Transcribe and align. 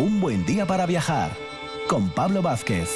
Un 0.00 0.18
buen 0.18 0.46
día 0.46 0.64
para 0.64 0.86
viajar 0.86 1.30
con 1.86 2.08
Pablo 2.08 2.40
Vázquez. 2.40 2.88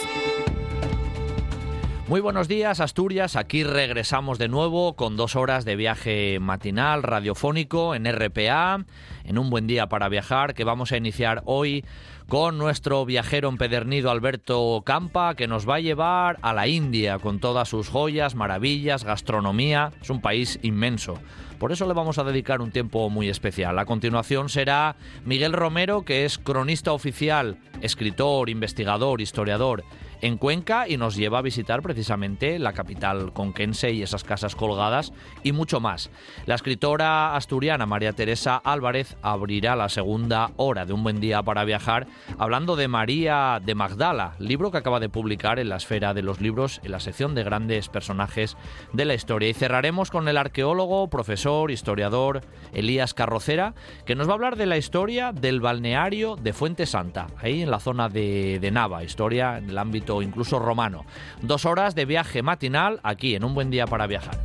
Muy 2.09 2.23
buenos 2.23 2.49
días, 2.49 2.80
Asturias. 2.80 3.37
Aquí 3.37 3.62
regresamos 3.62 4.39
de 4.39 4.49
nuevo 4.49 4.96
con 4.96 5.14
dos 5.14 5.37
horas 5.37 5.67
de 5.67 5.77
viaje 5.77 6.39
matinal 6.41 7.03
radiofónico 7.03 7.95
en 7.95 8.11
RPA, 8.11 8.87
en 9.25 9.39
un 9.39 9.51
buen 9.51 9.67
día 9.67 9.87
para 9.91 10.09
viajar, 10.09 10.55
que 10.55 10.64
vamos 10.64 10.93
a 10.93 10.96
iniciar 10.96 11.43
hoy 11.45 11.85
con 12.27 12.57
nuestro 12.57 13.05
viajero 13.05 13.50
empedernido 13.50 14.11
Alberto 14.11 14.82
Campa, 14.86 15.34
que 15.34 15.46
nos 15.46 15.68
va 15.68 15.75
a 15.75 15.80
llevar 15.80 16.39
a 16.41 16.55
la 16.55 16.68
India 16.68 17.18
con 17.18 17.39
todas 17.39 17.68
sus 17.68 17.91
joyas, 17.91 18.34
maravillas, 18.34 19.05
gastronomía. 19.05 19.93
Es 20.00 20.09
un 20.09 20.23
país 20.23 20.59
inmenso. 20.62 21.18
Por 21.65 21.73
eso 21.73 21.87
le 21.87 21.95
vamos 21.95 22.19
a 22.19 22.25
dedicar 22.25 22.61
un 22.61 22.71
tiempo 22.71 23.09
muy 23.09 23.30
especial. 23.30 23.79
A 23.79 23.87
continuación 23.87 24.51
será 24.51 24.97
Miguel 25.25 25.55
Romero, 25.55 26.05
que 26.05 26.27
es 26.27 26.37
cronista 26.37 26.93
oficial, 26.93 27.57
escritor, 27.80 28.51
investigador, 28.51 29.23
historiador 29.23 29.83
en 30.24 30.38
Cuenca 30.38 30.88
y 30.88 30.96
nos 30.96 31.16
lleva 31.16 31.41
a 31.41 31.42
visitar 31.42 31.83
precisamente 31.83 32.59
la 32.59 32.73
capital 32.73 33.34
conquense 33.34 33.92
y 33.92 34.02
esas 34.02 34.24
casas 34.24 34.56
colgadas 34.56 35.12
y 35.42 35.52
mucho 35.52 35.80
más. 35.80 36.10
La 36.46 36.55
escritora 36.55 37.37
asturiana 37.37 37.84
María 37.84 38.15
Teresa 38.15 38.56
Álvarez 38.56 39.18
abrirá 39.20 39.77
la 39.77 39.91
segunda 39.91 40.52
hora 40.56 40.87
de 40.87 40.95
Un 40.95 41.02
buen 41.02 41.20
día 41.20 41.42
para 41.42 41.66
viajar 41.66 42.06
hablando 42.38 42.74
de 42.74 42.88
María 42.88 43.60
de 43.62 43.74
Magdala, 43.74 44.34
libro 44.38 44.70
que 44.70 44.79
acaba 44.79 44.98
de 44.98 45.10
publicar 45.10 45.59
en 45.59 45.68
la 45.68 45.77
esfera 45.77 46.15
de 46.15 46.23
los 46.23 46.41
libros 46.41 46.80
en 46.84 46.93
la 46.93 47.01
sección 47.01 47.34
de 47.34 47.45
grandes 47.45 47.91
personajes 47.91 48.56
de 48.95 49.04
la 49.04 49.12
historia. 49.12 49.51
Y 49.51 49.52
cerraremos 49.52 50.10
con 50.10 50.27
el 50.29 50.38
arqueólogo, 50.38 51.10
profesor, 51.10 51.70
historiador 51.70 52.41
Elías 52.73 53.12
Carrocera, 53.12 53.74
que 54.06 54.15
nos 54.15 54.27
va 54.27 54.32
a 54.32 54.34
hablar 54.37 54.56
de 54.56 54.65
la 54.65 54.79
historia 54.79 55.32
del 55.32 55.60
balneario 55.60 56.37
de 56.37 56.54
Fuente 56.54 56.87
Santa, 56.87 57.27
ahí 57.43 57.60
en 57.60 57.71
la 57.71 57.79
zona 57.79 58.09
de, 58.09 58.59
de 58.59 58.71
Nava, 58.71 59.04
historia 59.04 59.59
en 59.59 59.68
el 59.68 59.77
ámbito 59.77 60.13
incluso 60.23 60.59
romano. 60.59 61.04
Dos 61.43 61.65
horas 61.65 61.95
de 61.95 62.04
viaje 62.04 62.43
matinal 62.43 63.01
aquí 63.02 63.34
en 63.34 63.45
un 63.45 63.54
buen 63.54 63.70
día 63.70 63.87
para 63.87 64.06
viajar. 64.06 64.38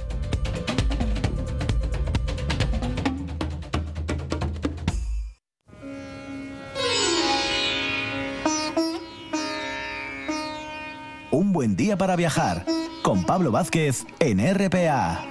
Un 11.32 11.54
buen 11.54 11.76
día 11.76 11.98
para 11.98 12.16
viajar 12.16 12.66
con 13.04 13.24
Pablo 13.24 13.52
Vázquez 13.52 14.06
en 14.20 14.40
RPA. 14.40 15.26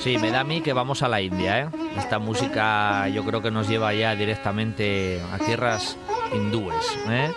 Sí, 0.00 0.16
me 0.16 0.30
da 0.30 0.40
a 0.40 0.44
mí 0.44 0.60
que 0.60 0.72
vamos 0.72 1.02
a 1.02 1.08
la 1.08 1.20
India, 1.20 1.60
¿eh? 1.60 1.68
Esta 1.96 2.20
música 2.20 3.08
yo 3.08 3.24
creo 3.24 3.42
que 3.42 3.50
nos 3.50 3.68
lleva 3.68 3.92
ya 3.94 4.14
directamente 4.14 5.20
a 5.32 5.38
tierras 5.38 5.96
hindúes, 6.32 6.96
¿eh? 7.08 7.32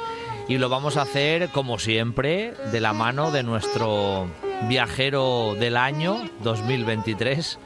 Y 0.48 0.58
lo 0.58 0.70
vamos 0.70 0.98
a 0.98 1.04
hacer, 1.04 1.50
como 1.50 1.80
siempre, 1.80 2.54
de 2.72 2.80
la 2.80 2.94
mano 2.94 3.32
de 3.32 3.42
nuestro 3.42 4.28
viajero 4.68 5.56
del 5.60 5.76
año 5.76 6.22
2023, 6.44 7.58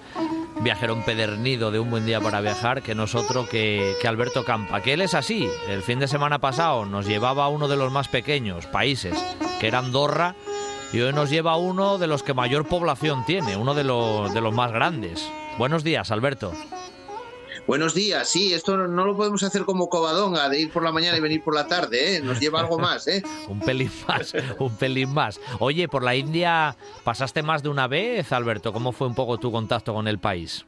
viajero 0.62 0.94
empedernido 0.94 1.72
de 1.72 1.80
un 1.80 1.90
buen 1.90 2.06
día 2.06 2.22
para 2.22 2.40
viajar, 2.42 2.82
que 2.82 2.96
nosotros 2.96 3.50
que, 3.50 3.96
que 4.02 4.08
Alberto 4.08 4.46
Campa, 4.46 4.82
que 4.82 4.94
él 4.94 5.02
es 5.02 5.14
así. 5.14 5.50
El 5.68 5.82
fin 5.82 6.00
de 6.00 6.08
semana 6.08 6.40
pasado 6.40 6.86
nos 6.86 7.06
llevaba 7.06 7.46
a 7.46 7.50
uno 7.50 7.68
de 7.68 7.76
los 7.76 7.92
más 7.92 8.08
pequeños 8.08 8.66
países, 8.68 9.16
que 9.60 9.68
era 9.68 9.80
Andorra, 9.80 10.36
y 10.96 11.02
hoy 11.02 11.12
nos 11.12 11.30
lleva 11.30 11.58
uno 11.58 11.98
de 11.98 12.08
los 12.08 12.24
que 12.24 12.34
mayor 12.34 12.66
población 12.70 13.26
tiene, 13.26 13.58
uno 13.58 13.74
de 13.74 13.84
los, 13.84 14.34
de 14.34 14.40
los 14.40 14.54
más 14.54 14.72
grandes. 14.72 15.30
Buenos 15.58 15.84
días, 15.84 16.10
Alberto. 16.10 16.54
Buenos 17.68 17.94
días, 17.94 18.30
sí, 18.30 18.54
esto 18.54 18.78
no 18.78 19.06
lo 19.06 19.18
podemos 19.18 19.44
hacer 19.44 19.66
como 19.66 19.90
Covadonga, 19.90 20.48
de 20.48 20.62
ir 20.62 20.72
por 20.72 20.84
la 20.84 20.94
mañana 20.94 21.18
y 21.18 21.20
venir 21.20 21.44
por 21.44 21.54
la 21.54 21.68
tarde, 21.68 22.16
¿eh? 22.16 22.22
nos 22.22 22.40
lleva 22.40 22.62
algo 22.62 22.80
más. 22.80 23.08
¿eh? 23.08 23.24
un 23.50 23.60
pelín 23.60 23.92
más, 24.08 24.34
un 24.58 24.78
pelín 24.78 25.14
más. 25.14 25.42
Oye, 25.60 25.90
por 25.90 26.02
la 26.02 26.16
India 26.16 26.78
pasaste 27.04 27.44
más 27.44 27.62
de 27.62 27.68
una 27.68 27.88
vez, 27.88 28.32
Alberto, 28.32 28.72
¿cómo 28.72 28.94
fue 28.94 29.08
un 29.08 29.16
poco 29.16 29.38
tu 29.38 29.52
contacto 29.52 29.94
con 29.94 30.08
el 30.08 30.20
país? 30.20 30.66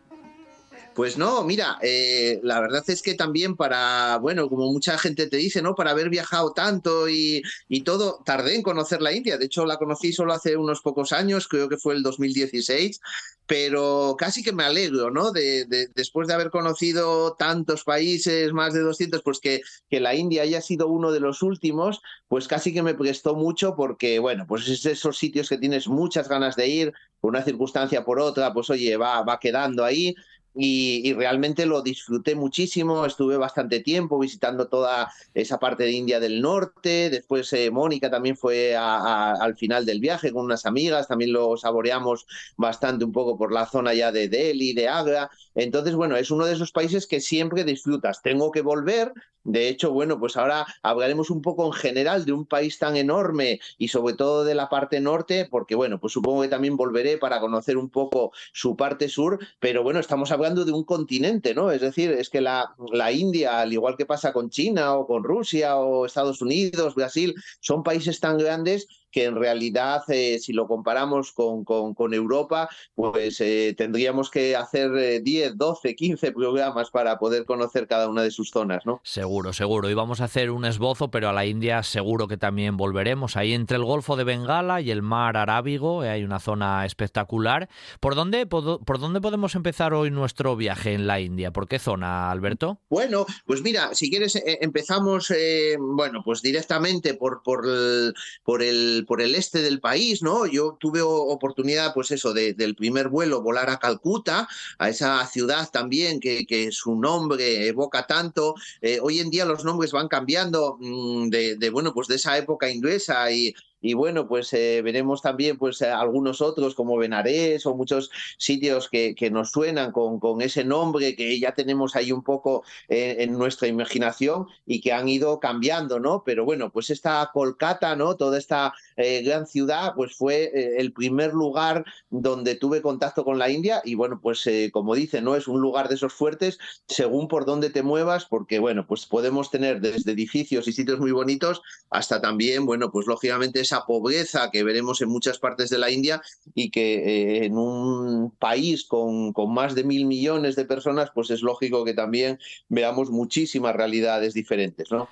Pues 0.97 1.15
no, 1.15 1.43
mira, 1.43 1.77
eh, 1.83 2.39
la 2.41 2.59
verdad 2.59 2.83
es 2.87 3.03
que 3.03 3.13
también 3.13 3.55
para, 3.55 4.17
bueno, 4.17 4.49
como 4.49 4.71
mucha 4.71 4.97
gente 4.97 5.27
te 5.27 5.37
dice, 5.37 5.61
¿no? 5.61 5.75
Para 5.75 5.91
haber 5.91 6.09
viajado 6.09 6.53
tanto 6.53 7.07
y, 7.07 7.43
y, 7.69 7.83
todo, 7.83 8.23
tardé 8.25 8.55
en 8.55 8.63
conocer 8.63 9.03
la 9.03 9.13
India. 9.13 9.37
De 9.37 9.45
hecho, 9.45 9.67
la 9.67 9.77
conocí 9.77 10.11
solo 10.11 10.33
hace 10.33 10.57
unos 10.57 10.81
pocos 10.81 11.11
años, 11.13 11.47
creo 11.47 11.69
que 11.69 11.77
fue 11.77 11.93
el 11.93 12.01
2016, 12.01 12.99
pero 13.45 14.15
casi 14.17 14.41
que 14.41 14.53
me 14.53 14.63
alegro, 14.63 15.11
¿no? 15.11 15.31
De, 15.31 15.65
de, 15.65 15.87
después 15.93 16.27
de 16.27 16.33
haber 16.33 16.49
conocido 16.49 17.35
tantos 17.35 17.83
países, 17.83 18.51
más 18.51 18.73
de 18.73 18.79
200, 18.79 19.21
pues 19.21 19.39
que, 19.39 19.61
que 19.91 19.99
la 19.99 20.15
India 20.15 20.41
haya 20.41 20.61
sido 20.61 20.87
uno 20.87 21.11
de 21.11 21.19
los 21.19 21.43
últimos, 21.43 22.01
pues 22.27 22.47
casi 22.47 22.73
que 22.73 22.81
me 22.81 22.95
prestó 22.95 23.35
mucho 23.35 23.75
porque, 23.75 24.17
bueno, 24.17 24.45
pues 24.47 24.67
es 24.67 24.81
de 24.81 24.93
esos 24.93 25.15
sitios 25.15 25.47
que 25.47 25.59
tienes 25.59 25.87
muchas 25.87 26.27
ganas 26.27 26.55
de 26.55 26.67
ir, 26.67 26.93
por 27.19 27.29
una 27.29 27.43
circunstancia 27.43 28.03
por 28.03 28.19
otra, 28.19 28.53
pues 28.53 28.69
oye, 28.69 28.95
va, 28.97 29.23
va 29.23 29.39
quedando 29.39 29.83
ahí. 29.83 30.15
Y, 30.59 31.01
y, 31.07 31.13
realmente 31.13 31.65
lo 31.65 31.81
disfruté 31.81 32.33
muchísimo. 32.35 33.05
Estuve 33.05 33.37
bastante 33.37 33.81
tiempo 33.81 34.17
visitando 34.17 34.67
toda 34.67 35.11
esa 35.33 35.59
parte 35.59 35.83
de 35.83 35.91
India 35.91 36.19
del 36.19 36.41
norte. 36.41 37.09
Después 37.11 37.53
eh, 37.53 37.69
Mónica 37.69 38.09
también 38.09 38.35
fue 38.35 38.75
a, 38.75 38.97
a, 38.97 39.31
al 39.33 39.55
final 39.55 39.85
del 39.85 39.99
viaje 39.99 40.31
con 40.31 40.45
unas 40.45 40.65
amigas. 40.65 41.07
También 41.07 41.31
lo 41.31 41.55
saboreamos 41.57 42.25
bastante 42.55 43.05
un 43.05 43.11
poco 43.11 43.37
por 43.37 43.53
la 43.53 43.67
zona 43.67 43.93
ya 43.93 44.11
de 44.11 44.29
Delhi, 44.29 44.73
de 44.73 44.87
Agra. 44.87 45.29
Entonces, 45.53 45.95
bueno, 45.95 46.15
es 46.17 46.31
uno 46.31 46.45
de 46.45 46.53
esos 46.53 46.71
países 46.71 47.07
que 47.07 47.19
siempre 47.19 47.63
disfrutas. 47.63 48.21
Tengo 48.21 48.51
que 48.51 48.61
volver. 48.61 49.13
De 49.43 49.69
hecho, 49.69 49.91
bueno, 49.91 50.19
pues 50.19 50.35
ahora 50.35 50.65
hablaremos 50.83 51.29
un 51.29 51.41
poco 51.41 51.65
en 51.65 51.71
general 51.71 52.25
de 52.25 52.33
un 52.33 52.45
país 52.45 52.79
tan 52.79 52.97
enorme 52.97 53.61
y 53.77 53.87
sobre 53.87 54.13
todo 54.13 54.43
de 54.43 54.55
la 54.55 54.67
parte 54.67 54.99
norte, 54.99 55.47
porque 55.49 55.73
bueno, 55.73 56.01
pues 56.01 56.11
supongo 56.11 56.41
que 56.41 56.49
también 56.49 56.75
volveré 56.75 57.17
para 57.17 57.39
conocer 57.39 57.77
un 57.77 57.89
poco 57.89 58.33
su 58.51 58.75
parte 58.75 59.07
sur, 59.07 59.39
pero 59.59 59.83
bueno, 59.83 60.01
estamos 60.01 60.31
hablando 60.31 60.46
de 60.55 60.71
un 60.71 60.83
continente, 60.83 61.53
¿no? 61.53 61.71
Es 61.71 61.81
decir, 61.81 62.11
es 62.11 62.29
que 62.29 62.41
la, 62.41 62.75
la 62.91 63.11
India, 63.11 63.61
al 63.61 63.73
igual 63.73 63.95
que 63.97 64.05
pasa 64.05 64.33
con 64.33 64.49
China 64.49 64.95
o 64.95 65.07
con 65.07 65.23
Rusia 65.23 65.77
o 65.77 66.05
Estados 66.05 66.41
Unidos, 66.41 66.95
Brasil, 66.95 67.35
son 67.59 67.83
países 67.83 68.19
tan 68.19 68.37
grandes 68.37 68.87
que 69.17 69.23
en 69.23 69.35
realidad, 69.35 70.03
eh, 70.09 70.37
si 70.37 70.53
lo 70.53 70.67
comparamos 70.67 71.31
con, 71.31 71.63
con, 71.63 71.95
con 71.95 72.13
Europa, 72.13 72.69
pues 72.93 73.41
eh, 73.41 73.73
tendríamos 73.75 74.29
que 74.29 74.55
hacer 74.55 74.95
eh, 74.95 75.21
10, 75.21 75.57
12, 75.57 75.95
15 75.95 76.31
programas 76.33 76.91
para 76.91 77.17
poder 77.17 77.45
conocer 77.45 77.87
cada 77.87 78.09
una 78.09 78.21
de 78.21 78.29
sus 78.29 78.51
zonas, 78.51 78.85
¿no? 78.85 79.01
Seguro, 79.03 79.53
seguro. 79.53 79.89
Y 79.89 79.95
vamos 79.95 80.21
a 80.21 80.25
hacer 80.25 80.51
un 80.51 80.65
esbozo, 80.65 81.09
pero 81.09 81.29
a 81.29 81.33
la 81.33 81.47
India 81.47 81.81
seguro 81.81 82.27
que 82.27 82.37
también 82.37 82.77
volveremos. 82.77 83.37
Ahí 83.37 83.53
entre 83.53 83.77
el 83.77 83.85
Golfo 83.85 84.17
de 84.17 84.23
Bengala 84.23 84.81
y 84.81 84.91
el 84.91 85.01
Mar 85.01 85.35
Arábigo 85.35 86.01
hay 86.01 86.23
una 86.23 86.39
zona 86.39 86.85
espectacular. 86.85 87.69
¿Por 87.99 88.13
dónde, 88.13 88.45
por, 88.45 88.85
por 88.85 88.99
dónde 88.99 89.19
podemos 89.19 89.55
empezar 89.55 89.95
hoy 89.95 90.11
nuestro 90.11 90.55
viaje 90.55 90.93
en 90.93 91.07
la 91.07 91.19
India? 91.19 91.49
¿Por 91.49 91.67
qué 91.67 91.79
zona, 91.79 92.29
Alberto? 92.29 92.81
Bueno, 92.87 93.25
pues 93.47 93.63
mira, 93.63 93.95
si 93.95 94.11
quieres 94.11 94.35
eh, 94.35 94.59
empezamos, 94.61 95.31
eh, 95.31 95.75
bueno, 95.79 96.21
pues 96.23 96.43
directamente 96.43 97.15
por, 97.15 97.41
por 97.41 97.65
el, 97.65 98.13
por 98.43 98.61
el 98.61 99.05
por 99.07 99.21
el 99.21 99.33
este 99.33 99.63
del 99.63 99.79
país, 99.79 100.21
¿no? 100.21 100.45
Yo 100.45 100.77
tuve 100.79 101.01
oportunidad, 101.01 101.93
pues 101.93 102.11
eso, 102.11 102.33
de, 102.33 102.53
del 102.53 102.75
primer 102.75 103.07
vuelo 103.07 103.41
volar 103.41 103.71
a 103.71 103.79
Calcuta, 103.79 104.47
a 104.77 104.89
esa 104.89 105.25
ciudad 105.25 105.69
también 105.71 106.19
que, 106.19 106.45
que 106.45 106.71
su 106.71 106.95
nombre 106.95 107.67
evoca 107.67 108.05
tanto. 108.05 108.53
Eh, 108.81 108.99
hoy 109.01 109.19
en 109.19 109.31
día 109.31 109.45
los 109.45 109.65
nombres 109.65 109.91
van 109.91 110.07
cambiando 110.07 110.77
de, 110.79 111.55
de, 111.55 111.69
bueno, 111.71 111.93
pues 111.93 112.07
de 112.07 112.15
esa 112.15 112.37
época 112.37 112.69
inglesa 112.69 113.31
y, 113.31 113.55
y 113.81 113.93
bueno, 113.93 114.27
pues 114.27 114.51
eh, 114.53 114.81
veremos 114.81 115.21
también 115.21 115.57
pues 115.57 115.81
eh, 115.81 115.89
algunos 115.89 116.41
otros 116.41 116.73
como 116.73 116.97
Benarés 116.97 117.65
o 117.65 117.75
muchos 117.75 118.09
sitios 118.37 118.89
que, 118.89 119.13
que 119.15 119.29
nos 119.29 119.51
suenan 119.51 119.91
con, 119.91 120.19
con, 120.19 120.41
ese 120.41 120.63
nombre 120.63 121.15
que 121.15 121.39
ya 121.39 121.53
tenemos 121.53 121.95
ahí 121.95 122.11
un 122.11 122.23
poco 122.23 122.63
eh, 122.89 123.17
en 123.19 123.33
nuestra 123.33 123.67
imaginación 123.67 124.47
y 124.65 124.81
que 124.81 124.93
han 124.93 125.07
ido 125.07 125.39
cambiando, 125.39 125.99
¿no? 125.99 126.23
Pero 126.25 126.45
bueno, 126.45 126.71
pues 126.71 126.89
esta 126.89 127.29
Kolkata, 127.33 127.95
¿no? 127.95 128.15
Toda 128.15 128.37
esta 128.37 128.73
gran 128.95 129.45
ciudad, 129.45 129.93
pues 129.95 130.15
fue 130.15 130.79
el 130.79 130.91
primer 130.91 131.31
lugar 131.33 131.85
donde 132.09 132.55
tuve 132.55 132.81
contacto 132.81 133.23
con 133.23 133.37
la 133.37 133.49
India 133.49 133.81
y 133.85 133.93
bueno, 133.93 134.19
pues 134.21 134.49
como 134.71 134.95
dice, 134.95 135.21
¿no? 135.21 135.35
Es 135.35 135.47
un 135.47 135.61
lugar 135.61 135.87
de 135.87 135.95
esos 135.95 136.13
fuertes 136.13 136.57
según 136.87 137.27
por 137.27 137.45
dónde 137.45 137.69
te 137.69 137.83
muevas, 137.83 138.25
porque 138.25 138.57
bueno, 138.57 138.87
pues 138.87 139.05
podemos 139.05 139.51
tener 139.51 139.81
desde 139.81 140.11
edificios 140.11 140.67
y 140.67 140.71
sitios 140.73 140.99
muy 140.99 141.11
bonitos 141.11 141.61
hasta 141.91 142.21
también, 142.21 142.65
bueno, 142.65 142.91
pues 142.91 143.05
lógicamente 143.05 143.66
esa 143.67 143.85
pobreza 143.85 144.49
que 144.51 144.63
veremos 144.63 145.01
en 145.01 145.09
muchas 145.09 145.39
partes 145.39 145.69
de 145.69 145.77
la 145.77 145.91
India 145.91 146.21
y 146.55 146.71
que 146.71 146.95
eh, 146.95 147.45
en 147.45 147.57
un 147.57 148.31
país 148.31 148.85
con, 148.85 149.33
con, 149.33 149.53
más 149.53 149.75
de 149.75 149.83
mil 149.83 150.05
millones 150.05 150.55
de 150.55 150.65
personas, 150.65 151.11
pues 151.13 151.29
es 151.29 151.41
lógico 151.41 151.83
que 151.83 151.93
también 151.93 152.39
veamos 152.69 153.09
muchísimas 153.09 153.75
realidades 153.75 154.33
diferentes, 154.33 154.91
¿no? 154.91 155.09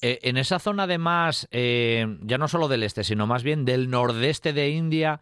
Eh, 0.00 0.18
en 0.22 0.36
esa 0.36 0.58
zona, 0.58 0.84
además, 0.84 1.46
eh, 1.52 2.18
ya 2.22 2.36
no 2.36 2.48
solo 2.48 2.66
del 2.66 2.82
este, 2.82 3.04
sino 3.04 3.28
más 3.28 3.44
bien 3.44 3.64
del 3.64 3.88
nordeste 3.88 4.52
de 4.52 4.70
India, 4.70 5.20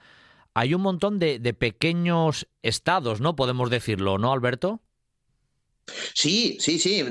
hay 0.55 0.73
un 0.73 0.81
montón 0.81 1.19
de, 1.19 1.39
de 1.39 1.53
pequeños 1.53 2.49
estados, 2.63 3.21
¿no? 3.21 3.37
Podemos 3.37 3.69
decirlo, 3.69 4.17
¿no, 4.17 4.33
Alberto? 4.33 4.81
Sí, 6.15 6.57
sí, 6.61 6.79
sí. 6.79 7.05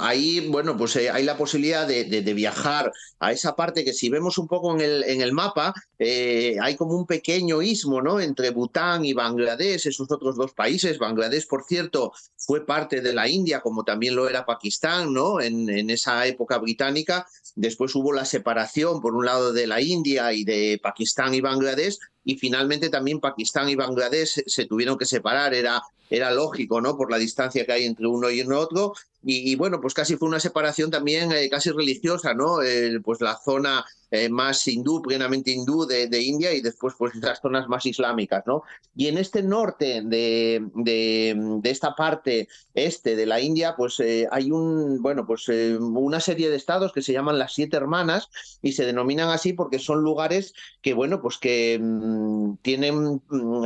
ahí, 0.00 0.48
bueno, 0.48 0.76
pues 0.76 0.96
eh, 0.96 1.10
hay 1.10 1.24
la 1.24 1.36
posibilidad 1.36 1.86
de, 1.86 2.32
viajar 2.32 2.90
a 3.20 3.32
esa 3.32 3.54
parte 3.54 3.84
que 3.84 3.92
si 3.92 4.08
vemos 4.08 4.38
un 4.38 4.48
poco 4.48 4.78
en 4.80 5.20
el, 5.20 5.32
mapa, 5.32 5.74
eh, 5.98 6.56
hay 6.60 6.76
como 6.76 6.96
un 6.96 7.06
pequeño 7.06 7.60
istmo, 7.62 8.00
¿no? 8.00 8.20
Entre 8.20 8.50
Bután 8.50 9.04
y 9.04 9.12
Bangladesh, 9.12 9.86
esos 9.86 10.10
otros 10.10 10.36
dos 10.36 10.52
países. 10.52 10.98
Bangladesh, 10.98 11.46
por 11.46 11.64
cierto, 11.64 12.12
fue 12.36 12.64
parte 12.64 13.00
de 13.00 13.12
la 13.12 13.28
India, 13.28 13.60
como 13.60 13.84
también 13.84 14.16
lo 14.16 14.28
era 14.28 14.46
Pakistán, 14.46 15.12
¿no? 15.12 15.40
En, 15.40 15.68
en 15.68 15.90
esa 15.90 16.26
época 16.26 16.58
británica. 16.58 17.26
Después 17.54 17.94
hubo 17.94 18.12
la 18.12 18.24
separación, 18.24 19.00
por 19.00 19.14
un 19.14 19.26
lado, 19.26 19.52
de 19.52 19.66
la 19.66 19.80
India 19.80 20.32
y 20.32 20.44
de 20.44 20.80
Pakistán 20.82 21.34
y 21.34 21.40
Bangladesh, 21.40 21.98
y 22.24 22.36
finalmente 22.36 22.88
también 22.88 23.20
Pakistán 23.20 23.68
y 23.68 23.74
Bangladesh 23.74 24.42
se, 24.46 24.66
tuvieron 24.66 24.96
que 24.96 25.04
separar, 25.04 25.54
era, 25.54 25.82
era 26.08 26.30
lógico, 26.30 26.80
¿no? 26.80 26.96
Por 26.96 27.10
la 27.10 27.18
distancia 27.18 27.66
que 27.66 27.72
hay 27.72 27.84
entre 27.92 28.06
uno 28.06 28.30
y 28.30 28.40
el 28.40 28.52
otro. 28.52 28.94
Y, 29.24 29.54
bueno, 29.54 29.80
pues 29.80 29.94
casi 29.94 30.16
fue 30.16 30.28
una 30.28 30.40
separación 30.40 30.90
también 30.90 31.30
eh, 31.32 31.48
casi 31.48 31.70
religiosa, 31.70 32.34
¿no? 32.34 32.58
pues 33.04 33.20
la 33.20 33.38
zona 33.38 33.84
eh, 34.14 34.28
más 34.28 34.68
hindú, 34.68 35.00
plenamente 35.00 35.52
hindú 35.52 35.86
de, 35.86 36.22
India 36.22 36.52
y 36.52 36.60
después 36.60 36.92
pues 36.98 37.14
las 37.14 37.40
zonas 37.40 37.66
más 37.66 37.86
islámicas, 37.86 38.44
¿no? 38.46 38.62
Y 38.94 39.06
en 39.06 39.16
este 39.16 39.42
norte 39.42 40.02
de, 40.04 40.62
de, 40.74 41.60
esta 41.64 41.94
parte 41.94 42.46
este 42.74 43.16
de 43.16 43.24
la 43.24 43.40
India, 43.40 43.74
pues 43.74 43.98
eh, 44.00 44.28
hay 44.30 44.50
un, 44.50 45.00
bueno, 45.00 45.26
pues 45.26 45.48
eh, 45.48 45.78
una 45.78 46.20
serie 46.20 46.50
de 46.50 46.56
estados 46.56 46.92
que 46.92 47.00
se 47.00 47.14
llaman 47.14 47.38
las 47.38 47.54
siete 47.54 47.78
hermanas 47.78 48.28
y 48.60 48.72
se 48.72 48.84
denominan 48.84 49.30
así 49.30 49.54
porque 49.54 49.78
son 49.78 50.02
lugares 50.02 50.52
que, 50.82 50.92
bueno, 50.92 51.22
pues 51.22 51.38
que 51.38 51.78
mm, 51.80 52.56
tienen, 52.60 53.22
mm, 53.30 53.64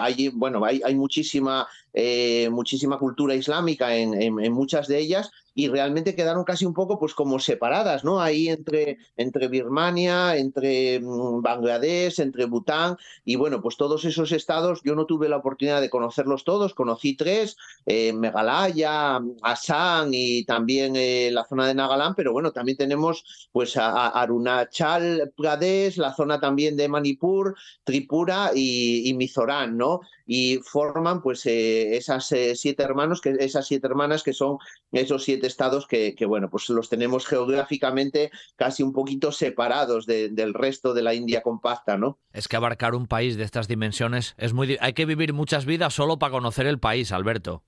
hay, 0.00 0.28
bueno, 0.30 0.64
hay, 0.64 0.82
hay 0.84 0.96
muchísima 0.96 1.68
muchísima 2.50 2.98
cultura 2.98 3.36
islámica 3.36 3.94
en, 3.94 4.20
en, 4.20 4.52
muchas 4.52 4.88
de 4.88 4.93
ellas 4.98 5.30
y 5.54 5.68
realmente 5.68 6.16
quedaron 6.16 6.44
casi 6.44 6.66
un 6.66 6.74
poco 6.74 6.98
pues 6.98 7.14
como 7.14 7.38
separadas, 7.38 8.04
¿no? 8.04 8.20
Ahí 8.20 8.48
entre, 8.48 8.98
entre 9.16 9.48
Birmania, 9.48 10.36
entre 10.36 11.00
mm, 11.00 11.42
Bangladesh, 11.42 12.20
entre 12.20 12.46
Bután 12.46 12.96
y 13.24 13.36
bueno, 13.36 13.62
pues 13.62 13.76
todos 13.76 14.04
esos 14.04 14.32
estados 14.32 14.80
yo 14.84 14.94
no 14.96 15.06
tuve 15.06 15.28
la 15.28 15.36
oportunidad 15.36 15.80
de 15.80 15.90
conocerlos 15.90 16.44
todos, 16.44 16.74
conocí 16.74 17.16
tres, 17.16 17.56
eh, 17.86 18.12
Meghalaya, 18.12 19.20
Assam 19.42 20.08
y 20.12 20.44
también 20.44 20.96
eh, 20.96 21.30
la 21.32 21.44
zona 21.44 21.68
de 21.68 21.74
Nagaland, 21.74 22.16
pero 22.16 22.32
bueno, 22.32 22.50
también 22.50 22.76
tenemos 22.76 23.48
pues 23.52 23.76
a, 23.76 24.08
Arunachal 24.08 25.32
Pradesh, 25.36 25.98
la 25.98 26.14
zona 26.14 26.40
también 26.40 26.76
de 26.76 26.88
Manipur, 26.88 27.54
Tripura 27.84 28.50
y, 28.54 29.08
y 29.08 29.14
Mizoram, 29.14 29.76
¿no? 29.76 30.00
Y 30.26 30.58
forman 30.58 31.20
pues 31.22 31.44
eh, 31.46 31.96
esas 31.96 32.30
eh, 32.32 32.54
siete 32.56 32.82
hermanos, 32.82 33.20
que, 33.20 33.36
esas 33.40 33.66
siete 33.66 33.86
hermanas 33.86 34.22
que 34.22 34.32
son 34.32 34.58
esos 34.92 35.24
siete 35.24 35.46
estados 35.46 35.86
que, 35.86 36.14
bueno, 36.26 36.48
pues 36.48 36.68
los 36.70 36.88
tenemos 36.88 37.26
geográficamente 37.26 38.30
casi 38.56 38.82
un 38.82 38.92
poquito 38.92 39.32
separados 39.32 40.06
del 40.06 40.54
resto 40.54 40.94
de 40.94 41.02
la 41.02 41.14
India 41.14 41.42
compacta, 41.42 41.96
¿no? 41.98 42.18
Es 42.32 42.48
que 42.48 42.56
abarcar 42.56 42.94
un 42.94 43.06
país 43.06 43.36
de 43.36 43.44
estas 43.44 43.68
dimensiones 43.68 44.34
es 44.38 44.52
muy... 44.52 44.76
Hay 44.80 44.92
que 44.92 45.06
vivir 45.06 45.32
muchas 45.32 45.66
vidas 45.66 45.94
solo 45.94 46.18
para 46.18 46.32
conocer 46.32 46.66
el 46.66 46.78
país, 46.78 47.12
Alberto. 47.12 47.64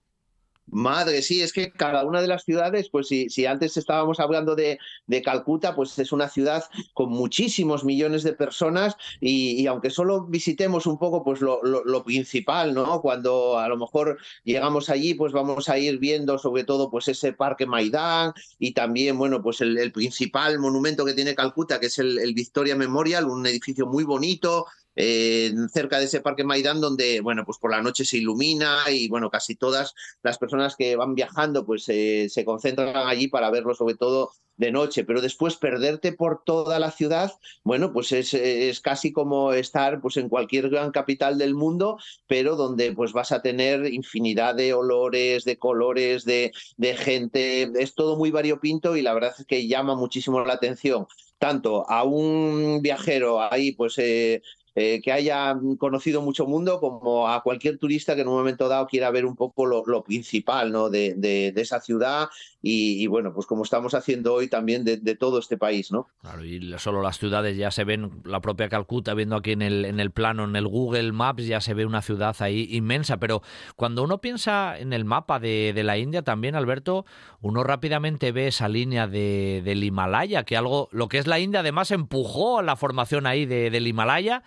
Madre, 0.68 1.22
sí, 1.22 1.42
es 1.42 1.52
que 1.52 1.70
cada 1.70 2.04
una 2.04 2.20
de 2.20 2.26
las 2.26 2.44
ciudades, 2.44 2.88
pues 2.90 3.06
si, 3.06 3.30
si 3.30 3.46
antes 3.46 3.76
estábamos 3.76 4.18
hablando 4.18 4.56
de, 4.56 4.78
de, 5.06 5.22
Calcuta, 5.22 5.76
pues 5.76 5.96
es 5.98 6.10
una 6.10 6.28
ciudad 6.28 6.64
con 6.92 7.10
muchísimos 7.10 7.84
millones 7.84 8.24
de 8.24 8.32
personas 8.32 8.96
y, 9.20 9.64
aunque 9.68 9.90
solo 9.90 10.26
visitemos 10.26 10.86
un 10.86 10.98
poco 10.98 11.22
pues 11.22 11.40
lo, 11.40 11.62
lo, 11.62 12.04
principal, 12.04 12.74
¿no? 12.74 13.00
Cuando 13.00 13.58
a 13.58 13.68
lo 13.68 13.76
mejor 13.76 14.18
llegamos 14.44 14.90
allí, 14.90 15.14
pues 15.14 15.32
vamos 15.32 15.68
a 15.68 15.78
ir 15.78 15.98
viendo 15.98 16.38
sobre 16.38 16.64
todo 16.64 16.90
pues 16.90 17.08
ese 17.08 17.32
parque 17.32 17.66
Maidán 17.66 18.32
y 18.58 18.72
también, 18.72 19.18
bueno, 19.18 19.42
pues 19.42 19.60
el, 19.60 19.92
principal 19.92 20.58
monumento 20.58 21.04
que 21.04 21.14
tiene 21.14 21.34
Calcuta, 21.34 21.78
que 21.78 21.86
es 21.86 21.98
el 21.98 22.34
Victoria 22.34 22.74
Memorial, 22.76 23.26
un 23.26 23.46
edificio 23.46 23.86
muy 23.86 24.04
bonito, 24.04 24.66
eh, 24.96 25.52
cerca 25.72 25.98
de 25.98 26.06
ese 26.06 26.20
parque 26.20 26.44
Maidán 26.44 26.80
donde, 26.80 27.20
bueno, 27.20 27.44
pues 27.44 27.58
por 27.58 27.70
la 27.70 27.82
noche 27.82 28.04
se 28.04 28.18
ilumina 28.18 28.78
y, 28.90 29.08
bueno, 29.08 29.30
casi 29.30 29.54
todas 29.54 29.94
las 30.22 30.38
personas 30.38 30.74
que 30.74 30.96
van 30.96 31.14
viajando 31.14 31.64
pues 31.64 31.88
eh, 31.88 32.28
se 32.30 32.44
concentran 32.44 32.96
allí 32.96 33.28
para 33.28 33.50
verlo 33.50 33.74
sobre 33.74 33.94
todo 33.94 34.32
de 34.56 34.72
noche, 34.72 35.04
pero 35.04 35.20
después 35.20 35.56
perderte 35.56 36.12
por 36.12 36.42
toda 36.44 36.78
la 36.78 36.90
ciudad, 36.90 37.32
bueno, 37.62 37.92
pues 37.92 38.12
es, 38.12 38.32
es, 38.32 38.80
casi 38.80 39.12
como 39.12 39.52
estar 39.52 40.00
pues 40.00 40.16
en 40.16 40.28
cualquier 40.28 40.70
gran 40.70 40.92
capital 40.92 41.38
del 41.38 41.54
mundo, 41.54 41.98
pero 42.26 42.56
donde 42.56 42.92
pues 42.92 43.12
vas 43.12 43.32
a 43.32 43.42
tener 43.42 43.92
infinidad 43.92 44.54
de 44.54 44.72
olores, 44.72 45.44
de 45.44 45.58
colores, 45.58 46.24
de, 46.24 46.52
de 46.76 46.96
gente, 46.96 47.70
es 47.78 47.94
todo 47.94 48.16
muy 48.16 48.30
variopinto 48.30 48.96
y 48.96 49.02
la 49.02 49.14
verdad 49.14 49.34
es 49.38 49.44
que 49.46 49.66
llama 49.66 49.94
muchísimo 49.94 50.40
la 50.40 50.54
atención. 50.54 51.06
Tanto 51.38 51.88
a 51.90 52.02
un 52.04 52.80
viajero 52.80 53.42
ahí 53.42 53.72
pues 53.72 53.98
eh, 53.98 54.40
eh, 54.78 55.00
que 55.02 55.10
haya 55.10 55.56
conocido 55.78 56.20
mucho 56.20 56.46
mundo 56.46 56.80
como 56.80 57.28
a 57.28 57.42
cualquier 57.42 57.78
turista 57.78 58.14
que 58.14 58.20
en 58.20 58.28
un 58.28 58.34
momento 58.34 58.68
dado 58.68 58.86
quiera 58.86 59.10
ver 59.10 59.24
un 59.24 59.34
poco 59.34 59.64
lo, 59.64 60.04
principal 60.04 60.70
¿no? 60.70 60.90
de, 60.90 61.14
de, 61.14 61.48
esa 61.56 61.80
ciudad 61.80 62.28
y, 62.60 63.06
bueno, 63.06 63.32
pues 63.32 63.46
como 63.46 63.62
estamos 63.62 63.94
haciendo 63.94 64.34
hoy 64.34 64.48
también 64.48 64.84
de, 64.84 64.98
todo 65.14 65.38
este 65.38 65.56
país. 65.56 65.92
¿no? 65.92 66.08
Claro, 66.20 66.44
y 66.44 66.74
solo 66.78 67.00
las 67.00 67.16
ciudades 67.16 67.56
ya 67.56 67.70
se 67.70 67.84
ven, 67.84 68.20
la 68.24 68.40
propia 68.40 68.68
Calcuta, 68.68 69.14
viendo 69.14 69.36
aquí 69.36 69.52
en 69.52 69.62
el, 69.62 69.84
en 69.84 69.98
el 69.98 70.10
plano, 70.10 70.44
en 70.44 70.56
el 70.56 70.66
Google 70.66 71.12
Maps, 71.12 71.46
ya 71.46 71.60
se 71.60 71.72
ve 71.72 71.86
una 71.86 72.02
ciudad 72.02 72.36
ahí 72.40 72.68
inmensa, 72.72 73.16
pero 73.18 73.40
cuando 73.76 74.02
uno 74.02 74.20
piensa 74.20 74.78
en 74.78 74.92
el 74.92 75.04
mapa 75.04 75.38
de, 75.38 75.72
de 75.74 75.84
la 75.84 75.96
India 75.96 76.22
también, 76.22 76.54
Alberto, 76.54 77.06
uno 77.40 77.62
rápidamente 77.62 78.32
ve 78.32 78.48
esa 78.48 78.68
línea 78.68 79.06
de, 79.06 79.62
del 79.64 79.84
Himalaya, 79.84 80.42
que 80.42 80.56
algo, 80.56 80.88
lo 80.90 81.08
que 81.08 81.18
es 81.18 81.26
la 81.26 81.38
India 81.38 81.60
además 81.60 81.92
empujó 81.92 82.58
a 82.58 82.62
la 82.62 82.76
formación 82.76 83.26
ahí 83.26 83.46
del 83.46 83.86
Himalaya 83.86 84.42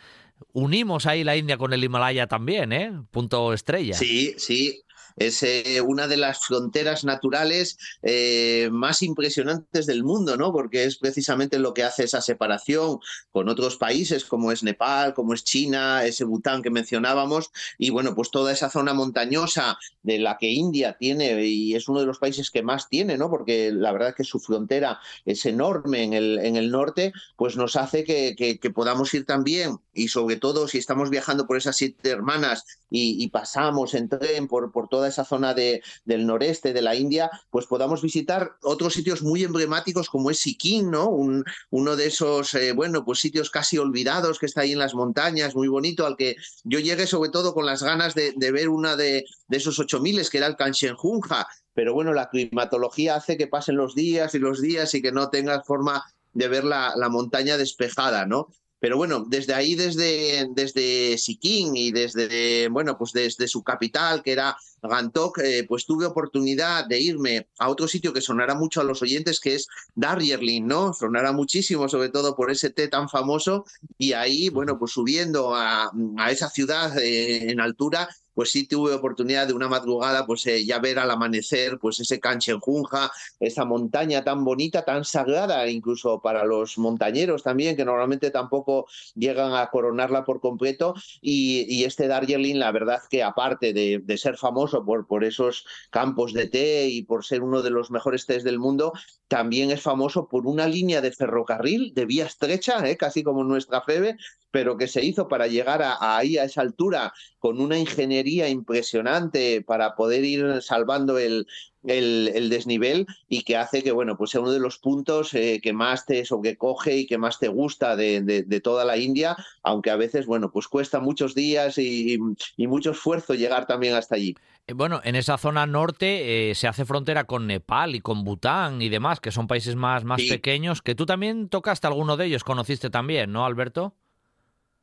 unimos 0.54 1.06
ahí 1.06 1.24
la 1.24 1.36
India 1.36 1.58
con 1.58 1.74
el 1.74 1.84
Himalaya 1.84 2.28
también, 2.28 2.72
¿eh? 2.74 2.92
Punto 3.12 3.54
estrella. 3.54 3.94
Sí, 3.94 4.36
sí. 4.38 4.82
Es 5.20 5.44
eh, 5.44 5.82
una 5.82 6.08
de 6.08 6.18
las 6.18 6.46
fronteras 6.46 7.04
naturales 7.04 7.78
eh, 8.02 8.70
más 8.72 9.04
impresionantes 9.04 9.86
del 9.86 10.04
mundo, 10.04 10.38
¿no? 10.38 10.52
Porque 10.52 10.86
es 10.86 10.98
precisamente 10.98 11.60
lo 11.60 11.74
que 11.74 11.84
hace 11.84 12.06
esa 12.06 12.22
separación 12.22 13.00
con 13.32 13.50
otros 13.50 13.78
países 13.78 14.26
como 14.26 14.52
es 14.52 14.64
Nepal, 14.64 15.14
como 15.14 15.34
es 15.34 15.44
China, 15.44 16.06
ese 16.06 16.24
Bután 16.24 16.62
que 16.62 16.70
mencionábamos, 16.70 17.52
y 17.78 17.90
bueno, 17.90 18.16
pues 18.16 18.32
toda 18.32 18.52
esa 18.52 18.70
zona 18.70 18.94
montañosa 18.94 19.78
de 20.04 20.20
la 20.20 20.38
que 20.38 20.50
India 20.50 20.98
tiene 20.98 21.46
y 21.46 21.76
es 21.76 21.88
uno 21.88 22.00
de 22.00 22.06
los 22.06 22.20
países 22.20 22.50
que 22.50 22.64
más 22.64 22.90
tiene, 22.90 23.18
¿no? 23.18 23.30
Porque 23.30 23.72
la 23.72 23.92
verdad 23.92 24.10
es 24.10 24.16
que 24.16 24.24
su 24.24 24.40
frontera 24.40 25.00
es 25.26 25.46
enorme 25.46 26.04
en 26.04 26.14
el, 26.14 26.40
en 26.40 26.56
el 26.56 26.72
norte, 26.72 27.14
pues 27.36 27.58
nos 27.58 27.76
hace 27.76 28.04
que, 28.04 28.36
que, 28.36 28.70
podamos 28.70 29.14
ir 29.14 29.26
también, 29.26 29.80
y 29.94 30.08
sobre 30.08 30.38
todo 30.38 30.68
si 30.68 30.78
estamos 30.78 31.10
viajando 31.10 31.48
por 31.48 31.58
esas 31.58 31.76
siete 31.76 32.10
hermanas 32.10 32.66
y, 32.90 33.28
pasamos 33.30 33.94
en 33.94 34.10
tren 34.10 34.48
por, 34.48 34.72
por 34.72 34.88
toda 34.88 35.09
esa 35.10 35.26
zona 35.26 35.54
de, 35.54 35.82
del 36.06 36.26
noreste 36.26 36.74
de 36.74 36.82
la 36.82 36.96
India, 36.96 37.30
pues 37.50 37.66
podamos 37.66 38.02
visitar 38.02 38.54
otros 38.62 38.94
sitios 38.94 39.22
muy 39.22 39.44
emblemáticos 39.44 40.10
como 40.10 40.32
es 40.32 40.40
Sikkim, 40.40 40.90
¿no? 40.90 41.10
Un, 41.10 41.44
uno 41.70 41.96
de 41.96 42.08
esos, 42.08 42.54
eh, 42.56 42.72
bueno, 42.72 43.04
pues 43.04 43.20
sitios 43.20 43.50
casi 43.50 43.78
olvidados 43.78 44.40
que 44.40 44.46
está 44.46 44.62
ahí 44.62 44.72
en 44.72 44.80
las 44.80 44.96
montañas, 44.96 45.56
muy 45.56 45.68
bonito, 45.68 46.06
al 46.06 46.16
que 46.16 46.36
yo 46.64 46.80
llegué 46.80 47.08
sobre 47.08 47.30
todo 47.30 47.54
con 47.54 47.66
las 47.66 47.84
ganas 47.84 48.16
de, 48.16 48.34
ver 48.52 48.70
una 48.70 48.96
de, 48.96 49.26
de 49.48 49.58
esos 49.58 49.78
ocho 49.80 50.00
miles, 50.00 50.30
que 50.30 50.38
era 50.38 50.48
el 50.48 50.56
Kanchenjunga, 50.56 51.48
pero 51.74 51.94
bueno, 51.94 52.14
la 52.14 52.30
climatología 52.30 53.16
hace 53.16 53.38
que 53.38 53.48
pasen 53.48 53.78
los 53.78 53.96
días 53.96 54.34
y 54.36 54.40
los 54.40 54.62
días 54.62 54.94
y 54.96 55.02
que 55.02 55.12
no 55.12 55.30
tengas 55.30 55.66
forma 55.66 56.04
de 56.34 56.48
ver 56.48 56.64
la, 56.64 56.94
la 56.96 57.10
montaña 57.10 57.58
despejada, 57.58 58.26
¿no? 58.26 58.50
Pero 58.80 58.98
bueno, 58.98 59.26
desde 59.28 59.54
ahí, 59.54 59.76
desde, 59.76 60.48
desde 60.52 61.18
Sikkim 61.18 61.76
y 61.76 61.92
desde, 61.92 62.70
bueno, 62.70 62.98
pues 62.98 63.12
desde 63.12 63.48
su 63.48 63.64
capital, 63.64 64.24
que 64.24 64.32
era 64.32 64.56
Gantok, 64.82 65.40
eh, 65.40 65.66
pues 65.68 65.86
tuve 65.86 66.06
oportunidad 66.06 66.86
de 66.88 67.00
irme 67.00 67.48
a 67.60 67.70
otro 67.70 67.88
sitio 67.88 68.14
que 68.14 68.22
sonará 68.22 68.56
mucho 68.56 68.82
a 68.82 68.86
los 68.86 69.02
oyentes, 69.02 69.40
que 69.40 69.56
es 69.56 69.68
Darjeeling, 69.96 70.66
¿no? 70.66 70.94
Sonará 70.94 71.32
muchísimo, 71.32 71.90
sobre 71.90 72.10
todo 72.10 72.36
por 72.36 72.52
ese 72.52 72.70
té 72.70 72.88
tan 72.88 73.10
famoso. 73.10 73.66
Y 73.98 74.14
ahí, 74.14 74.50
bueno, 74.50 74.80
pues 74.80 74.94
subiendo 74.94 75.56
a, 75.56 75.92
a 76.18 76.32
esa 76.32 76.50
ciudad 76.50 76.98
eh, 76.98 77.52
en 77.52 77.60
altura, 77.60 78.10
pues 78.40 78.52
sí 78.52 78.66
tuve 78.66 78.94
oportunidad 78.94 79.48
de 79.48 79.54
una 79.54 79.68
madrugada, 79.68 80.26
pues 80.26 80.46
eh, 80.48 80.64
ya 80.66 80.80
ver 80.80 80.98
al 80.98 81.12
amanecer, 81.12 81.78
pues 81.78 82.00
ese 82.00 82.22
Kanchenjunga, 82.22 83.12
esa 83.38 83.66
montaña 83.66 84.24
tan 84.24 84.46
bonita, 84.46 84.86
tan 84.86 85.04
sagrada, 85.04 85.68
incluso 85.68 86.22
para 86.22 86.46
los 86.46 86.78
montañeros 86.78 87.44
también, 87.44 87.76
que 87.76 87.84
normalmente 87.84 88.32
tampoco 88.32 88.88
llegan 89.14 89.56
a 89.56 89.70
coronarla 89.70 90.24
por 90.24 90.40
completo. 90.40 90.94
Y, 91.20 91.84
este 91.84 92.08
Darjeeling, 92.08 92.60
la 92.60 92.72
verdad 92.72 93.02
que 93.10 93.24
aparte 93.24 93.74
de, 93.74 94.18
ser 94.18 94.38
famoso 94.38 94.86
por, 94.86 95.26
esos 95.26 95.66
campos 95.90 96.32
de 96.32 96.48
té 96.48 96.88
y 96.88 97.02
por 97.04 97.26
ser 97.26 97.44
uno 97.44 97.62
de 97.62 97.72
los 97.72 97.92
mejores 97.92 98.26
tés 98.26 98.46
del 98.46 98.58
mundo, 98.58 98.94
también 99.28 99.70
es 99.70 99.82
famoso 99.82 100.30
por 100.30 100.48
una 100.48 100.66
línea 100.66 101.02
de 101.02 101.12
ferrocarril 101.12 101.94
de 101.94 102.06
vía 102.06 102.26
estrecha, 102.26 102.90
¿eh? 102.90 102.96
casi 102.96 103.22
como 103.22 103.44
nuestra 103.44 103.82
FEBE, 103.82 104.16
pero 104.52 104.78
que 104.78 104.88
se 104.88 105.06
hizo 105.06 105.28
para 105.28 105.48
llegar 105.48 105.82
ahí 106.00 106.38
a 106.38 106.46
esa 106.46 106.62
altura 106.62 107.14
con 107.38 107.62
una 107.62 107.78
ingeniería 107.78 108.29
impresionante 108.30 109.62
para 109.62 109.96
poder 109.96 110.24
ir 110.24 110.62
salvando 110.62 111.18
el, 111.18 111.48
el, 111.84 112.50
desnivel 112.50 113.08
y 113.28 113.44
que 113.44 113.58
hace 113.58 113.82
que 113.84 113.92
bueno 113.92 114.18
pues 114.18 114.32
sea 114.32 114.42
uno 114.42 114.52
de 114.52 114.60
los 114.60 114.78
puntos 114.78 115.34
eh, 115.34 115.60
que 115.64 115.74
más 115.74 116.06
te 116.06 116.24
sobrecoge 116.26 116.98
y 116.98 117.08
que 117.08 117.18
más 117.18 117.40
te 117.40 117.48
gusta 117.48 117.96
de, 117.96 118.22
de, 118.22 118.62
toda 118.62 118.86
la 118.86 118.98
India 118.98 119.36
aunque 119.64 119.90
a 119.90 119.96
veces 119.96 120.26
bueno 120.26 120.52
pues 120.52 120.68
cuesta 120.68 121.00
muchos 121.00 121.36
días 121.36 121.78
y, 121.78 122.18
y 122.58 122.68
mucho 122.68 122.92
esfuerzo 122.92 123.34
llegar 123.34 123.66
también 123.66 123.96
hasta 123.96 124.16
allí 124.16 124.36
eh, 124.70 124.74
bueno, 124.74 125.02
en 125.04 125.16
esa 125.16 125.38
zona 125.40 125.66
norte 125.66 126.52
eh, 126.52 126.56
se 126.56 126.68
hace 126.68 126.86
frontera 126.86 127.24
con 127.24 127.48
Nepal 127.48 127.96
y 127.96 128.02
con 128.02 128.24
Bután 128.24 128.84
y 128.84 128.90
demás, 128.90 129.20
que 129.20 129.32
son 129.32 129.48
países 129.48 129.76
más, 129.76 130.04
más 130.04 130.22
pequeños, 130.22 130.84
que 130.84 130.94
tú 130.94 131.08
también 131.08 131.50
tocaste 131.50 131.88
alguno 131.88 132.18
de 132.18 132.28
ellos, 132.28 132.44
conociste 132.44 132.92
también, 132.92 133.32
¿no, 133.32 133.46
Alberto? 133.46 133.96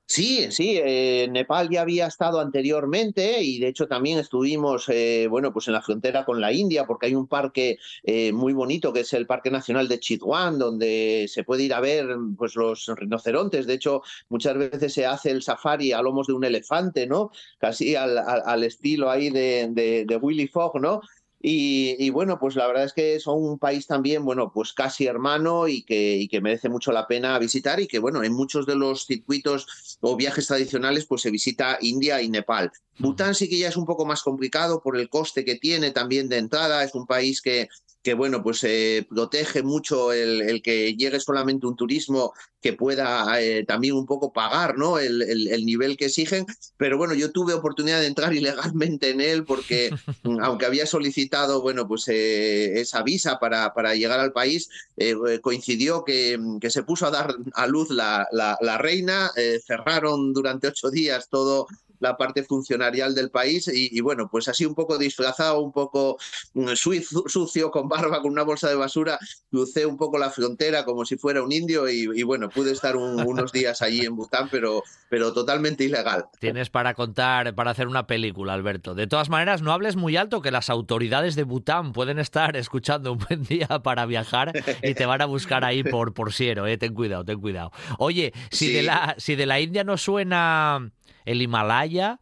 Sí, 0.08 0.52
sí, 0.52 0.78
eh, 0.80 1.26
Nepal 1.30 1.68
ya 1.68 1.82
había 1.82 2.06
estado 2.06 2.38
anteriormente 2.38 3.42
y 3.42 3.58
de 3.58 3.66
hecho 3.66 3.88
también 3.88 4.20
estuvimos, 4.20 4.88
eh, 4.88 5.26
bueno, 5.28 5.52
pues 5.52 5.66
en 5.66 5.72
la 5.72 5.82
frontera 5.82 6.24
con 6.24 6.40
la 6.40 6.52
India 6.52 6.86
porque 6.86 7.06
hay 7.06 7.16
un 7.16 7.26
parque 7.26 7.78
eh, 8.04 8.32
muy 8.32 8.52
bonito 8.52 8.92
que 8.92 9.00
es 9.00 9.12
el 9.14 9.26
Parque 9.26 9.50
Nacional 9.50 9.88
de 9.88 9.98
Chitwan 9.98 10.60
donde 10.60 11.26
se 11.28 11.42
puede 11.42 11.64
ir 11.64 11.74
a 11.74 11.80
ver 11.80 12.06
pues 12.38 12.54
los 12.54 12.86
rinocerontes. 12.86 13.66
De 13.66 13.74
hecho, 13.74 14.02
muchas 14.28 14.56
veces 14.56 14.94
se 14.94 15.06
hace 15.06 15.32
el 15.32 15.42
safari 15.42 15.90
a 15.90 16.00
lomos 16.02 16.28
de 16.28 16.34
un 16.34 16.44
elefante, 16.44 17.08
¿no? 17.08 17.32
Casi 17.58 17.96
al, 17.96 18.62
estilo 18.62 19.10
ahí 19.10 19.30
de, 19.30 19.68
de, 19.72 20.04
de 20.06 20.16
Willy 20.16 20.46
Fogg, 20.46 20.80
¿no? 20.80 21.00
Y, 21.48 22.10
bueno, 22.10 22.40
pues 22.40 22.56
la 22.56 22.66
verdad 22.66 22.82
es 22.82 22.92
que 22.92 23.20
son 23.20 23.40
un 23.40 23.56
país 23.60 23.86
también, 23.86 24.24
bueno, 24.24 24.50
pues 24.52 24.72
casi 24.72 25.06
hermano 25.06 25.68
y 25.68 25.84
que, 25.84 26.16
y 26.16 26.26
que, 26.26 26.40
merece 26.40 26.68
mucho 26.68 26.90
la 26.90 27.06
pena 27.06 27.38
visitar 27.38 27.78
y 27.78 27.86
que, 27.86 28.00
bueno, 28.00 28.24
en 28.24 28.32
muchos 28.32 28.66
de 28.66 28.74
los 28.74 29.06
circuitos 29.06 29.96
o 30.00 30.16
viajes 30.16 30.48
tradicionales, 30.48 31.06
pues 31.06 31.22
se 31.22 31.30
visita 31.30 31.78
India 31.80 32.20
y 32.20 32.30
Nepal. 32.30 32.72
Bután 32.98 33.36
sí 33.36 33.48
que 33.48 33.58
ya 33.58 33.68
es 33.68 33.76
un 33.76 33.84
poco 33.84 34.04
más 34.04 34.24
complicado 34.24 34.82
por 34.82 34.96
el 34.96 35.08
coste 35.08 35.44
que 35.44 35.54
tiene 35.54 35.92
también 35.92 36.28
de 36.28 36.38
entrada. 36.38 36.82
Es 36.82 36.96
un 36.96 37.06
país 37.06 37.40
que, 37.40 37.68
que 38.06 38.14
bueno, 38.14 38.40
pues 38.40 38.62
eh, 38.62 39.04
protege 39.10 39.64
mucho 39.64 40.12
el, 40.12 40.62
que 40.62 40.94
llegue 40.94 41.18
solamente 41.18 41.66
un 41.66 41.74
turismo 41.74 42.34
que 42.60 42.72
pueda 42.72 43.42
eh, 43.42 43.64
también 43.64 43.94
un 43.94 44.06
poco 44.06 44.32
pagar 44.32 44.78
¿no? 44.78 45.00
El, 45.00 45.22
el, 45.22 45.66
nivel 45.66 45.96
que 45.96 46.04
exigen. 46.04 46.46
Pero 46.76 46.98
bueno, 46.98 47.14
yo 47.14 47.32
tuve 47.32 47.52
oportunidad 47.52 47.98
de 47.98 48.06
entrar 48.06 48.32
ilegalmente 48.32 49.10
en 49.10 49.20
él 49.20 49.44
porque 49.44 49.90
aunque 50.40 50.66
había 50.66 50.86
solicitado 50.86 51.62
bueno, 51.62 51.88
pues, 51.88 52.06
eh, 52.06 52.78
esa 52.80 53.02
visa 53.02 53.40
para, 53.40 53.74
para 53.74 53.96
llegar 53.96 54.20
al 54.20 54.32
país, 54.32 54.68
coincidió 55.42 56.04
que, 56.04 56.38
que, 56.60 56.70
se 56.70 56.84
puso 56.84 57.06
a 57.06 57.10
dar 57.10 57.34
a 57.54 57.66
luz 57.66 57.90
la, 57.90 58.28
la, 58.30 58.56
la 58.60 58.78
reina, 58.78 59.32
cerraron 59.66 60.32
durante 60.32 60.68
ocho 60.68 60.90
días 60.90 61.28
todo 61.28 61.66
la 62.00 62.16
parte 62.16 62.42
funcionarial 62.42 63.14
del 63.14 63.30
país 63.30 63.68
y, 63.72 64.00
bueno, 64.00 64.28
pues 64.30 64.48
así 64.48 64.64
un 64.64 64.74
poco 64.74 64.98
disfrazado, 64.98 65.60
un 65.60 65.72
poco 65.72 66.18
mm, 66.54 66.74
sucio, 66.74 67.70
con 67.70 67.88
barba, 67.88 68.20
con 68.22 68.32
una 68.32 68.42
bolsa 68.42 68.68
de 68.68 68.74
basura, 68.74 69.18
crucé 69.50 69.86
un 69.86 69.96
poco 69.96 70.18
la 70.18 70.30
frontera 70.30 70.84
como 70.84 71.04
si 71.04 71.16
fuera 71.16 71.42
un 71.42 71.52
indio 71.52 71.88
y, 71.88 72.22
bueno, 72.22 72.48
pude 72.48 72.72
estar 72.72 72.96
unos 72.96 73.52
días 73.52 73.82
allí 73.82 74.04
en 74.04 74.16
Bután, 74.16 74.48
pero, 74.50 74.82
pero 75.08 75.32
totalmente 75.32 75.84
ilegal. 75.84 76.26
Tienes 76.40 76.70
para 76.70 76.94
contar, 76.94 77.54
para 77.54 77.70
hacer 77.70 77.88
una 77.88 78.06
película, 78.06 78.54
Alberto. 78.54 78.94
De 78.94 79.06
todas 79.06 79.28
maneras, 79.28 79.62
no 79.62 79.72
hables 79.72 79.96
muy 79.96 80.16
alto 80.16 80.42
que 80.42 80.50
las 80.50 80.70
autoridades 80.70 81.36
de 81.36 81.44
Bután 81.44 81.92
pueden 81.92 82.18
estar 82.18 82.56
escuchando 82.56 83.12
un 83.12 83.18
buen 83.18 83.44
día 83.44 83.68
para 83.82 84.06
viajar 84.06 84.52
y 84.82 84.94
te 84.94 85.06
van 85.06 85.22
a 85.22 85.26
buscar 85.26 85.64
ahí 85.64 85.82
por, 85.82 86.14
por 86.14 86.32
Siero, 86.32 86.66
eh. 86.66 86.78
ten 86.78 86.94
cuidado, 86.94 87.24
ten 87.24 87.40
cuidado. 87.40 87.72
Oye, 87.98 88.32
si, 88.50 88.72
de 88.72 88.82
la, 88.82 89.14
si 89.18 89.36
de 89.36 89.46
la 89.46 89.60
India 89.60 89.84
no 89.84 89.96
suena 89.96 90.90
el 91.26 91.42
Himalaya, 91.42 92.20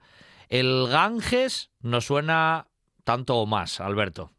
el 0.49 0.89
Ganges 0.89 1.71
nos 1.81 2.07
suena 2.07 2.67
tanto 3.05 3.37
o 3.37 3.47
más, 3.47 3.81
Alberto. 3.81 4.33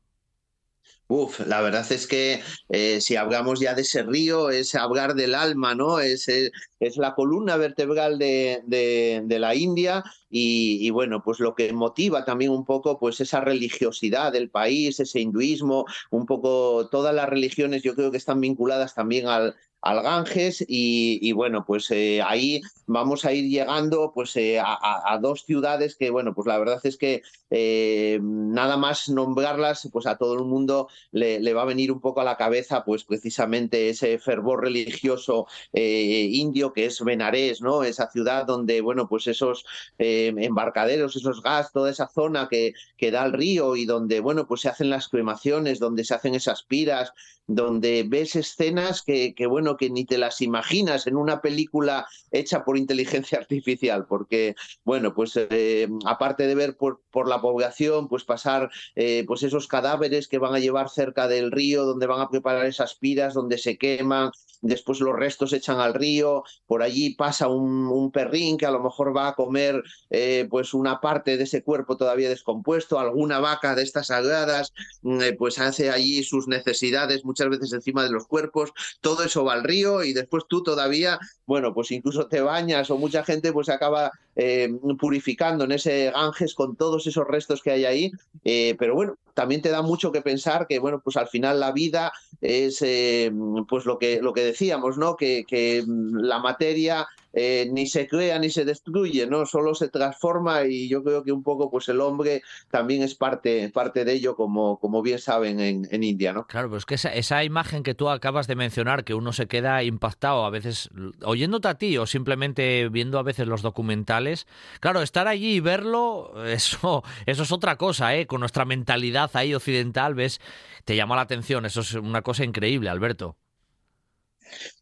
Uf, 1.07 1.39
la 1.41 1.61
verdad 1.61 1.85
es 1.91 2.07
que 2.07 2.41
eh, 2.69 2.99
si 2.99 3.15
hablamos 3.15 3.59
ya 3.59 3.75
de 3.75 3.83
ese 3.83 4.01
río, 4.01 4.49
es 4.49 4.73
hablar 4.73 5.13
del 5.13 5.35
alma, 5.35 5.75
¿no? 5.75 5.99
Es, 5.99 6.27
es 6.27 6.97
la 6.97 7.13
columna 7.13 7.57
vertebral 7.57 8.17
de, 8.17 8.63
de, 8.65 9.39
la 9.39 9.53
India 9.53 10.03
y, 10.31 10.79
y, 10.81 10.89
bueno, 10.89 11.21
pues 11.23 11.39
lo 11.39 11.53
que 11.53 11.71
motiva 11.73 12.25
también 12.25 12.49
un 12.49 12.65
poco 12.65 12.97
pues 12.99 13.21
esa 13.21 13.39
religiosidad 13.39 14.31
del 14.31 14.49
país, 14.49 14.99
ese 14.99 15.19
hinduismo, 15.19 15.85
un 16.09 16.25
poco 16.25 16.89
todas 16.89 17.13
las 17.13 17.29
religiones 17.29 17.83
yo 17.83 17.93
creo 17.93 18.09
que 18.09 18.17
están 18.17 18.41
vinculadas 18.41 18.95
también 18.95 19.27
al, 19.27 19.55
al 19.85 20.01
Ganges 20.01 20.65
y, 20.67 21.31
bueno, 21.33 21.63
pues 21.63 21.91
eh, 21.91 22.19
ahí 22.21 22.59
vamos 22.87 23.23
a 23.23 23.33
ir 23.33 23.47
llegando 23.47 24.11
pues 24.13 24.35
eh, 24.35 24.59
a, 24.59 25.19
dos 25.21 25.45
ciudades 25.45 25.95
que, 25.95 26.09
bueno, 26.09 26.33
pues 26.33 26.47
la 26.47 26.57
verdad 26.57 26.79
es 26.83 26.97
que 26.97 27.21
eh, 27.49 28.19
nada 28.21 28.77
más 28.77 29.09
nombrarlas, 29.09 29.89
pues 29.91 30.05
a 30.07 30.17
todo 30.17 30.35
el 30.35 30.45
mundo 30.45 30.89
le, 31.11 31.53
va 31.53 31.61
a 31.63 31.65
venir 31.65 31.91
un 31.91 32.01
poco 32.01 32.21
a 32.21 32.23
la 32.23 32.37
cabeza 32.37 32.83
pues 32.83 33.03
precisamente 33.03 33.89
ese 33.89 34.17
fervor 34.19 34.63
religioso 34.63 35.47
indio 35.73 36.73
que 36.73 36.85
es 36.85 37.01
Benarés, 37.01 37.61
¿no? 37.61 37.83
Esa 37.83 38.09
ciudad 38.09 38.45
donde, 38.45 38.81
bueno, 38.81 39.07
pues 39.07 39.27
esos 39.27 39.65
embarcaderos, 39.97 41.15
esos 41.15 41.41
gas, 41.41 41.71
toda 41.71 41.89
esa 41.91 42.07
zona 42.07 42.47
que, 42.49 42.73
que 42.97 43.11
da 43.11 43.23
al 43.23 43.33
río 43.33 43.75
y 43.75 43.85
donde, 43.85 44.19
bueno, 44.19 44.47
pues 44.47 44.61
se 44.61 44.69
hacen 44.69 44.89
las 44.89 45.09
cremaciones, 45.09 45.79
donde 45.79 46.03
se 46.03 46.13
hacen 46.13 46.35
esas 46.35 46.63
piras, 46.63 47.13
donde 47.47 48.05
ves 48.07 48.35
escenas 48.35 49.03
que, 49.03 49.33
bueno, 49.47 49.77
que 49.77 49.89
ni 49.89 50.05
te 50.05 50.17
las 50.17 50.41
imaginas 50.41 51.07
en 51.07 51.15
una 51.15 51.41
película 51.41 52.07
hecha 52.31 52.63
por 52.63 52.77
inteligencia 52.77 53.37
artificial, 53.39 54.05
porque, 54.07 54.55
bueno, 54.83 55.13
pues 55.13 55.33
eh, 55.37 55.87
aparte 56.05 56.47
de 56.47 56.55
ver 56.55 56.77
por, 56.77 57.01
por, 57.11 57.27
la 57.27 57.37
población, 57.45 58.07
pues 58.07 58.23
pasar 58.23 58.71
eh, 58.95 59.23
pues 59.27 59.43
esos 59.43 59.67
cadáveres 59.67 60.27
que 60.27 60.39
van 60.39 60.55
a 60.55 60.59
llevar 60.59 60.89
cerca 60.89 61.27
del 61.27 61.51
río, 61.51 61.85
donde 61.85 62.07
van 62.07 62.21
a 62.21 62.29
preparar 62.29 62.65
esas 62.65 62.95
piras, 62.95 63.35
donde 63.35 63.59
se 63.59 63.77
queman, 63.77 64.31
después 64.61 64.99
los 64.99 65.15
restos 65.15 65.51
se 65.51 65.57
echan 65.57 65.79
al 65.79 65.93
río, 65.93 66.43
por 66.65 66.81
allí 66.81 67.13
pasa 67.13 67.47
un, 67.47 68.11
perrín 68.11 68.57
que 68.57 68.65
a 68.65 68.71
lo 68.71 68.81
mejor 68.81 69.15
va 69.15 69.27
a 69.27 69.35
comer 69.35 69.83
eh, 70.09 70.47
pues 70.49 70.73
una 70.73 70.99
parte 71.01 71.37
de 71.37 71.43
ese 71.43 71.63
cuerpo 71.63 71.97
todavía 71.97 72.29
descompuesto, 72.29 72.97
alguna 72.97 73.39
vaca 73.39 73.75
de 73.75 73.83
estas 73.83 74.07
sagradas, 74.07 74.73
mm, 75.03 75.35
pues 75.37 75.59
hace 75.59 75.91
allí 75.91 76.23
sus 76.23 76.47
necesidades 76.47 77.25
muchas 77.25 77.49
veces 77.49 77.73
encima 77.73 78.03
de 78.03 78.11
los 78.11 78.25
cuerpos, 78.25 78.71
todo 79.01 79.23
eso 79.23 79.43
va 79.43 79.53
al 79.53 79.63
río 79.63 80.03
y 80.03 80.13
después 80.13 80.45
tú 80.49 80.63
todavía, 80.63 81.19
bueno, 81.45 81.73
pues 81.75 81.91
incluso 81.91 82.27
te 82.27 82.41
bañas 82.41 82.89
o 82.89 82.97
mucha 82.97 83.23
gente 83.23 83.53
pues 83.53 83.69
acaba 83.69 84.11
eh, 84.35 84.69
purificando 84.99 85.63
en 85.63 85.71
ese 85.71 86.11
Ganges 86.11 86.55
con 86.55 86.75
todos 86.75 87.07
esos 87.07 87.24
restos 87.27 87.61
que 87.61 87.71
hay 87.71 87.85
ahí, 87.85 88.11
eh, 88.43 88.75
pero 88.79 88.95
bueno, 88.95 89.17
también 89.33 89.61
te 89.61 89.69
da 89.69 89.81
mucho 89.81 90.11
que 90.11 90.21
pensar 90.21 90.67
que, 90.67 90.79
bueno, 90.79 91.01
pues 91.03 91.17
al 91.17 91.27
final 91.27 91.59
la 91.59 91.71
vida 91.71 92.11
es 92.41 92.81
eh, 92.81 93.31
pues 93.67 93.85
lo 93.85 93.99
que, 93.99 94.21
lo 94.21 94.33
que 94.33 94.43
decíamos, 94.43 94.97
¿no? 94.97 95.15
Que, 95.15 95.43
que 95.47 95.83
la 95.87 96.39
materia 96.39 97.07
eh, 97.37 97.67
ni 97.69 97.85
se 97.85 98.07
crea 98.07 98.39
ni 98.39 98.49
se 98.49 98.63
destruye, 98.63 99.27
¿no? 99.27 99.45
Solo 99.45 99.75
se 99.75 99.89
transforma 99.89 100.63
y 100.63 100.87
yo 100.87 101.03
creo 101.03 101.21
que 101.21 101.33
un 101.33 101.43
poco 101.43 101.69
pues 101.69 101.89
el 101.89 101.99
hombre 101.99 102.41
también 102.71 103.03
es 103.03 103.13
parte, 103.13 103.69
parte 103.73 104.05
de 104.05 104.13
ello, 104.13 104.37
como, 104.37 104.79
como 104.79 105.01
bien 105.01 105.19
saben 105.19 105.59
en, 105.59 105.85
en 105.91 106.03
India, 106.05 106.31
¿no? 106.31 106.47
Claro, 106.47 106.69
pues 106.69 106.85
que 106.85 106.95
esa, 106.95 107.13
esa, 107.13 107.43
imagen 107.43 107.83
que 107.83 107.93
tú 107.93 108.09
acabas 108.09 108.47
de 108.47 108.55
mencionar, 108.55 109.03
que 109.03 109.13
uno 109.13 109.33
se 109.33 109.47
queda 109.47 109.83
impactado 109.83 110.45
a 110.45 110.49
veces 110.49 110.89
oyéndote 111.23 111.67
a 111.67 111.77
ti 111.77 111.97
o 111.97 112.05
simplemente 112.05 112.87
viendo 112.87 113.19
a 113.19 113.23
veces 113.23 113.47
los 113.47 113.61
documentales, 113.61 114.47
claro, 114.79 115.01
estar 115.01 115.27
allí 115.27 115.55
y 115.55 115.59
verlo, 115.59 116.33
eso, 116.47 117.03
eso 117.25 117.43
es 117.43 117.51
otra 117.51 117.75
cosa, 117.75 118.15
¿eh? 118.15 118.27
Con 118.27 118.39
nuestra 118.39 118.63
mentalidad 118.63 119.29
ahí 119.33 119.53
occidental, 119.53 120.15
ves, 120.15 120.39
te 120.85 120.95
llama 120.95 121.17
la 121.17 121.23
atención, 121.23 121.65
eso 121.65 121.81
es 121.81 121.95
una 121.95 122.21
cosa 122.21 122.45
increíble, 122.45 122.89
Alberto. 122.89 123.35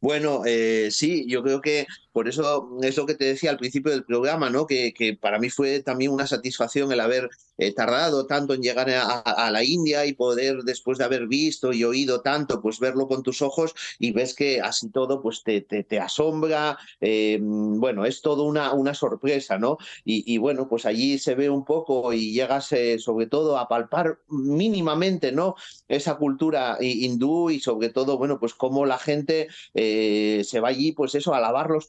Bueno, 0.01 0.41
eh, 0.45 0.89
sí, 0.91 1.25
yo 1.27 1.41
creo 1.41 1.61
que 1.61 1.87
por 2.13 2.27
eso 2.27 2.69
es 2.83 2.95
lo 2.95 3.05
que 3.07 3.15
te 3.15 3.25
decía 3.25 3.49
al 3.49 3.57
principio 3.57 3.91
del 3.91 4.05
programa, 4.05 4.49
¿no? 4.51 4.67
Que, 4.67 5.17
para 5.19 5.39
mí 5.39 5.49
fue 5.49 5.81
también 5.81 6.11
una 6.11 6.27
satisfacción 6.27 6.91
el 6.91 6.99
haber 6.99 7.29
eh, 7.57 7.73
tardado 7.73 8.27
tanto 8.27 8.53
en 8.53 8.61
llegar 8.61 8.89
a, 8.89 9.51
la 9.51 9.63
India 9.63 10.05
y 10.05 10.13
poder, 10.13 10.63
después 10.63 10.99
de 10.99 11.05
haber 11.05 11.27
visto 11.27 11.73
y 11.73 11.83
oído 11.83 12.21
tanto, 12.21 12.61
pues 12.61 12.79
verlo 12.79 13.07
con 13.07 13.23
tus 13.23 13.41
ojos 13.41 13.73
y 13.97 14.11
ves 14.11 14.35
que 14.35 14.61
así 14.61 14.89
todo 14.89 15.21
pues 15.21 15.43
te, 15.43 15.61
te, 15.61 15.99
asombra, 15.99 16.77
eh, 17.01 17.39
bueno, 17.41 18.05
es 18.05 18.21
todo 18.21 18.43
una, 18.43 18.73
una 18.73 18.93
sorpresa, 18.93 19.57
¿no? 19.57 19.77
Y, 20.05 20.37
bueno, 20.37 20.67
pues 20.69 20.85
allí 20.85 21.17
se 21.17 21.33
ve 21.33 21.49
un 21.49 21.65
poco 21.65 22.13
y 22.13 22.31
llegas 22.31 22.71
eh, 22.73 22.99
sobre 22.99 23.25
todo 23.27 23.57
a 23.57 23.67
palpar 23.67 24.19
mínimamente, 24.27 25.31
¿no? 25.31 25.55
Esa 25.87 26.15
cultura 26.17 26.77
hindú 26.79 27.49
y 27.49 27.59
sobre 27.59 27.89
todo, 27.89 28.17
bueno, 28.17 28.39
pues 28.39 28.53
cómo 28.53 28.85
la 28.85 28.99
gente 28.99 29.47
se 29.73 30.59
va 30.61 30.69
allí, 30.69 30.91
pues 30.91 31.15
eso, 31.15 31.33
a 31.33 31.39
lavar 31.39 31.71
los 31.71 31.87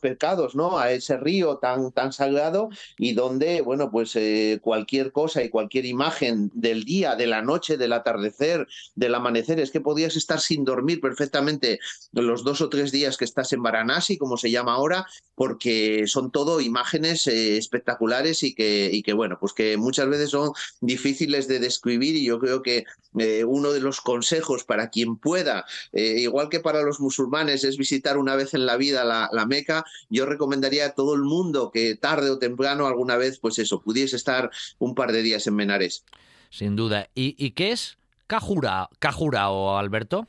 ¿no? 0.54 0.78
A 0.78 0.92
ese 0.92 1.16
río 1.16 1.58
tan, 1.58 1.92
tan 1.92 2.12
sagrado 2.12 2.70
y 2.98 3.12
donde, 3.12 3.60
bueno, 3.60 3.90
pues 3.90 4.16
cualquier 4.60 5.12
cosa 5.12 5.42
y 5.42 5.48
cualquier 5.48 5.86
imagen 5.86 6.50
del 6.54 6.84
día, 6.84 7.16
de 7.16 7.26
la 7.26 7.42
noche, 7.42 7.76
del 7.76 7.92
atardecer, 7.92 8.66
del 8.94 9.14
amanecer, 9.14 9.60
es 9.60 9.70
que 9.70 9.80
podías 9.80 10.16
estar 10.16 10.40
sin 10.40 10.64
dormir 10.64 11.00
perfectamente 11.00 11.78
los 12.12 12.44
dos 12.44 12.60
o 12.60 12.68
tres 12.68 12.92
días 12.92 13.16
que 13.16 13.24
estás 13.24 13.52
en 13.52 13.62
Varanasi, 13.62 14.16
como 14.18 14.36
se 14.36 14.50
llama 14.50 14.74
ahora, 14.74 15.06
porque 15.34 16.04
son 16.06 16.30
todo 16.30 16.60
imágenes 16.60 17.26
eh, 17.26 17.56
espectaculares 17.56 18.42
y 18.42 18.54
que, 18.54 18.90
y 18.92 19.02
que, 19.02 19.12
bueno, 19.12 19.38
pues 19.40 19.52
que 19.52 19.76
muchas 19.76 20.08
veces 20.08 20.30
son 20.30 20.52
difíciles 20.80 21.48
de 21.48 21.58
describir 21.58 22.16
y 22.16 22.24
yo 22.24 22.38
creo 22.38 22.62
que 22.62 22.84
eh, 23.18 23.44
uno 23.44 23.72
de 23.72 23.80
los 23.80 24.00
consejos 24.00 24.64
para 24.64 24.90
quien 24.90 25.16
pueda, 25.16 25.64
eh, 25.92 26.16
igual 26.18 26.48
que 26.48 26.60
para 26.60 26.82
los 26.82 27.00
musulmanes, 27.00 27.64
es 27.64 27.76
visitar 27.76 28.18
una 28.18 28.36
vez 28.36 28.54
en 28.54 28.66
la 28.66 28.76
vida 28.76 29.04
la 29.04 29.46
Meca, 29.46 29.84
yo 30.10 30.26
recomendaría 30.26 30.86
a 30.86 30.94
todo 30.94 31.14
el 31.14 31.22
mundo 31.22 31.70
que 31.72 31.96
tarde 31.96 32.30
o 32.30 32.38
temprano 32.38 32.86
alguna 32.86 33.16
vez, 33.16 33.38
pues 33.38 33.58
eso, 33.58 33.80
pudiese 33.80 34.16
estar 34.16 34.50
un 34.78 34.94
par 34.94 35.12
de 35.12 35.22
días 35.22 35.46
en 35.46 35.54
Menares. 35.54 36.04
Sin 36.50 36.76
duda. 36.76 37.08
¿Y, 37.14 37.50
qué 37.50 37.72
es 37.72 37.98
Cajura, 38.26 38.88
o 39.50 39.76
Alberto? 39.76 40.28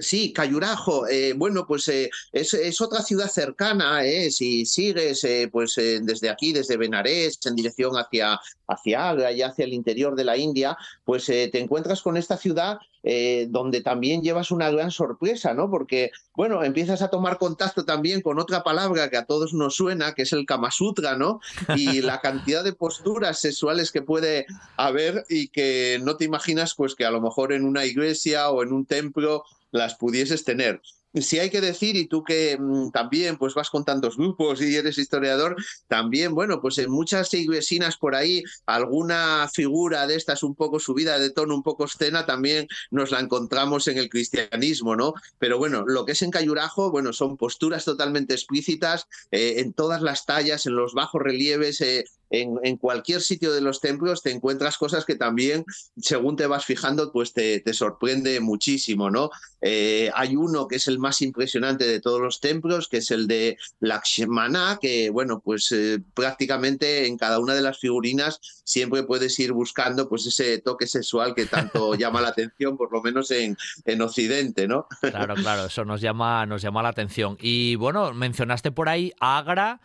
Sí, 0.00 0.32
Cayurajo, 0.32 1.08
eh, 1.08 1.32
bueno, 1.32 1.66
pues 1.66 1.88
eh, 1.88 2.08
es, 2.30 2.80
otra 2.80 3.02
ciudad 3.02 3.28
cercana, 3.28 4.04
eh, 4.04 4.30
si 4.30 4.64
sigues 4.64 5.26
pues 5.50 5.74
desde 5.74 6.30
aquí, 6.30 6.52
desde 6.52 6.76
Benarés, 6.76 7.40
en 7.46 7.56
dirección 7.56 7.94
hacia, 7.94 8.38
hacia 8.68 9.08
Agra 9.08 9.32
y 9.32 9.42
hacia 9.42 9.64
el 9.64 9.72
interior 9.72 10.14
de 10.14 10.24
la 10.24 10.36
India, 10.36 10.76
pues 11.04 11.26
te 11.26 11.58
encuentras 11.58 12.00
con 12.00 12.16
esta 12.16 12.36
ciudad 12.36 12.78
donde 13.02 13.80
también 13.80 14.22
llevas 14.22 14.50
una 14.50 14.70
gran 14.70 14.90
sorpresa, 14.90 15.54
¿no? 15.54 15.70
Porque, 15.70 16.10
bueno, 16.34 16.62
empiezas 16.62 17.00
a 17.02 17.08
tomar 17.08 17.38
contacto 17.38 17.84
también 17.84 18.20
con 18.20 18.38
otra 18.38 18.62
palabra 18.62 19.08
que 19.08 19.16
a 19.16 19.24
todos 19.24 19.54
nos 19.54 19.76
suena, 19.76 20.14
que 20.14 20.22
es 20.22 20.32
el 20.32 20.46
Kama 20.46 20.70
Sutra, 20.70 21.16
¿no? 21.16 21.40
Y 21.76 22.00
la 22.02 22.20
cantidad 22.20 22.64
de 22.64 22.72
posturas 22.72 23.38
sexuales 23.38 23.92
que 23.92 24.02
puede 24.02 24.46
haber 24.76 25.24
y 25.28 25.48
que 25.48 26.00
no 26.02 26.16
te 26.16 26.24
imaginas, 26.24 26.74
pues 26.74 26.94
que 26.94 27.04
a 27.04 27.10
lo 27.10 27.20
mejor 27.20 27.52
en 27.52 27.64
una 27.64 27.84
iglesia 27.84 28.50
o 28.50 28.62
en 28.62 28.72
un 28.72 28.86
templo 28.86 29.44
las 29.70 29.94
pudieses 29.94 30.44
tener. 30.44 30.80
Si 31.22 31.38
hay 31.38 31.50
que 31.50 31.60
decir, 31.60 31.96
y 31.96 32.06
tú 32.06 32.22
que 32.22 32.56
mm, 32.58 32.90
también 32.90 33.36
pues 33.36 33.54
vas 33.54 33.70
con 33.70 33.84
tantos 33.84 34.16
grupos 34.16 34.60
y 34.60 34.76
eres 34.76 34.98
historiador, 34.98 35.56
también, 35.86 36.34
bueno, 36.34 36.60
pues 36.60 36.78
en 36.78 36.90
muchas 36.90 37.32
iglesinas 37.34 37.96
por 37.96 38.14
ahí, 38.14 38.42
alguna 38.66 39.48
figura 39.52 40.06
de 40.06 40.16
estas 40.16 40.42
un 40.42 40.54
poco 40.54 40.78
subida 40.78 41.18
de 41.18 41.30
tono, 41.30 41.54
un 41.54 41.62
poco 41.62 41.84
escena, 41.84 42.26
también 42.26 42.68
nos 42.90 43.10
la 43.10 43.20
encontramos 43.20 43.88
en 43.88 43.98
el 43.98 44.08
cristianismo, 44.08 44.96
¿no? 44.96 45.14
Pero 45.38 45.58
bueno, 45.58 45.84
lo 45.86 46.04
que 46.04 46.12
es 46.12 46.22
en 46.22 46.30
Cayurajo, 46.30 46.90
bueno, 46.90 47.12
son 47.12 47.36
posturas 47.36 47.84
totalmente 47.84 48.34
explícitas 48.34 49.06
eh, 49.30 49.54
en 49.58 49.72
todas 49.72 50.02
las 50.02 50.26
tallas, 50.26 50.66
en 50.66 50.76
los 50.76 50.94
bajos 50.94 51.22
relieves, 51.22 51.80
eh, 51.80 52.04
en, 52.30 52.76
cualquier 52.76 53.20
sitio 53.20 53.52
de 53.52 53.60
los 53.60 53.80
templos 53.80 54.22
te 54.22 54.30
encuentras 54.30 54.76
cosas 54.76 55.04
que 55.04 55.16
también, 55.16 55.64
según 55.96 56.36
te 56.36 56.46
vas 56.46 56.64
fijando, 56.64 57.12
pues 57.12 57.32
te, 57.32 57.62
sorprende 57.72 58.40
muchísimo, 58.40 59.10
¿no? 59.10 59.30
Eh, 59.60 60.10
hay 60.14 60.36
uno 60.36 60.68
que 60.68 60.76
es 60.76 60.88
el 60.88 60.98
más 60.98 61.20
impresionante 61.22 61.86
de 61.86 62.00
todos 62.00 62.20
los 62.20 62.40
templos, 62.40 62.88
que 62.88 62.98
es 62.98 63.10
el 63.10 63.26
de 63.26 63.56
Lakshmana, 63.80 64.78
que, 64.80 65.10
bueno, 65.10 65.40
pues 65.40 65.70
eh, 65.72 66.00
prácticamente 66.14 67.06
en 67.06 67.16
cada 67.16 67.38
una 67.38 67.54
de 67.54 67.62
las 67.62 67.78
figurinas 67.78 68.40
siempre 68.64 69.02
puedes 69.02 69.38
ir 69.38 69.52
buscando 69.52 70.08
pues 70.08 70.26
ese 70.26 70.58
toque 70.58 70.86
sexual 70.86 71.34
que 71.34 71.46
tanto 71.46 71.94
llama 71.94 72.20
la 72.20 72.28
atención, 72.28 72.76
por 72.76 72.92
lo 72.92 73.02
menos 73.02 73.30
en, 73.30 73.56
en 73.84 74.02
Occidente, 74.02 74.68
¿no? 74.68 74.86
Claro, 75.00 75.34
claro, 75.34 75.66
eso 75.66 75.84
nos 75.84 76.00
llama, 76.00 76.46
nos 76.46 76.62
llama 76.62 76.82
la 76.82 76.90
atención. 76.90 77.36
Y 77.40 77.76
bueno, 77.76 78.12
mencionaste 78.12 78.70
por 78.70 78.88
ahí 78.88 79.12
Agra. 79.20 79.80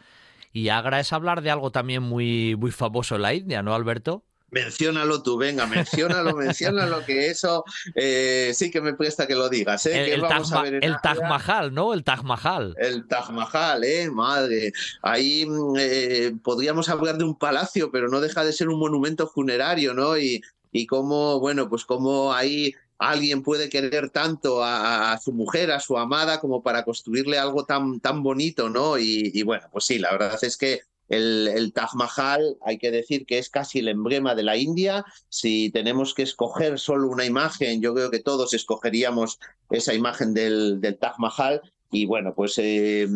Y 0.53 0.69
Agra 0.69 0.99
es 0.99 1.11
hablar 1.11 1.41
de 1.41 1.49
algo 1.49 1.71
también 1.71 2.03
muy, 2.03 2.55
muy 2.55 2.71
famoso 2.71 3.15
en 3.15 3.23
la 3.23 3.33
India, 3.33 3.63
¿no, 3.63 3.73
Alberto? 3.73 4.23
Menciónalo 4.51 5.23
tú, 5.23 5.35
venga, 5.35 5.65
menciónalo, 5.65 6.35
menciónalo, 6.35 7.03
que 7.03 7.25
eso 7.25 7.65
eh, 7.95 8.51
sí 8.53 8.69
que 8.69 8.81
me 8.81 8.93
presta 8.93 9.25
que 9.25 9.33
lo 9.33 9.49
digas. 9.49 9.87
¿eh? 9.87 10.13
El, 10.13 10.21
Taj, 10.21 11.21
Mahal, 11.27 11.73
¿no? 11.73 11.91
El 11.91 12.03
Taj 12.03 12.21
Mahal. 12.21 12.75
El 12.77 13.07
Taj 13.07 13.31
Mahal, 13.31 13.83
¿eh? 13.83 14.11
Madre. 14.11 14.71
Ahí 15.01 15.47
mm, 15.47 15.73
eh, 15.79 16.35
podríamos 16.43 16.87
hablar 16.87 17.17
de 17.17 17.23
un 17.23 17.35
palacio, 17.35 17.89
pero 17.91 18.09
no 18.09 18.21
deja 18.21 18.43
de 18.43 18.53
ser 18.53 18.69
un 18.69 18.77
monumento 18.77 19.27
funerario, 19.27 19.95
¿no? 19.95 20.19
Y, 20.19 20.43
y 20.71 20.85
cómo, 20.85 21.39
bueno, 21.39 21.67
pues 21.67 21.83
cómo 21.83 22.31
ahí 22.31 22.75
alguien 23.09 23.43
puede 23.43 23.69
querer 23.69 24.09
tanto 24.09 24.63
a, 24.63 25.17
su 25.21 25.33
mujer, 25.33 25.71
a 25.71 25.79
su 25.79 25.97
amada, 25.97 26.39
como 26.39 26.63
para 26.63 26.83
construirle 26.83 27.37
algo 27.37 27.65
tan, 27.65 27.99
tan 27.99 28.23
bonito, 28.23 28.69
¿no? 28.69 28.97
Y, 28.97 29.43
bueno, 29.43 29.67
pues 29.71 29.85
sí, 29.85 29.99
la 29.99 30.11
verdad 30.11 30.37
es 30.41 30.57
que 30.57 30.81
el, 31.09 31.71
Taj 31.73 31.93
Mahal, 31.95 32.57
hay 32.61 32.77
que 32.77 32.91
decir 32.91 33.25
que 33.25 33.37
es 33.37 33.49
casi 33.49 33.79
el 33.79 33.87
emblema 33.87 34.35
de 34.35 34.43
la 34.43 34.57
India. 34.57 35.05
Si 35.29 35.69
tenemos 35.71 36.13
que 36.13 36.23
escoger 36.23 36.79
solo 36.79 37.07
una 37.09 37.25
imagen, 37.25 37.81
yo 37.81 37.93
creo 37.93 38.09
que 38.09 38.19
todos 38.19 38.53
escogeríamos 38.53 39.39
esa 39.69 39.93
imagen 39.93 40.33
del, 40.33 40.79
del 40.81 40.97
Taj 40.97 41.17
Mahal. 41.19 41.61
Y 41.93 42.07
bueno, 42.07 42.33
pues 42.33 42.55
eh, 42.57 43.07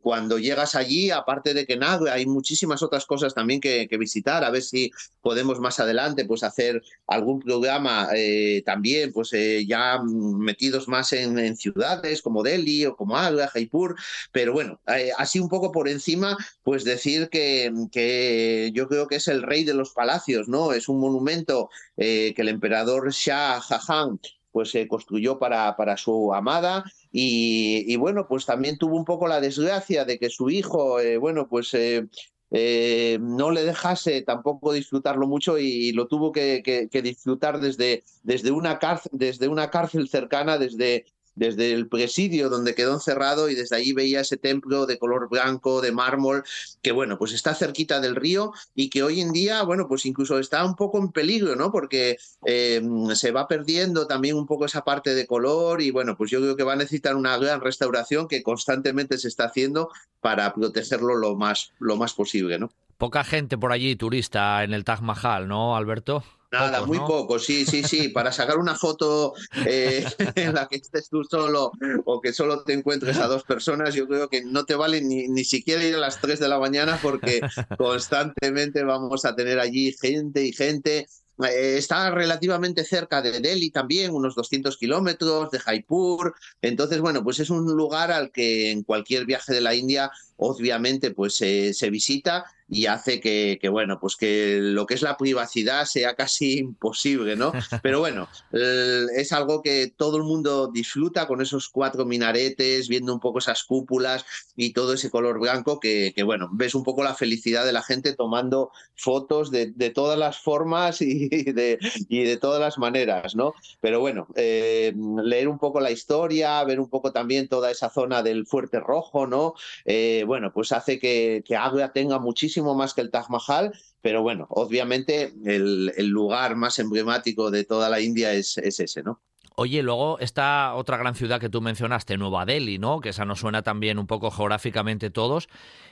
cuando 0.00 0.38
llegas 0.38 0.74
allí, 0.74 1.10
aparte 1.10 1.52
de 1.52 1.66
que 1.66 1.76
nada, 1.76 2.14
hay 2.14 2.24
muchísimas 2.24 2.82
otras 2.82 3.04
cosas 3.04 3.34
también 3.34 3.60
que, 3.60 3.86
visitar. 3.98 4.42
A 4.42 4.50
ver 4.50 4.62
si 4.62 4.90
podemos 5.20 5.60
más 5.60 5.78
adelante 5.78 6.24
pues 6.24 6.42
hacer 6.42 6.82
algún 7.06 7.40
programa 7.40 8.08
eh, 8.16 8.62
también, 8.64 9.12
pues 9.12 9.34
eh, 9.34 9.66
ya 9.66 10.00
metidos 10.02 10.88
más 10.88 11.12
en, 11.12 11.54
ciudades 11.58 12.22
como 12.22 12.42
Delhi 12.42 12.86
o 12.86 12.96
como 12.96 13.18
Agra, 13.18 13.48
Jaipur. 13.48 13.96
Pero 14.32 14.54
bueno, 14.54 14.80
así 15.18 15.38
un 15.38 15.50
poco 15.50 15.70
por 15.70 15.86
encima, 15.86 16.38
pues 16.62 16.84
decir 16.84 17.28
que, 17.28 17.70
que 17.92 18.70
yo 18.72 18.88
creo 18.88 19.08
que 19.08 19.16
es 19.16 19.28
el 19.28 19.42
rey 19.42 19.64
de 19.64 19.74
los 19.74 19.90
palacios, 19.90 20.48
¿no? 20.48 20.72
Es 20.72 20.88
un 20.88 21.00
monumento 21.00 21.68
que 21.96 22.34
el 22.34 22.48
emperador 22.48 23.12
Shah 23.12 23.60
Jahan 23.60 24.18
pues 24.52 24.70
se 24.70 24.86
construyó 24.86 25.38
para, 25.38 25.74
para 25.76 25.96
su 25.96 26.32
amada 26.34 26.84
y, 27.10 27.96
bueno, 27.96 28.26
pues 28.28 28.46
también 28.46 28.78
tuvo 28.78 28.96
un 28.96 29.04
poco 29.04 29.26
la 29.26 29.40
desgracia 29.40 30.04
de 30.04 30.18
que 30.18 30.30
su 30.30 30.50
hijo, 30.50 31.00
eh, 31.00 31.16
bueno, 31.16 31.48
pues 31.48 31.74
eh, 31.74 32.06
eh, 32.50 33.18
no 33.20 33.50
le 33.50 33.64
dejase 33.64 34.22
tampoco 34.22 34.72
disfrutarlo 34.72 35.26
mucho 35.26 35.58
y, 35.58 35.92
lo 35.92 36.06
tuvo 36.06 36.32
que, 36.32 36.62
que, 36.62 37.02
disfrutar 37.02 37.60
desde, 37.60 38.04
desde, 38.22 38.50
una 38.50 38.78
cárcel, 38.78 39.10
desde 39.14 39.48
una 39.48 39.70
cárcel 39.70 40.08
cercana, 40.08 40.58
desde, 40.58 41.06
desde 41.34 41.72
el 41.72 41.88
presidio 41.88 42.48
donde 42.48 42.74
quedó 42.74 42.94
encerrado 42.94 43.48
y 43.48 43.54
desde 43.54 43.76
ahí 43.76 43.92
veía 43.92 44.20
ese 44.20 44.36
templo 44.36 44.86
de 44.86 44.98
color 44.98 45.28
blanco, 45.28 45.80
de 45.80 45.92
mármol, 45.92 46.44
que 46.82 46.92
bueno, 46.92 47.18
pues 47.18 47.32
está 47.32 47.54
cerquita 47.54 48.00
del 48.00 48.16
río 48.16 48.52
y 48.74 48.90
que 48.90 49.02
hoy 49.02 49.20
en 49.20 49.32
día, 49.32 49.62
bueno, 49.62 49.88
pues 49.88 50.06
incluso 50.06 50.38
está 50.38 50.64
un 50.64 50.76
poco 50.76 50.98
en 50.98 51.12
peligro, 51.12 51.56
¿no? 51.56 51.70
Porque 51.72 52.18
em, 52.44 53.14
se 53.14 53.30
va 53.30 53.48
perdiendo 53.48 54.06
también 54.06 54.36
un 54.36 54.46
poco 54.46 54.66
esa 54.66 54.84
parte 54.84 55.14
de 55.14 55.26
color 55.26 55.80
y 55.80 55.90
bueno, 55.90 56.16
pues 56.16 56.30
yo 56.30 56.40
creo 56.40 56.56
que 56.56 56.64
va 56.64 56.74
a 56.74 56.76
necesitar 56.76 57.16
una 57.16 57.36
gran 57.38 57.60
restauración 57.60 58.28
que 58.28 58.42
constantemente 58.42 59.18
se 59.18 59.28
está 59.28 59.44
haciendo 59.44 59.90
para 60.20 60.52
protegerlo 60.54 61.14
lo 61.16 61.36
más, 61.36 61.72
lo 61.78 61.96
más 61.96 62.14
posible, 62.14 62.58
¿no? 62.58 62.70
Poca 62.98 63.24
gente 63.24 63.58
por 63.58 63.72
allí, 63.72 63.96
turista, 63.96 64.62
en 64.62 64.74
el 64.74 64.84
Taj 64.84 65.00
Mahal, 65.00 65.48
¿no, 65.48 65.76
Alberto? 65.76 66.22
Nada, 66.52 66.84
muy 66.84 66.98
poco, 66.98 67.38
sí, 67.38 67.64
sí, 67.64 67.82
sí. 67.82 68.08
Para 68.10 68.30
sacar 68.30 68.58
una 68.58 68.74
foto 68.74 69.32
eh, 69.66 70.04
en 70.34 70.54
la 70.54 70.68
que 70.68 70.76
estés 70.76 71.08
tú 71.08 71.24
solo 71.24 71.72
o 72.04 72.20
que 72.20 72.34
solo 72.34 72.62
te 72.62 72.74
encuentres 72.74 73.16
a 73.16 73.26
dos 73.26 73.42
personas, 73.44 73.94
yo 73.94 74.06
creo 74.06 74.28
que 74.28 74.44
no 74.44 74.66
te 74.66 74.74
vale 74.74 75.00
ni, 75.00 75.28
ni 75.28 75.44
siquiera 75.44 75.82
ir 75.82 75.94
a 75.94 75.98
las 75.98 76.20
3 76.20 76.38
de 76.38 76.48
la 76.48 76.58
mañana 76.58 76.98
porque 77.00 77.40
constantemente 77.78 78.84
vamos 78.84 79.24
a 79.24 79.34
tener 79.34 79.58
allí 79.58 79.96
gente 79.98 80.44
y 80.44 80.52
gente. 80.52 81.06
Eh, 81.42 81.78
está 81.78 82.10
relativamente 82.10 82.84
cerca 82.84 83.22
de 83.22 83.40
Delhi 83.40 83.70
también, 83.70 84.12
unos 84.12 84.34
200 84.34 84.76
kilómetros, 84.76 85.50
de 85.50 85.58
Jaipur. 85.58 86.34
Entonces, 86.60 87.00
bueno, 87.00 87.24
pues 87.24 87.40
es 87.40 87.48
un 87.48 87.64
lugar 87.64 88.12
al 88.12 88.30
que 88.30 88.70
en 88.70 88.82
cualquier 88.82 89.24
viaje 89.24 89.54
de 89.54 89.62
la 89.62 89.74
India, 89.74 90.10
obviamente, 90.36 91.12
pues 91.12 91.34
se 91.36 91.90
visita 91.90 92.44
y 92.68 92.86
hace 92.86 93.20
que, 93.20 93.58
bueno, 93.70 93.98
pues 94.00 94.16
que 94.16 94.58
lo 94.60 94.86
que 94.86 94.94
es 94.94 95.02
la 95.02 95.16
privacidad 95.16 95.84
sea 95.84 96.14
casi 96.14 96.58
imposible, 96.58 97.36
¿no? 97.36 97.52
Pero 97.82 98.00
bueno, 98.00 98.28
es 98.52 99.32
algo 99.32 99.62
que 99.62 99.92
todo 99.96 100.16
el 100.16 100.22
mundo 100.22 100.68
disfruta 100.72 101.26
con 101.26 101.40
esos 101.40 101.68
cuatro 101.68 102.04
minaretes, 102.04 102.88
viendo 102.88 103.12
un 103.12 103.20
poco 103.20 103.38
esas 103.38 103.64
cúpulas 103.64 104.24
y 104.56 104.72
todo 104.72 104.94
ese 104.94 105.10
color 105.10 105.38
blanco 105.38 105.80
que, 105.80 106.14
bueno, 106.24 106.48
ves 106.52 106.74
un 106.74 106.84
poco 106.84 107.02
la 107.02 107.14
felicidad 107.14 107.64
de 107.64 107.72
la 107.72 107.82
gente 107.82 108.14
tomando 108.14 108.70
fotos 108.96 109.50
de, 109.50 109.72
todas 109.94 110.18
las 110.18 110.38
formas 110.38 111.02
y 111.02 111.28
de, 111.28 112.38
todas 112.40 112.60
las 112.60 112.78
maneras, 112.78 113.34
¿no? 113.34 113.54
Pero 113.80 114.00
bueno, 114.00 114.28
eh, 114.36 114.94
leer 115.22 115.48
un 115.48 115.58
poco 115.58 115.80
la 115.80 115.90
historia, 115.90 116.62
ver 116.64 116.80
un 116.80 116.88
poco 116.88 117.12
también 117.12 117.48
toda 117.48 117.70
esa 117.70 117.90
zona 117.90 118.22
del 118.22 118.46
Fuerte 118.46 118.80
Rojo, 118.80 119.26
¿no? 119.26 119.54
Eh, 119.84 120.24
bueno, 120.26 120.52
pues 120.52 120.72
hace 120.72 120.98
que, 120.98 121.42
que 121.46 121.56
tenga 121.92 122.18
muchísimo 122.18 122.51
más 122.60 122.94
que 122.94 123.00
el 123.00 123.10
Taj 123.10 123.28
Mahal, 123.30 123.72
pero 124.00 124.22
bueno, 124.22 124.46
obviamente 124.50 125.32
el, 125.44 126.08
lugar 126.08 126.56
más 126.56 126.78
emblemático 126.78 127.50
de 127.50 127.64
toda 127.64 127.88
la 127.88 128.00
India 128.00 128.32
es, 128.32 128.58
ese, 128.58 129.02
¿no? 129.02 129.20
Oye, 129.54 129.82
luego 129.82 130.18
está 130.18 130.74
otra 130.74 130.96
gran 130.96 131.14
ciudad 131.14 131.38
que 131.38 131.50
tú 131.50 131.60
mencionaste, 131.60 132.16
Nueva 132.16 132.46
Delhi, 132.46 132.78
¿no? 132.78 133.00
Que 133.00 133.10
esa 133.10 133.26
nos 133.26 133.40
suena 133.40 133.62
también 133.62 133.98
un 133.98 134.06
poco 134.06 134.30
geográficamente 134.30 135.10
todos 135.10 135.48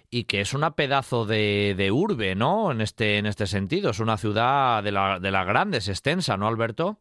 y 0.08 0.24
que 0.24 0.40
es 0.40 0.54
una 0.54 0.74
pedazo 0.74 1.26
de, 1.26 1.90
urbe, 1.92 2.34
¿no? 2.34 2.72
En 2.72 2.80
este, 2.80 3.18
en 3.18 3.26
este 3.26 3.46
sentido, 3.46 3.90
es 3.90 4.00
una 4.00 4.16
ciudad 4.16 4.82
de, 4.82 4.92
la, 4.92 5.20
de 5.20 5.30
las 5.30 5.46
grandes, 5.46 5.88
extensa, 5.88 6.36
¿no, 6.36 6.48
Alberto? 6.48 7.00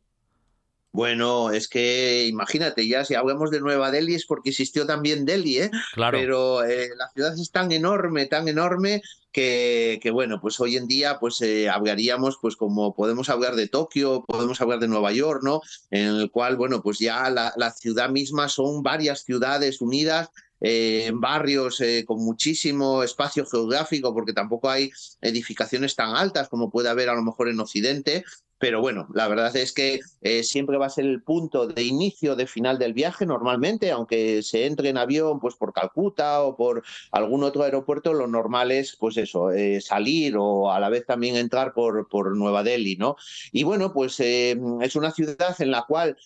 Bueno, 0.91 1.51
es 1.51 1.67
que 1.67 2.25
imagínate, 2.25 2.87
ya 2.87 3.05
si 3.05 3.13
hablamos 3.13 3.51
de 3.51 3.59
Nueva 3.59 3.91
Delhi 3.91 4.15
es 4.15 4.25
porque 4.25 4.49
existió 4.49 4.87
también 4.87 5.23
Delhi, 5.23 5.59
¿eh? 5.59 5.71
Claro. 5.93 6.17
Pero 6.17 6.63
eh, 6.63 6.89
la 6.97 7.09
ciudad 7.09 7.33
es 7.39 7.51
tan 7.51 7.71
enorme, 7.71 8.25
tan 8.25 8.47
enorme 8.47 9.03
que, 9.31 10.01
bueno, 10.11 10.41
pues 10.41 10.59
hoy 10.59 10.75
en 10.75 10.87
día 10.87 11.19
pues 11.19 11.39
eh, 11.41 11.69
hablaríamos 11.69 12.39
pues 12.41 12.55
como 12.55 12.95
podemos 12.95 13.29
hablar 13.29 13.55
de 13.55 13.67
Tokio, 13.67 14.25
podemos 14.25 14.59
hablar 14.59 14.79
de 14.79 14.87
Nueva 14.87 15.13
York, 15.13 15.41
¿no? 15.43 15.61
En 15.91 16.07
el 16.07 16.31
cual, 16.31 16.57
bueno, 16.57 16.81
pues 16.81 16.97
ya 16.97 17.29
la, 17.29 17.71
ciudad 17.71 18.09
misma 18.09 18.49
son 18.49 18.81
varias 18.81 19.23
ciudades 19.23 19.81
unidas 19.81 20.29
eh, 20.59 21.05
en 21.05 21.21
barrios 21.21 21.81
con 22.05 22.25
muchísimo 22.25 23.03
espacio 23.03 23.45
geográfico, 23.45 24.13
porque 24.13 24.33
tampoco 24.33 24.69
hay 24.69 24.91
edificaciones 25.21 25.95
tan 25.95 26.15
altas 26.15 26.49
como 26.49 26.71
puede 26.71 26.89
haber 26.89 27.09
a 27.09 27.15
lo 27.15 27.21
mejor 27.21 27.47
en 27.47 27.59
Occidente, 27.59 28.25
pero 28.59 28.81
bueno, 28.81 29.07
la 29.13 29.27
verdad 29.27 29.55
es 29.55 29.71
que 29.71 30.01
eh, 30.21 30.43
siempre 30.43 30.77
va 30.77 30.87
a 30.87 30.89
ser 30.89 31.05
el 31.05 31.23
punto 31.23 31.65
de 31.65 31.83
inicio, 31.83 32.35
de 32.35 32.45
final 32.45 32.77
del 32.77 32.93
viaje 32.93 33.25
normalmente, 33.25 33.89
aunque 33.89 34.43
se 34.43 34.65
entre 34.65 34.89
en 34.89 34.97
avión 34.97 35.39
pues 35.39 35.55
por 35.55 35.73
Calcuta 35.73 36.43
o 36.43 36.57
por 36.57 36.83
algún 37.11 37.43
otro 37.43 37.63
aeropuerto, 37.63 38.13
lo 38.13 38.27
normal 38.27 38.71
es 38.71 38.97
pues 38.99 39.15
eso, 39.17 39.51
eh, 39.51 39.79
salir 39.79 40.35
o 40.37 40.71
a 40.71 40.79
la 40.79 40.89
vez 40.89 41.05
también 41.05 41.37
entrar 41.37 41.73
por, 41.73 42.09
por 42.09 42.35
Nueva 42.35 42.63
Delhi, 42.63 42.97
¿no? 42.97 43.15
Y 43.53 43.63
bueno, 43.63 43.93
pues 43.93 44.19
eh, 44.19 44.59
es 44.81 44.95
una 44.95 45.11
ciudad 45.11 45.55
en 45.59 45.71
la 45.71 45.85
cual 45.87 46.17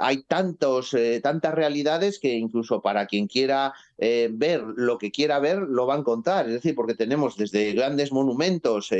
hay 0.00 0.22
tantos, 0.22 0.96
tantas 1.22 1.54
realidades 1.54 2.18
que 2.18 2.34
incluso 2.34 2.80
para 2.82 3.06
quien 3.06 3.26
quiera 3.26 3.72
ver 4.00 4.64
lo 4.76 4.98
que 4.98 5.10
quiera 5.10 5.38
ver, 5.38 5.58
lo 5.58 5.86
va 5.86 5.94
a 5.94 5.98
encontrar, 5.98 6.46
es 6.46 6.54
decir, 6.54 6.74
porque 6.74 6.94
tenemos 6.94 7.36
desde 7.36 7.72
grandes 7.72 8.12
monumentos 8.12 8.90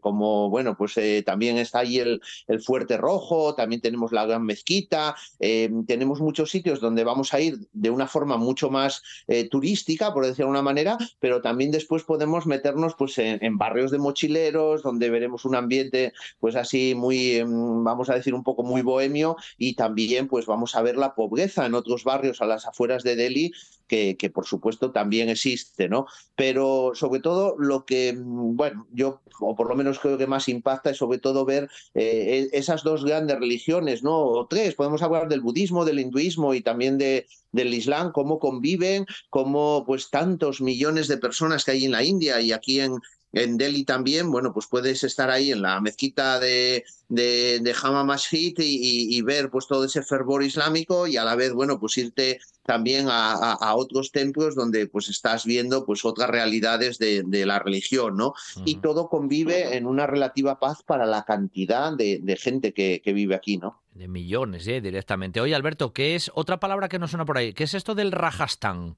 como, 0.00 0.48
bueno, 0.50 0.76
pues 0.76 0.98
también 1.24 1.58
está 1.58 1.80
ahí 1.80 1.98
el, 1.98 2.20
el 2.46 2.60
Fuerte 2.60 2.96
Rojo, 2.96 3.54
también 3.54 3.80
tenemos 3.80 4.12
la 4.12 4.26
Gran 4.26 4.44
Mezquita, 4.44 5.16
eh, 5.40 5.70
tenemos 5.86 6.20
muchos 6.20 6.50
sitios 6.50 6.80
donde 6.80 7.04
vamos 7.04 7.34
a 7.34 7.40
ir 7.40 7.58
de 7.72 7.90
una 7.90 8.06
forma 8.06 8.36
mucho 8.36 8.70
más 8.70 9.02
eh, 9.26 9.48
turística, 9.48 10.12
por 10.12 10.24
decir 10.24 10.44
de 10.44 10.50
una 10.50 10.62
manera, 10.62 10.98
pero 11.18 11.40
también 11.40 11.70
después 11.70 12.02
podemos 12.02 12.46
meternos 12.46 12.94
pues, 12.96 13.18
en, 13.18 13.58
barrios 13.58 13.90
de 13.90 13.98
mochileros, 13.98 14.82
donde 14.82 15.10
veremos 15.10 15.44
un 15.44 15.54
ambiente 15.54 16.12
pues 16.40 16.56
así 16.56 16.94
muy, 16.94 17.36
em, 17.36 17.84
vamos 17.84 18.10
a 18.10 18.14
decir, 18.14 18.34
un 18.34 18.42
poco 18.42 18.62
muy 18.62 18.82
bohemio 18.82 19.36
y 19.56 19.74
también 19.74 20.28
pues 20.28 20.46
vamos 20.46 20.74
a 20.74 20.82
ver 20.82 20.96
la 20.96 21.14
pobreza 21.14 21.66
en 21.66 21.74
otros 21.74 22.04
barrios 22.04 22.40
a 22.40 22.46
las 22.46 22.66
afueras 22.66 23.02
de 23.02 23.16
Delhi, 23.16 23.52
que, 23.86 24.16
que 24.16 24.30
por 24.30 24.45
supuesto 24.46 24.92
también 24.92 25.28
existe, 25.28 25.88
¿no? 25.88 26.06
Pero 26.34 26.92
sobre 26.94 27.20
todo 27.20 27.56
lo 27.58 27.84
que, 27.84 28.12
mm, 28.12 28.56
bueno, 28.56 28.86
yo, 28.92 29.20
o 29.40 29.54
por 29.54 29.68
lo 29.68 29.76
menos 29.76 29.98
creo 29.98 30.18
que 30.18 30.26
más 30.26 30.48
impacta 30.48 30.90
es 30.90 30.96
sobre 30.96 31.18
todo 31.18 31.44
ver 31.44 31.68
eh, 31.94 32.48
e, 32.52 32.58
esas 32.58 32.82
dos 32.82 33.04
grandes 33.04 33.38
religiones, 33.38 34.02
¿no? 34.02 34.18
O 34.18 34.46
tres, 34.46 34.74
podemos 34.74 35.02
hablar 35.02 35.28
del 35.28 35.40
budismo, 35.40 35.84
del 35.84 36.00
hinduismo 36.00 36.54
y 36.54 36.62
también 36.62 36.98
de, 36.98 37.26
del 37.52 37.74
islam, 37.74 38.12
cómo 38.12 38.38
conviven, 38.38 39.06
cómo 39.30 39.84
pues 39.86 40.10
tantos 40.10 40.60
millones 40.60 41.08
de 41.08 41.18
personas 41.18 41.64
que 41.64 41.72
hay 41.72 41.84
en 41.84 41.92
la 41.92 42.04
India 42.04 42.40
y 42.40 42.52
aquí 42.52 42.80
en, 42.80 42.98
en 43.36 43.58
Delhi 43.58 43.84
también, 43.84 44.30
bueno, 44.30 44.52
pues 44.52 44.66
puedes 44.66 45.04
estar 45.04 45.30
ahí 45.30 45.52
en 45.52 45.60
la 45.60 45.80
mezquita 45.80 46.40
de, 46.40 46.84
de, 47.08 47.60
de 47.60 47.74
Hama 47.82 48.02
Masjid 48.02 48.54
y, 48.58 49.20
ver 49.22 49.50
pues 49.50 49.66
todo 49.66 49.84
ese 49.84 50.02
fervor 50.02 50.42
islámico 50.42 51.06
y 51.06 51.16
a 51.16 51.24
la 51.24 51.34
vez, 51.34 51.52
bueno, 51.52 51.78
pues 51.78 51.98
irte 51.98 52.40
también 52.66 53.06
a, 53.08 53.74
otros 53.76 54.12
templos 54.12 54.54
donde 54.54 54.86
pues 54.86 55.08
estás 55.08 55.44
viendo 55.44 55.84
pues 55.86 56.04
otras 56.04 56.28
realidades 56.28 56.98
de, 56.98 57.46
la 57.46 57.58
religión, 57.58 58.16
¿no? 58.16 58.34
Y 58.64 58.76
todo 58.76 59.08
convive 59.08 59.76
en 59.76 59.86
una 59.86 60.06
relativa 60.06 60.58
paz 60.58 60.82
para 60.82 61.06
la 61.06 61.24
cantidad 61.24 61.96
de, 61.96 62.38
gente 62.40 62.72
que, 62.72 63.00
que, 63.02 63.12
vive 63.12 63.34
aquí, 63.34 63.56
¿no? 63.56 63.82
De 63.94 64.08
millones, 64.08 64.66
¿eh? 64.66 64.80
Directamente. 64.80 65.40
Oye, 65.40 65.54
Alberto, 65.54 65.92
¿qué 65.92 66.14
es 66.14 66.30
otra 66.34 66.60
palabra 66.60 66.88
que 66.88 66.98
nos 66.98 67.10
suena 67.10 67.24
por 67.24 67.38
ahí? 67.38 67.52
¿Qué 67.54 67.64
es 67.64 67.74
esto 67.74 67.94
del 67.94 68.12
Rajasthan? 68.12 68.96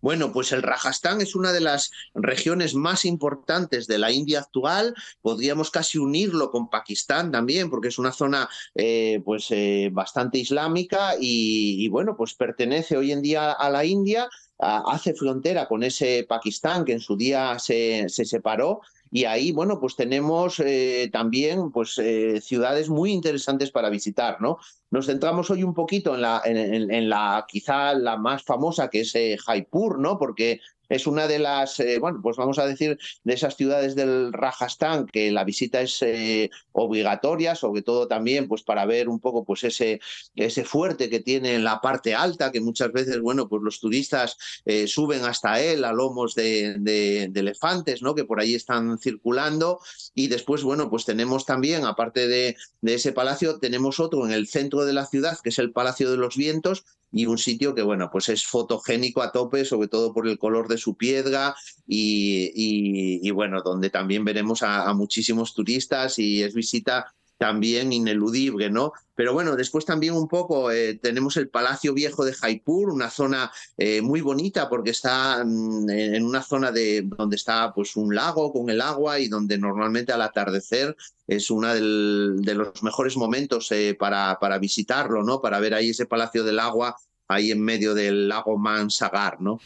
Bueno, 0.00 0.32
pues 0.32 0.52
el 0.52 0.62
Rajastán 0.62 1.20
es 1.20 1.34
una 1.34 1.52
de 1.52 1.60
las 1.60 1.90
regiones 2.14 2.74
más 2.74 3.04
importantes 3.04 3.86
de 3.86 3.98
la 3.98 4.10
India 4.12 4.40
actual. 4.40 4.94
Podríamos 5.22 5.70
casi 5.70 5.98
unirlo 5.98 6.50
con 6.50 6.70
Pakistán 6.70 7.30
también, 7.30 7.70
porque 7.70 7.88
es 7.88 7.98
una 7.98 8.12
zona 8.12 8.48
eh, 8.74 9.20
pues 9.24 9.46
eh, 9.50 9.90
bastante 9.92 10.38
islámica 10.38 11.14
y, 11.18 11.88
bueno, 11.88 12.16
pues 12.16 12.34
pertenece 12.34 12.96
hoy 12.96 13.12
en 13.12 13.22
día 13.22 13.52
a 13.52 13.70
la 13.70 13.84
India. 13.84 14.28
hace 14.58 15.14
frontera 15.14 15.66
con 15.66 15.82
ese 15.82 16.26
Pakistán 16.28 16.84
que 16.84 16.92
en 16.92 17.00
su 17.00 17.16
día 17.16 17.58
se, 17.58 18.08
separó 18.08 18.82
y 19.10 19.24
ahí, 19.24 19.52
bueno, 19.52 19.80
pues 19.80 19.96
tenemos 19.96 20.60
eh, 20.60 21.10
también 21.12 21.70
pues, 21.70 22.00
ciudades 22.40 22.88
muy 22.88 23.12
interesantes 23.12 23.70
para 23.70 23.90
visitar, 23.90 24.40
¿no? 24.40 24.58
Nos 24.90 25.06
centramos 25.06 25.50
hoy 25.50 25.62
un 25.62 25.74
poquito 25.74 26.14
en 26.16 26.22
la, 26.22 26.42
en, 26.44 27.08
la 27.08 27.44
quizá 27.48 27.94
la 27.94 28.16
más 28.16 28.42
famosa, 28.42 28.90
que 28.90 29.00
es 29.00 29.14
eh, 29.14 29.36
Jaipur, 29.38 30.00
¿no? 30.00 30.18
Porque 30.18 30.60
es 30.90 31.06
una 31.06 31.26
de 31.26 31.38
las, 31.38 31.80
eh, 31.80 31.98
bueno, 31.98 32.20
pues 32.22 32.36
vamos 32.36 32.58
a 32.58 32.66
decir, 32.66 32.98
de 33.24 33.32
esas 33.32 33.56
ciudades 33.56 33.94
del 33.94 34.32
Rajastán 34.32 35.06
que 35.06 35.30
la 35.30 35.44
visita 35.44 35.80
es 35.80 36.02
eh, 36.02 36.50
obligatoria, 36.72 37.54
sobre 37.54 37.82
todo 37.82 38.06
también 38.08 38.48
pues 38.48 38.62
para 38.62 38.84
ver 38.84 39.08
un 39.08 39.20
poco 39.20 39.44
pues 39.44 39.64
ese, 39.64 40.00
ese 40.34 40.64
fuerte 40.64 41.08
que 41.08 41.20
tiene 41.20 41.54
en 41.54 41.64
la 41.64 41.80
parte 41.80 42.14
alta, 42.14 42.52
que 42.52 42.60
muchas 42.60 42.92
veces, 42.92 43.20
bueno, 43.20 43.48
pues 43.48 43.62
los 43.62 43.80
turistas 43.80 44.36
eh, 44.64 44.86
suben 44.86 45.24
hasta 45.24 45.60
él 45.60 45.84
a 45.84 45.92
lomos 45.92 46.34
de, 46.34 46.76
de, 46.78 47.30
elefantes, 47.34 48.02
¿no? 48.02 48.14
Que 48.14 48.24
por 48.24 48.40
ahí 48.40 48.54
están 48.54 48.98
circulando. 48.98 49.80
Y 50.14 50.28
después, 50.28 50.62
bueno, 50.62 50.90
pues 50.90 51.06
tenemos 51.06 51.46
también, 51.46 51.84
aparte 51.84 52.28
de, 52.28 52.56
de 52.82 52.94
ese 52.94 53.12
palacio, 53.12 53.58
tenemos 53.58 53.98
otro 54.00 54.26
en 54.26 54.32
el 54.32 54.46
centro 54.46 54.84
de 54.84 54.92
la 54.92 55.06
ciudad, 55.06 55.38
que 55.42 55.50
es 55.50 55.58
el 55.58 55.72
Palacio 55.72 56.10
de 56.10 56.16
los 56.16 56.36
Vientos, 56.36 56.84
y 57.12 57.26
un 57.26 57.38
sitio 57.38 57.74
que, 57.74 57.82
bueno, 57.82 58.08
pues 58.10 58.28
es 58.28 58.44
fotogénico 58.46 59.22
a 59.22 59.32
tope, 59.32 59.64
sobre 59.64 59.88
todo 59.88 60.12
por 60.12 60.28
el 60.28 60.38
color 60.38 60.68
de 60.68 60.78
su 60.78 60.96
piedra 60.96 61.54
y, 61.86 63.20
y, 63.22 63.30
bueno, 63.30 63.62
donde 63.62 63.90
también 63.90 64.24
veremos 64.24 64.62
a, 64.62 64.92
muchísimos 64.94 65.54
turistas 65.54 66.18
y 66.18 66.42
es 66.42 66.54
visita 66.54 67.14
también 67.40 67.90
ineludible, 67.90 68.68
¿no? 68.68 68.92
Pero 69.14 69.32
bueno, 69.32 69.56
después 69.56 69.86
también 69.86 70.12
un 70.12 70.28
poco 70.28 70.70
eh, 70.70 71.00
tenemos 71.02 71.38
el 71.38 71.48
Palacio 71.48 71.94
Viejo 71.94 72.22
de 72.22 72.34
Jaipur, 72.34 72.90
una 72.90 73.08
zona 73.08 73.50
eh, 73.78 74.02
muy 74.02 74.20
bonita 74.20 74.68
porque 74.68 74.90
está 74.90 75.42
mm, 75.42 75.88
en 75.88 76.22
una 76.26 76.42
zona 76.42 76.70
de 76.70 77.00
donde 77.02 77.36
está 77.36 77.72
pues 77.72 77.96
un 77.96 78.14
lago 78.14 78.52
con 78.52 78.68
el 78.68 78.82
agua 78.82 79.20
y 79.20 79.28
donde 79.28 79.56
normalmente 79.56 80.12
al 80.12 80.20
atardecer 80.20 80.94
es 81.26 81.50
uno 81.50 81.72
de 81.72 82.54
los 82.54 82.82
mejores 82.82 83.16
momentos 83.16 83.72
eh, 83.72 83.96
para, 83.98 84.36
para 84.38 84.58
visitarlo, 84.58 85.22
¿no? 85.22 85.40
Para 85.40 85.60
ver 85.60 85.72
ahí 85.72 85.90
ese 85.90 86.04
Palacio 86.04 86.44
del 86.44 86.58
Agua 86.58 86.94
ahí 87.30 87.50
en 87.50 87.62
medio 87.62 87.94
del 87.94 88.28
lago 88.28 88.58
Mansagar, 88.58 89.40
¿no? 89.40 89.60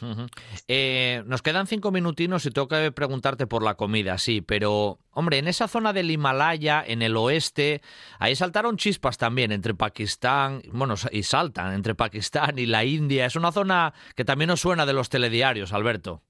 Eh, 0.68 1.22
nos 1.26 1.42
quedan 1.42 1.66
cinco 1.66 1.90
minutinos 1.90 2.44
y 2.46 2.50
tengo 2.50 2.68
que 2.68 2.92
preguntarte 2.92 3.46
por 3.46 3.62
la 3.62 3.74
comida, 3.74 4.18
sí, 4.18 4.40
pero, 4.40 4.98
hombre, 5.12 5.38
en 5.38 5.48
esa 5.48 5.68
zona 5.68 5.92
del 5.92 6.10
Himalaya, 6.10 6.84
en 6.86 7.02
el 7.02 7.16
oeste, 7.16 7.80
ahí 8.18 8.36
saltaron 8.36 8.76
chispas 8.76 9.18
también 9.18 9.52
entre 9.52 9.74
Pakistán, 9.74 10.62
bueno, 10.72 10.94
y 11.10 11.22
saltan 11.22 11.72
entre 11.72 11.94
Pakistán 11.94 12.58
y 12.58 12.66
la 12.66 12.84
India. 12.84 13.26
Es 13.26 13.36
una 13.36 13.52
zona 13.52 13.94
que 14.14 14.24
también 14.24 14.48
nos 14.48 14.60
suena 14.60 14.86
de 14.86 14.92
los 14.92 15.08
telediarios, 15.08 15.72
Alberto. 15.72 16.22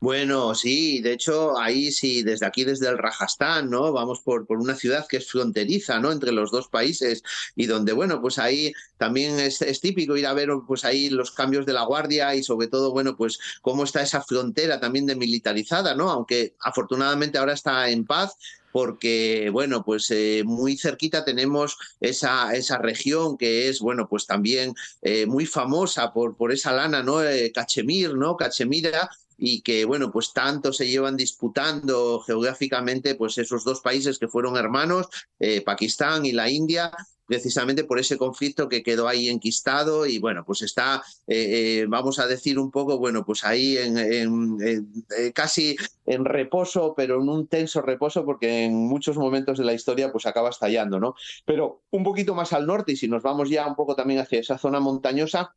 Bueno, 0.00 0.54
sí, 0.54 1.00
de 1.00 1.12
hecho, 1.14 1.58
ahí 1.58 1.90
sí, 1.90 2.22
desde 2.22 2.46
aquí, 2.46 2.64
desde 2.64 2.88
el 2.88 2.98
Rajastán, 2.98 3.68
¿no? 3.68 3.92
Vamos 3.92 4.20
por, 4.20 4.46
por 4.46 4.58
una 4.58 4.76
ciudad 4.76 5.08
que 5.08 5.16
es 5.16 5.28
fronteriza, 5.28 5.98
¿no? 5.98 6.12
Entre 6.12 6.30
los 6.30 6.52
dos 6.52 6.68
países 6.68 7.24
y 7.56 7.66
donde, 7.66 7.92
bueno, 7.92 8.20
pues 8.20 8.38
ahí 8.38 8.72
también 8.96 9.40
es, 9.40 9.60
es, 9.60 9.80
típico 9.80 10.16
ir 10.16 10.26
a 10.28 10.34
ver, 10.34 10.50
pues 10.68 10.84
ahí 10.84 11.10
los 11.10 11.32
cambios 11.32 11.66
de 11.66 11.72
la 11.72 11.82
guardia 11.82 12.32
y 12.36 12.44
sobre 12.44 12.68
todo, 12.68 12.92
bueno, 12.92 13.16
pues 13.16 13.40
cómo 13.60 13.82
está 13.82 14.00
esa 14.00 14.22
frontera 14.22 14.78
también 14.78 15.06
demilitarizada, 15.06 15.96
¿no? 15.96 16.10
Aunque 16.10 16.54
afortunadamente 16.60 17.38
ahora 17.38 17.54
está 17.54 17.90
en 17.90 18.06
paz, 18.06 18.36
porque, 18.70 19.50
bueno, 19.52 19.84
pues 19.84 20.10
eh, 20.10 20.42
muy 20.44 20.76
cerquita 20.76 21.24
tenemos 21.24 21.76
esa, 22.00 22.54
esa 22.54 22.78
región 22.78 23.36
que 23.36 23.68
es, 23.68 23.80
bueno, 23.80 24.08
pues 24.08 24.26
también 24.26 24.74
eh, 25.02 25.26
muy 25.26 25.46
famosa 25.46 26.12
por, 26.12 26.36
por 26.36 26.52
esa 26.52 26.72
lana, 26.72 27.02
¿no? 27.02 27.22
Eh, 27.24 27.50
Cachemir, 27.52 28.14
¿no? 28.14 28.36
Cachemira, 28.36 29.10
y 29.38 29.62
que, 29.62 29.84
bueno, 29.84 30.10
pues 30.10 30.32
tanto 30.32 30.72
se 30.72 30.88
llevan 30.88 31.16
disputando 31.16 32.20
geográficamente, 32.20 33.14
pues 33.14 33.38
esos 33.38 33.62
dos 33.64 33.80
países 33.80 34.18
que 34.18 34.26
fueron 34.26 34.56
hermanos, 34.56 35.06
eh, 35.38 35.62
Pakistán 35.62 36.26
y 36.26 36.32
la 36.32 36.50
India, 36.50 36.90
precisamente 37.24 37.84
por 37.84 38.00
ese 38.00 38.18
conflicto 38.18 38.68
que 38.68 38.82
quedó 38.82 39.06
ahí 39.06 39.28
enquistado 39.28 40.06
y 40.06 40.18
bueno, 40.18 40.44
pues 40.44 40.62
está, 40.62 41.02
eh, 41.26 41.82
eh, 41.82 41.86
vamos 41.86 42.18
a 42.18 42.26
decir 42.26 42.58
un 42.58 42.72
poco, 42.72 42.98
bueno, 42.98 43.24
pues 43.24 43.44
ahí 43.44 43.76
en, 43.78 44.58
casi 45.34 45.76
en 46.06 46.24
reposo, 46.24 46.94
pero 46.96 47.20
en 47.22 47.28
un 47.28 47.46
tenso 47.46 47.80
reposo 47.80 48.24
porque 48.24 48.64
en 48.64 48.74
muchos 48.74 49.16
momentos 49.16 49.58
de 49.58 49.64
la 49.64 49.74
historia 49.74 50.10
pues 50.10 50.26
acaba 50.26 50.48
estallando, 50.48 50.98
¿no? 50.98 51.14
Pero 51.44 51.82
un 51.90 52.02
poquito 52.02 52.34
más 52.34 52.52
al 52.52 52.66
norte 52.66 52.92
y 52.92 52.96
si 52.96 53.06
nos 53.06 53.22
vamos 53.22 53.50
ya 53.50 53.66
un 53.66 53.76
poco 53.76 53.94
también 53.94 54.20
hacia 54.20 54.40
esa 54.40 54.58
zona 54.58 54.80
montañosa, 54.80 55.54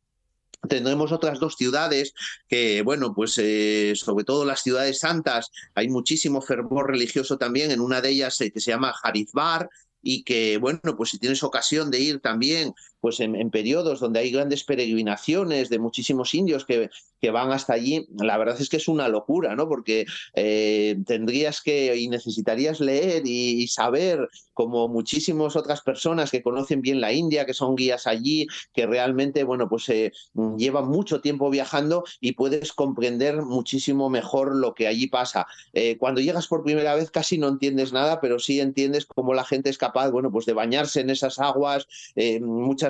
Tendremos 0.68 1.10
otras 1.10 1.40
dos 1.40 1.56
ciudades 1.56 2.14
que, 2.48 2.82
bueno, 2.82 3.14
pues 3.14 3.36
eh, 3.38 3.94
sobre 3.96 4.24
todo 4.24 4.44
las 4.44 4.62
ciudades 4.62 5.00
santas, 5.00 5.50
hay 5.74 5.88
muchísimo 5.88 6.40
fervor 6.40 6.90
religioso 6.90 7.36
también. 7.36 7.70
En 7.70 7.80
una 7.80 8.00
de 8.00 8.10
ellas 8.10 8.40
eh, 8.40 8.52
que 8.52 8.60
se 8.60 8.70
llama 8.70 8.94
Harizbar, 9.02 9.68
y 10.02 10.24
que, 10.24 10.58
bueno, 10.58 10.80
pues 10.96 11.10
si 11.10 11.18
tienes 11.18 11.42
ocasión 11.42 11.90
de 11.90 12.00
ir 12.00 12.20
también, 12.20 12.74
pues 13.02 13.18
en, 13.18 13.50
periodos 13.50 13.98
donde 13.98 14.20
hay 14.20 14.30
grandes 14.30 14.62
peregrinaciones 14.62 15.68
de 15.68 15.80
muchísimos 15.80 16.34
indios 16.34 16.64
que, 16.64 16.88
que, 17.20 17.30
van 17.32 17.50
hasta 17.50 17.72
allí, 17.72 18.06
la 18.16 18.38
verdad 18.38 18.56
es 18.60 18.68
que 18.68 18.76
es 18.76 18.86
una 18.86 19.08
locura, 19.08 19.56
¿no? 19.56 19.68
Porque 19.68 20.06
eh, 20.34 20.96
tendrías 21.04 21.60
que 21.62 21.96
y 21.96 22.08
necesitarías 22.08 22.78
leer 22.78 23.24
y, 23.26 23.66
saber, 23.66 24.28
como 24.54 24.86
muchísimas 24.86 25.56
otras 25.56 25.80
personas 25.80 26.30
que 26.30 26.44
conocen 26.44 26.80
bien 26.80 27.00
la 27.00 27.12
India, 27.12 27.44
que 27.44 27.54
son 27.54 27.74
guías 27.74 28.06
allí, 28.06 28.46
que 28.72 28.86
realmente, 28.86 29.42
bueno, 29.42 29.68
pues 29.68 29.88
eh, 29.88 30.12
llevan 30.56 30.86
mucho 30.86 31.20
tiempo 31.20 31.50
viajando 31.50 32.04
y 32.20 32.32
puedes 32.32 32.72
comprender 32.72 33.42
muchísimo 33.42 34.10
mejor 34.10 34.54
lo 34.54 34.74
que 34.74 34.86
allí 34.86 35.08
pasa. 35.08 35.48
Eh, 35.72 35.96
cuando 35.98 36.20
llegas 36.20 36.46
por 36.46 36.62
primera 36.62 36.94
vez 36.94 37.10
casi 37.10 37.36
no 37.36 37.48
entiendes 37.48 37.92
nada, 37.92 38.20
pero 38.20 38.38
sí 38.38 38.60
entiendes 38.60 39.06
cómo 39.06 39.34
la 39.34 39.44
gente 39.44 39.70
es 39.70 39.78
capaz, 39.78 40.10
bueno, 40.10 40.30
pues 40.30 40.46
de 40.46 40.52
bañarse 40.52 41.00
en 41.00 41.10
esas 41.10 41.40
aguas, 41.40 41.88
eh, 42.14 42.38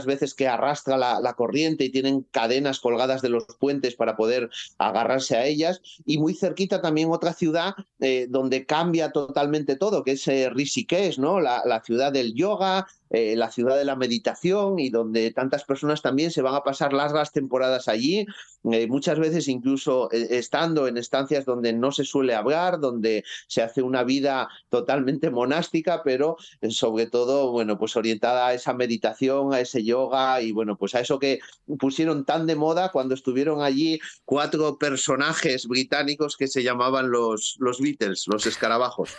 veces 0.06 0.34
que 0.34 0.48
arrastra 0.48 0.96
la, 0.96 1.34
corriente 1.34 1.84
y 1.84 1.90
tienen 1.90 2.22
cadenas 2.30 2.80
colgadas 2.80 3.22
de 3.22 3.30
los 3.30 3.44
puentes 3.58 3.94
para 3.94 4.16
poder 4.16 4.50
agarrarse 4.78 5.36
a 5.36 5.46
ellas. 5.46 5.80
Y 6.04 6.18
muy 6.18 6.34
cerquita 6.34 6.80
también 6.80 7.10
otra 7.10 7.32
ciudad 7.32 7.74
eh, 8.00 8.26
donde 8.28 8.66
cambia 8.66 9.12
totalmente 9.12 9.76
todo, 9.76 10.04
que 10.04 10.12
es 10.12 10.28
eh, 10.28 10.50
Rishikesh, 10.50 11.18
¿no? 11.18 11.40
La, 11.40 11.82
ciudad 11.84 12.12
del 12.12 12.34
yoga, 12.34 12.86
eh, 13.10 13.34
la 13.36 13.50
ciudad 13.50 13.76
de 13.76 13.84
la 13.84 13.96
meditación 13.96 14.78
y 14.78 14.90
donde 14.90 15.30
tantas 15.32 15.64
personas 15.64 16.02
también 16.02 16.30
se 16.30 16.42
van 16.42 16.54
a 16.54 16.62
pasar 16.62 16.92
largas 16.92 17.32
temporadas 17.32 17.88
allí, 17.88 18.26
eh, 18.70 18.86
muchas 18.86 19.18
veces 19.18 19.48
incluso 19.48 20.10
estando 20.12 20.86
en 20.86 20.96
estancias 20.96 21.44
donde 21.44 21.72
no 21.72 21.90
se 21.90 22.04
suele 22.04 22.34
hablar, 22.34 22.78
donde 22.78 23.24
se 23.48 23.62
hace 23.62 23.82
una 23.82 24.04
vida 24.04 24.48
totalmente 24.68 25.30
monástica, 25.30 26.02
pero 26.04 26.36
sobre 26.70 27.06
todo, 27.06 27.50
bueno, 27.50 27.78
pues 27.78 27.96
orientada 27.96 28.48
a 28.48 28.54
esa 28.54 28.72
meditación, 28.74 29.52
a 29.52 29.60
ese 29.60 29.82
yoga 29.82 29.91
y 30.40 30.52
bueno, 30.52 30.76
pues 30.76 30.94
a 30.94 31.00
eso 31.00 31.18
que 31.18 31.40
pusieron 31.78 32.24
tan 32.24 32.46
de 32.46 32.56
moda 32.56 32.90
cuando 32.90 33.14
estuvieron 33.14 33.62
allí 33.62 34.00
cuatro 34.24 34.78
personajes 34.78 35.66
británicos 35.66 36.36
que 36.36 36.48
se 36.48 36.62
llamaban 36.62 37.10
los, 37.10 37.56
los 37.58 37.80
Beatles, 37.80 38.24
los 38.26 38.46
escarabajos. 38.46 39.14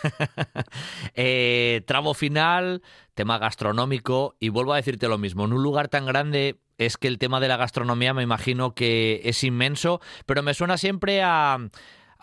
tramo 1.86 2.14
final, 2.14 2.82
tema 3.14 3.38
gastronómico, 3.38 4.36
y 4.40 4.48
vuelvo 4.48 4.72
a 4.72 4.76
decirte 4.76 5.08
lo 5.08 5.18
mismo, 5.18 5.44
en 5.44 5.52
un 5.52 5.62
lugar 5.62 5.88
tan 5.88 6.06
grande 6.06 6.60
es 6.78 6.96
que 6.96 7.08
el 7.08 7.18
tema 7.18 7.40
de 7.40 7.48
la 7.48 7.56
gastronomía 7.56 8.14
me 8.14 8.22
imagino 8.22 8.74
que 8.74 9.20
es 9.24 9.44
inmenso, 9.44 10.00
pero 10.26 10.42
me 10.42 10.54
suena 10.54 10.76
siempre 10.76 11.22
a 11.22 11.58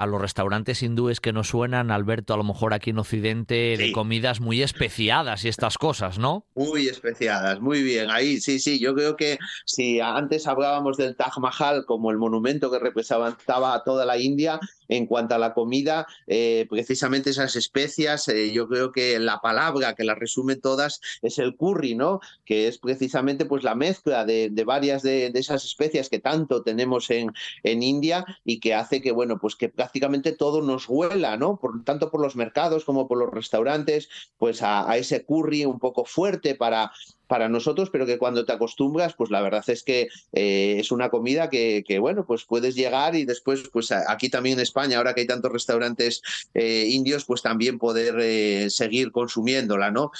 a 0.01 0.07
los 0.07 0.19
restaurantes 0.19 0.81
hindúes 0.81 1.19
que 1.19 1.31
nos 1.31 1.49
suenan, 1.49 1.91
Alberto, 1.91 2.33
a 2.33 2.37
lo 2.37 2.43
mejor 2.43 2.73
aquí 2.73 2.89
en 2.89 2.97
Occidente, 2.97 3.75
sí. 3.77 3.83
de 3.83 3.91
comidas 3.91 4.39
muy 4.39 4.63
especiadas 4.63 5.45
y 5.45 5.47
estas 5.47 5.77
cosas, 5.77 6.17
¿no? 6.17 6.47
Muy 6.55 6.87
especiadas, 6.87 7.61
muy 7.61 7.83
bien. 7.83 8.09
Ahí 8.09 8.41
sí, 8.41 8.59
sí, 8.59 8.79
yo 8.79 8.95
creo 8.95 9.15
que 9.15 9.37
si 9.63 9.99
antes 9.99 10.47
hablábamos 10.47 10.97
del 10.97 11.15
Taj 11.15 11.37
Mahal 11.37 11.85
como 11.85 12.09
el 12.09 12.17
monumento 12.17 12.71
que 12.71 12.79
representaba 12.79 13.75
a 13.75 13.83
toda 13.83 14.07
la 14.07 14.17
India, 14.17 14.59
en 14.91 15.05
cuanto 15.05 15.35
a 15.35 15.39
la 15.39 15.53
comida, 15.53 16.05
eh, 16.27 16.67
precisamente 16.69 17.29
esas 17.29 17.55
especias, 17.55 18.27
eh, 18.27 18.51
yo 18.51 18.67
creo 18.67 18.91
que 18.91 19.17
la 19.19 19.39
palabra 19.39 19.95
que 19.95 20.03
las 20.03 20.19
resume 20.19 20.57
todas 20.57 20.99
es 21.21 21.39
el 21.39 21.55
curry, 21.55 21.95
¿no? 21.95 22.19
Que 22.43 22.67
es 22.67 22.77
precisamente 22.77 23.45
pues 23.45 23.63
la 23.63 23.73
mezcla 23.73 24.25
de, 24.25 24.51
varias 24.65 25.01
de, 25.01 25.31
esas 25.33 25.63
especias 25.63 26.09
que 26.09 26.19
tanto 26.19 26.61
tenemos 26.61 27.09
en, 27.09 27.31
en 27.63 27.83
India 27.83 28.25
y 28.43 28.59
que 28.59 28.73
hace 28.73 29.01
que, 29.01 29.13
bueno, 29.13 29.39
pues 29.39 29.55
que 29.55 29.69
prácticamente 29.69 30.33
todo 30.33 30.61
nos 30.61 30.89
huela, 30.89 31.37
¿no? 31.37 31.57
Por, 31.57 31.85
tanto 31.85 32.11
por 32.11 32.21
los 32.21 32.35
mercados 32.35 32.83
como 32.83 33.07
por 33.07 33.17
los 33.17 33.31
restaurantes, 33.31 34.09
pues 34.37 34.61
a 34.61 34.97
ese 34.97 35.23
curry 35.23 35.63
un 35.63 35.79
poco 35.79 36.03
fuerte 36.03 36.53
para 36.55 36.91
para 37.31 37.47
nosotros, 37.47 37.89
pero 37.89 38.05
que 38.05 38.17
cuando 38.17 38.43
te 38.43 38.51
acostumbras, 38.51 39.13
pues 39.13 39.29
la 39.29 39.39
verdad 39.39 39.63
es 39.67 39.83
que 39.83 40.09
eh, 40.33 40.75
es 40.79 40.91
una 40.91 41.09
comida 41.09 41.49
que, 41.49 41.81
que, 41.87 41.97
bueno, 41.97 42.25
pues 42.25 42.43
puedes 42.43 42.75
llegar 42.75 43.15
y 43.15 43.23
después, 43.23 43.69
pues 43.71 43.93
aquí 43.93 44.29
también 44.29 44.57
en 44.57 44.63
España, 44.63 44.97
ahora 44.97 45.13
que 45.13 45.21
hay 45.21 45.27
tantos 45.27 45.49
restaurantes 45.49 46.21
eh, 46.53 46.87
indios, 46.89 47.23
pues 47.23 47.41
también 47.41 47.79
poder 47.79 48.15
eh, 48.19 48.69
seguir 48.69 49.13
consumiéndola, 49.13 49.91
¿no? 49.91 50.11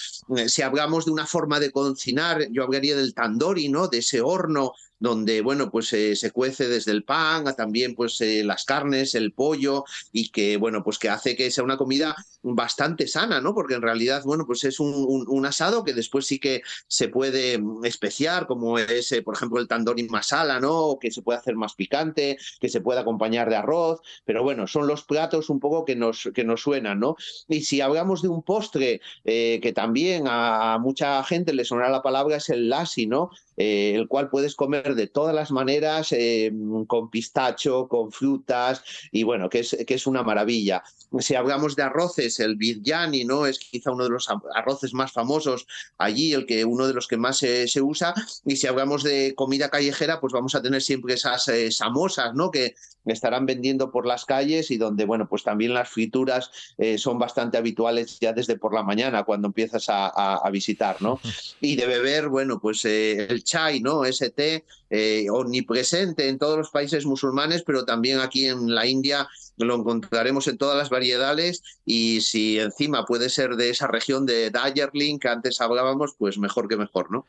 Si 0.47 0.62
hablamos 0.62 1.04
de 1.04 1.12
una 1.12 1.26
forma 1.26 1.60
de 1.60 1.71
cocinar, 1.71 2.47
yo 2.50 2.63
hablaría 2.63 2.95
del 2.95 3.13
tandoori, 3.13 3.67
¿no? 3.67 3.89
De 3.89 3.97
ese 3.97 4.21
horno 4.21 4.71
donde, 5.02 5.42
bueno, 5.42 5.72
pues 5.72 5.92
eh, 5.94 6.16
se 6.16 6.30
cuece 6.30 6.68
desde 6.68 6.92
el 6.92 7.04
pan 7.04 7.48
a 7.48 7.56
también 7.56 7.96
pues 7.96 8.22
eh, 8.22 8.44
las 8.44 8.66
carnes, 8.66 9.16
el 9.16 9.34
pollo 9.34 9.84
y 10.12 10.30
que, 10.30 10.58
bueno, 10.58 10.84
pues 10.84 11.00
que 11.00 11.10
hace 11.10 11.36
que 11.36 11.50
sea 11.50 11.64
una 11.64 11.76
comida 11.76 12.16
bastante 12.44 13.08
sana, 13.08 13.42
¿no? 13.42 13.56
Porque 13.56 13.74
en 13.74 13.82
realidad, 13.82 14.22
bueno, 14.24 14.46
pues 14.46 14.64
es 14.64 14.80
un, 14.80 15.44
asado 15.44 15.84
que 15.84 15.94
después 15.94 16.28
sí 16.28 16.38
que 16.38 16.62
se 16.88 17.08
puede 17.08 17.60
especiar, 17.84 18.46
como 18.46 18.78
es, 18.78 19.12
eh, 19.12 19.24
por 19.24 19.36
ejemplo, 19.36 19.60
el 19.60 19.68
tandoori 19.68 20.04
masala, 20.04 20.60
¿no? 20.60 21.00
Que 21.02 21.10
se 21.10 21.24
puede 21.24 21.40
hacer 21.40 21.56
más 21.56 21.74
picante, 21.74 22.38
que 22.60 22.70
se 22.70 22.82
puede 22.82 23.00
acompañar 23.00 23.50
de 23.50 23.56
arroz, 23.56 24.02
pero 24.24 24.44
bueno, 24.44 24.68
son 24.68 24.86
los 24.86 25.04
platos 25.04 25.50
un 25.50 25.60
poco 25.60 25.84
que 25.84 25.96
nos, 25.96 26.30
que 26.36 26.44
nos 26.44 26.62
suenan, 26.62 27.00
¿no? 27.00 27.16
Y 27.48 27.62
si 27.62 27.82
hablamos 27.82 28.22
de 28.22 28.28
un 28.28 28.44
postre 28.44 29.02
que 29.24 29.74
también 29.74 30.28
a, 30.28 30.76
a, 30.76 30.78
mucha 30.78 31.24
gente 31.24 31.54
le 31.54 31.66
sonará 31.66 31.90
la 31.90 32.04
palabra, 32.04 32.36
es 32.36 32.50
el 32.50 32.70
lassi, 32.70 33.08
¿no? 33.08 33.32
Eh, 33.58 33.94
el 33.96 34.08
cual 34.08 34.30
puedes 34.30 34.56
comer 34.56 34.96
de 34.96 35.08
todas 35.08 35.36
las 35.36 35.52
maneras, 35.52 36.12
eh, 36.14 36.52
con 36.88 37.10
pistacho, 37.10 37.88
con 37.88 38.12
frutas, 38.12 38.84
y 39.12 39.24
bueno, 39.24 39.50
que 39.50 39.60
es, 39.60 39.78
que 39.86 39.94
es 39.94 40.08
una 40.08 40.24
maravilla. 40.24 40.84
Si 41.20 41.36
hablamos 41.36 41.76
de 41.76 41.84
arroces, 41.84 42.40
el 42.40 42.56
biryani, 42.56 43.26
¿no? 43.26 43.46
Es 43.46 43.60
quizá 43.60 43.92
uno 43.92 44.06
de 44.06 44.12
los 44.12 44.30
arroces 44.56 44.94
más 44.94 45.12
famosos 45.12 45.68
allí, 45.98 46.34
el 46.34 46.46
que 46.46 46.64
uno 46.64 46.88
de 46.88 46.94
los 46.94 47.08
que 47.08 47.18
más 47.18 47.38
se, 47.38 47.82
usa. 47.82 48.14
Y 48.46 48.56
si 48.56 48.68
hablamos 48.68 49.04
de 49.04 49.34
comida 49.36 49.70
callejera, 49.70 50.22
pues 50.22 50.32
vamos 50.32 50.56
a 50.56 50.62
tener 50.62 50.82
siempre 50.82 51.16
esas 51.16 51.48
eh, 51.50 51.70
samosas, 51.72 52.34
¿no? 52.34 52.50
Que 52.50 52.76
estarán 53.06 53.46
vendiendo 53.46 53.92
por 53.92 54.06
las 54.06 54.26
calles 54.26 54.72
y 54.72 54.78
donde, 54.78 55.06
bueno, 55.06 55.28
pues 55.28 55.44
también 55.44 55.74
las 55.74 55.90
frituras 55.90 56.52
eh, 56.78 56.98
son 56.98 57.20
bastante 57.20 57.58
habituales 57.58 58.20
ya 58.20 58.34
desde 58.34 58.58
por 58.58 58.74
la 58.74 58.84
mañana 58.84 59.24
cuando 59.24 59.48
empiezas 59.48 59.90
a, 59.90 60.08
a, 60.08 60.36
a 60.36 60.50
visitar, 60.50 61.02
¿no? 61.02 61.20
Y 61.62 61.76
de 61.76 61.86
beber, 61.86 62.30
bueno, 62.30 62.60
pues 62.60 62.84
eh, 62.86 63.28
el 63.30 63.44
chai, 63.44 63.82
¿no? 63.82 64.04
Ese 64.06 64.30
té 64.30 64.66
eh, 64.90 65.28
omnipresente 65.30 66.28
en 66.28 66.38
todos 66.38 66.58
los 66.58 66.70
países 66.70 67.06
musulmanes, 67.06 67.64
pero 67.64 67.86
también 67.86 68.20
aquí 68.20 68.48
en 68.48 68.74
la 68.74 68.86
India 68.86 69.28
lo 69.58 69.76
encontraremos 69.76 70.48
en 70.48 70.58
todas 70.58 70.78
las 70.78 70.90
variedades 70.90 71.64
y 71.86 72.22
si 72.22 72.60
encima 72.60 73.06
puede 73.06 73.30
ser 73.30 73.56
de 73.56 73.70
esa 73.70 73.88
región 73.88 74.26
de 74.26 74.50
Darjeeling 74.50 75.20
que 75.20 75.30
antes 75.30 75.62
hablábamos, 75.62 76.16
pues 76.18 76.38
mejor 76.38 76.68
que 76.68 76.78
mejor, 76.78 77.12
¿no? 77.12 77.26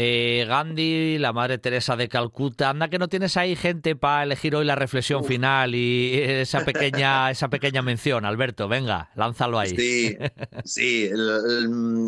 Eh, 0.00 0.44
Gandhi, 0.46 1.18
la 1.18 1.32
Madre 1.32 1.58
Teresa 1.58 1.96
de 1.96 2.08
Calcuta. 2.08 2.70
Anda 2.70 2.86
que 2.88 3.00
no 3.00 3.08
tienes 3.08 3.36
ahí 3.36 3.56
gente 3.56 3.96
para 3.96 4.22
elegir 4.22 4.54
hoy 4.54 4.64
la 4.64 4.76
reflexión 4.76 5.24
final 5.24 5.74
y 5.74 6.12
esa 6.22 6.64
pequeña, 6.64 7.32
esa 7.32 7.48
pequeña 7.48 7.82
mención, 7.82 8.24
Alberto. 8.24 8.68
Venga, 8.68 9.10
lánzalo 9.16 9.58
ahí. 9.58 9.74
Sí, 9.74 10.16
sí, 10.64 11.10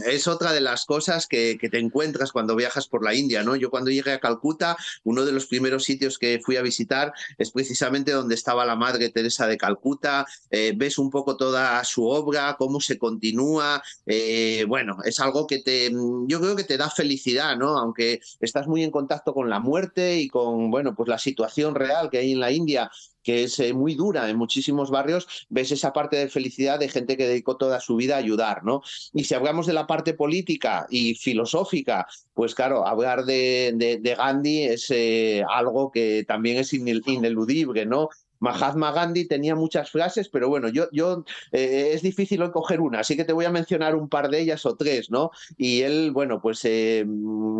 es 0.07 0.29
otra 0.29 0.53
de 0.53 0.61
las 0.61 0.85
cosas 0.85 1.27
que, 1.27 1.59
te 1.61 1.79
encuentras 1.81 2.31
cuando 2.31 2.55
viajas 2.55 2.87
por 2.87 3.05
la 3.05 3.13
India, 3.13 3.43
¿no? 3.43 3.57
Yo 3.57 3.71
cuando 3.71 3.91
llegué 3.91 4.13
a 4.13 4.21
Calcuta, 4.21 4.77
uno 5.03 5.25
de 5.25 5.33
los 5.33 5.47
primeros 5.47 5.83
sitios 5.83 6.17
que 6.17 6.39
fui 6.41 6.57
a 6.57 6.63
visitar 6.63 7.13
es 7.39 7.51
precisamente 7.51 8.13
donde 8.13 8.37
estaba 8.37 8.65
la 8.65 8.77
Madre 8.77 9.09
Teresa 9.09 9.49
de 9.49 9.57
Calcuta. 9.57 10.27
Eh, 10.53 10.75
ves 10.77 10.97
un 10.97 11.11
poco 11.11 11.37
toda 11.37 11.83
su 11.83 12.07
obra, 12.07 12.55
cómo 12.57 12.81
se 12.81 12.99
continúa. 12.99 13.83
Eh, 14.07 14.65
bueno, 14.69 14.99
es 15.05 15.19
algo 15.19 15.49
que 15.49 15.59
te, 15.59 15.91
yo 15.91 16.41
creo 16.41 16.55
que 16.55 16.63
te 16.63 16.79
da 16.79 16.89
felicidad, 16.89 17.57
¿no? 17.57 17.80
Aunque 17.81 18.21
estás 18.41 18.67
muy 18.67 18.83
en 18.83 18.91
contacto 18.91 19.35
con 19.35 19.51
la 19.51 19.61
muerte 19.61 20.19
y 20.19 20.29
con, 20.29 20.71
bueno, 20.71 20.95
pues 20.95 21.09
la 21.09 21.19
situación 21.19 21.75
real 21.75 22.11
que 22.11 22.19
hay 22.19 22.33
en 22.33 22.41
la 22.41 22.53
India, 22.53 22.91
que 23.23 23.45
es 23.45 23.59
eh, 23.59 23.73
muy 23.73 23.95
dura 23.95 24.29
en 24.31 24.37
muchísimos 24.37 24.91
barrios, 24.91 25.47
ves 25.49 25.73
esa 25.73 25.93
parte 25.93 26.17
de 26.17 26.29
felicidad 26.29 26.79
de 26.79 26.89
gente 26.89 27.17
que 27.17 27.29
dedicó 27.29 27.57
toda 27.57 27.81
su 27.81 27.97
vida 27.97 28.15
a 28.15 28.19
ayudar, 28.19 28.65
¿no? 28.65 28.83
Y 29.13 29.25
si 29.25 29.35
hablamos 29.35 29.67
de 29.67 29.73
la 29.73 29.87
parte 29.87 30.15
política 30.15 30.87
y 30.91 31.15
filosófica, 31.15 32.07
pues 32.35 32.55
claro, 32.55 32.87
hablar 32.87 33.25
de, 33.25 34.01
Gandhi 34.17 34.65
es 34.65 34.91
eh, 34.91 35.43
algo 35.49 35.91
que 35.91 36.25
también 36.27 36.59
es 36.59 36.73
ineludible, 36.73 37.87
¿no? 37.87 38.09
Mahatma 38.41 38.93
Gandhi 38.93 39.27
tenía 39.27 39.55
muchas 39.55 39.91
frases, 39.91 40.29
pero 40.29 40.49
bueno, 40.49 40.69
yo, 40.69 40.89
yo 40.93 41.25
eh, 41.53 41.91
es 41.95 42.03
difícil 42.03 42.43
hoy 42.43 42.51
coger 42.51 42.81
una, 42.81 43.01
así 43.01 43.17
que 43.17 43.25
te 43.25 43.33
voy 43.33 43.45
a 43.45 43.51
mencionar 43.51 43.95
un 43.95 44.09
par 44.09 44.31
de 44.31 44.41
ellas 44.41 44.67
o 44.67 44.77
tres, 44.77 45.11
¿no? 45.11 45.31
Y 45.57 45.83
él, 45.83 46.11
bueno, 46.11 46.41
pues 46.41 46.61
eh, 46.65 47.07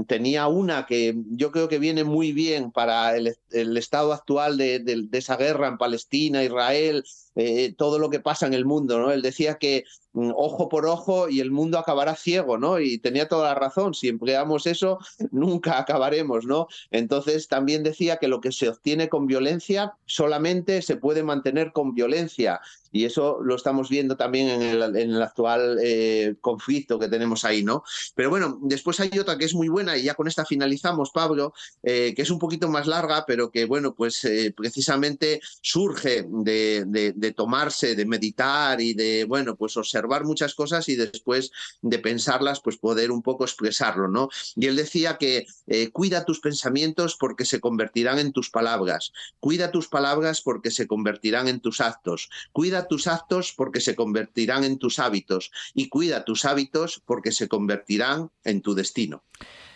tenía 0.07 0.49
una 0.49 0.87
que 0.87 1.15
yo 1.31 1.53
creo 1.53 1.69
que 1.69 1.79
viene 1.79 2.05
muy 2.05 2.33
bien 2.33 2.73
para 2.73 3.17
el, 3.17 3.37
estado 3.77 4.13
actual 4.13 4.57
de, 4.57 5.09
esa 5.13 5.37
guerra 5.37 5.69
en 5.69 5.79
Palestina, 5.79 6.43
Israel, 6.43 7.05
eh, 7.37 7.75
todo 7.77 7.99
lo 7.99 8.11
que 8.11 8.21
pasa 8.21 8.47
en 8.47 8.55
el 8.55 8.65
mundo, 8.65 8.99
¿no? 8.99 9.13
Él 9.13 9.23
decía 9.23 9.59
que 9.59 9.85
mm, 10.13 10.33
ojo 10.37 10.69
por 10.69 10.87
ojo 10.87 11.29
y 11.29 11.41
el 11.41 11.51
mundo 11.51 11.79
acabará 11.79 12.17
ciego, 12.17 12.59
¿no? 12.59 12.81
Y 12.81 12.99
tenía 12.99 13.29
toda 13.29 13.49
la 13.49 13.55
razón, 13.55 13.95
si 13.95 14.09
empleamos 14.09 14.67
eso, 14.67 14.99
nunca 15.31 15.79
acabaremos, 15.79 16.45
¿no? 16.45 16.67
Entonces 16.91 17.49
también 17.49 17.83
decía 17.83 18.17
que 18.17 18.29
lo 18.29 18.41
que 18.41 18.53
se 18.53 18.69
obtiene 18.69 19.09
con 19.09 19.27
violencia 19.27 19.95
solamente 20.07 20.83
se 20.83 20.97
puede 20.97 21.23
mantener 21.23 21.73
con 21.73 21.95
violencia 21.95 22.61
y 22.93 23.05
eso 23.05 23.39
lo 23.43 23.55
estamos 23.55 23.89
viendo 23.89 24.17
también 24.17 24.49
en 24.49 24.63
el, 24.63 25.23
actual 25.23 25.79
eh, 25.83 26.35
conflicto 26.41 26.99
que 26.99 27.09
tenemos 27.09 27.45
ahí, 27.45 27.63
¿no? 27.63 27.83
Pero 28.15 28.31
bueno, 28.31 28.59
después 28.63 28.99
hay 29.01 29.19
otra 29.19 29.39
que 29.39 29.45
es 29.45 29.55
muy 29.55 29.69
buena 29.69 29.97
y 29.97 30.03
ya 30.05 30.15
con 30.15 30.29
esta 30.29 30.45
finalizamos, 30.45 31.11
Pablo, 31.11 31.53
eh, 31.83 32.15
que 32.15 32.23
es 32.23 32.31
un 32.31 32.39
poquito 32.39 32.69
más 32.69 32.87
larga, 32.87 33.25
pero 33.27 33.51
que 33.51 33.65
bueno, 33.65 33.95
pues 33.95 34.25
eh, 34.25 34.53
precisamente 34.57 35.41
surge 35.61 36.27
de, 36.29 37.35
tomarse, 37.37 37.95
de 37.95 38.07
meditar 38.07 38.81
y 38.81 38.95
de, 38.95 39.25
bueno, 39.25 39.57
pues 39.57 39.77
observar 39.77 40.25
muchas 40.25 40.55
cosas 40.55 40.89
y 40.89 40.97
después 40.97 41.51
de 41.83 41.99
pensarlas, 41.99 42.61
pues 42.61 42.77
poder 42.77 43.11
un 43.11 43.23
poco 43.23 43.45
expresarlo, 43.45 44.09
¿no? 44.09 44.29
Y 44.57 44.67
él 44.67 44.77
decía 44.77 45.17
que 45.19 45.47
cuida 45.93 46.25
tus 46.25 46.41
pensamientos 46.41 47.17
porque 47.19 47.45
se 47.45 47.61
convertirán 47.61 48.19
en 48.19 48.33
tus 48.33 48.51
palabras, 48.51 49.13
cuida 49.39 49.71
tus 49.71 49.89
palabras 49.89 50.41
porque 50.43 50.71
se 50.71 50.87
convertirán 50.87 51.49
en 51.49 51.61
tus 51.61 51.81
actos, 51.81 52.29
cuida 52.53 52.80
tus 52.89 53.07
actos 53.07 53.53
porque 53.57 53.81
se 53.81 53.95
convertirán 53.95 54.65
en 54.65 54.79
tus 54.79 54.99
hábitos 54.99 55.51
y 55.75 55.89
cuida 55.89 56.25
tus 56.25 56.45
hábitos 56.45 57.03
porque 57.05 57.33
se 57.33 57.49
convertirán 57.49 58.31
en 58.45 58.61
tu 58.61 58.75
destino. 58.75 59.25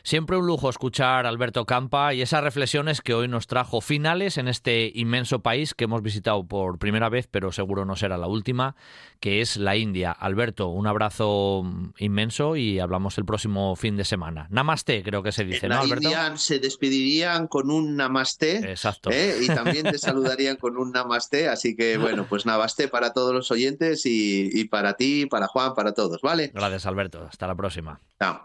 Siempre 0.07 0.37
un 0.37 0.47
lujo 0.47 0.69
escuchar 0.69 1.25
a 1.25 1.31
Alberto 1.31 1.65
Campa 1.65 2.13
y 2.13 2.21
esas 2.21 2.45
reflexiones 2.45 3.01
que 3.01 3.15
hoy 3.15 3.27
nos 3.27 3.47
trajo 3.47 3.81
finales 3.81 4.37
en 4.37 4.49
este 4.49 4.93
inmenso 4.95 5.39
país 5.39 5.73
que 5.73 5.85
hemos 5.85 6.03
visitado 6.03 6.45
por 6.45 6.79
primera 6.79 7.09
vez, 7.09 7.27
pero 7.27 7.53
seguro 7.53 7.87
no 7.87 7.97
será 7.97 8.19
la 8.19 8.27
última, 8.27 8.77
que 9.19 9.41
es 9.41 9.57
la 9.57 9.77
India. 9.77 10.13
Alberto, 10.13 10.69
un 10.69 10.87
abrazo 10.87 11.63
inmenso 11.97 12.55
y 12.57 12.81
hablamos 12.81 13.17
el 13.17 13.25
próximo 13.25 13.77
fin 13.77 13.97
de 13.97 14.05
semana. 14.05 14.47
Namaste, 14.51 15.03
creo 15.03 15.23
que 15.23 15.33
se 15.33 15.47
dice, 15.47 15.69
¿no, 15.69 15.81
Alberto? 15.81 16.03
India 16.03 16.37
se 16.37 16.59
despedirían 16.59 17.47
con 17.47 17.71
un 17.71 17.97
namaste. 17.97 18.59
Exacto. 18.71 19.09
¿eh? 19.11 19.39
Y 19.41 19.47
también 19.47 19.85
te 19.85 19.97
saludarían 19.99 20.57
con 20.57 20.77
un 20.77 20.93
namaste. 20.93 21.49
Así 21.49 21.75
que, 21.75 21.97
bueno, 21.97 22.27
pues 22.29 22.45
namaste 22.45 22.89
para 22.89 23.15
todos 23.15 23.33
los 23.33 23.51
oyentes 23.51 24.05
y, 24.05 24.51
y 24.53 24.65
para 24.65 24.99
ti, 24.99 25.25
para 25.25 25.47
Juan, 25.47 25.73
para 25.73 25.95
todos, 25.95 26.21
¿vale? 26.21 26.51
Gracias, 26.53 26.85
Alberto. 26.85 27.27
Hasta 27.27 27.47
la 27.47 27.55
próxima. 27.55 27.99
Chao. 28.21 28.45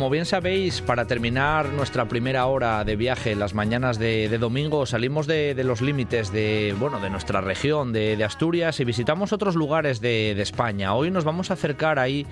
Como 0.00 0.08
bien 0.08 0.24
sabéis, 0.24 0.80
para 0.80 1.04
terminar 1.04 1.74
nuestra 1.74 2.08
primera 2.08 2.46
hora 2.46 2.84
de 2.84 2.96
viaje, 2.96 3.36
las 3.36 3.52
mañanas 3.52 3.98
de, 3.98 4.34
domingo, 4.38 4.86
salimos 4.86 5.26
de, 5.26 5.54
los 5.62 5.82
límites 5.82 6.32
de, 6.32 6.74
bueno, 6.80 7.00
de 7.00 7.10
nuestra 7.10 7.42
región, 7.42 7.92
de, 7.92 8.24
Asturias, 8.24 8.80
y 8.80 8.86
visitamos 8.86 9.34
otros 9.34 9.56
lugares 9.56 10.00
de, 10.00 10.40
España. 10.40 10.94
Hoy 10.94 11.10
nos 11.10 11.24
vamos 11.24 11.50
a 11.50 11.52
acercar 11.52 11.98
ahí, 11.98 12.26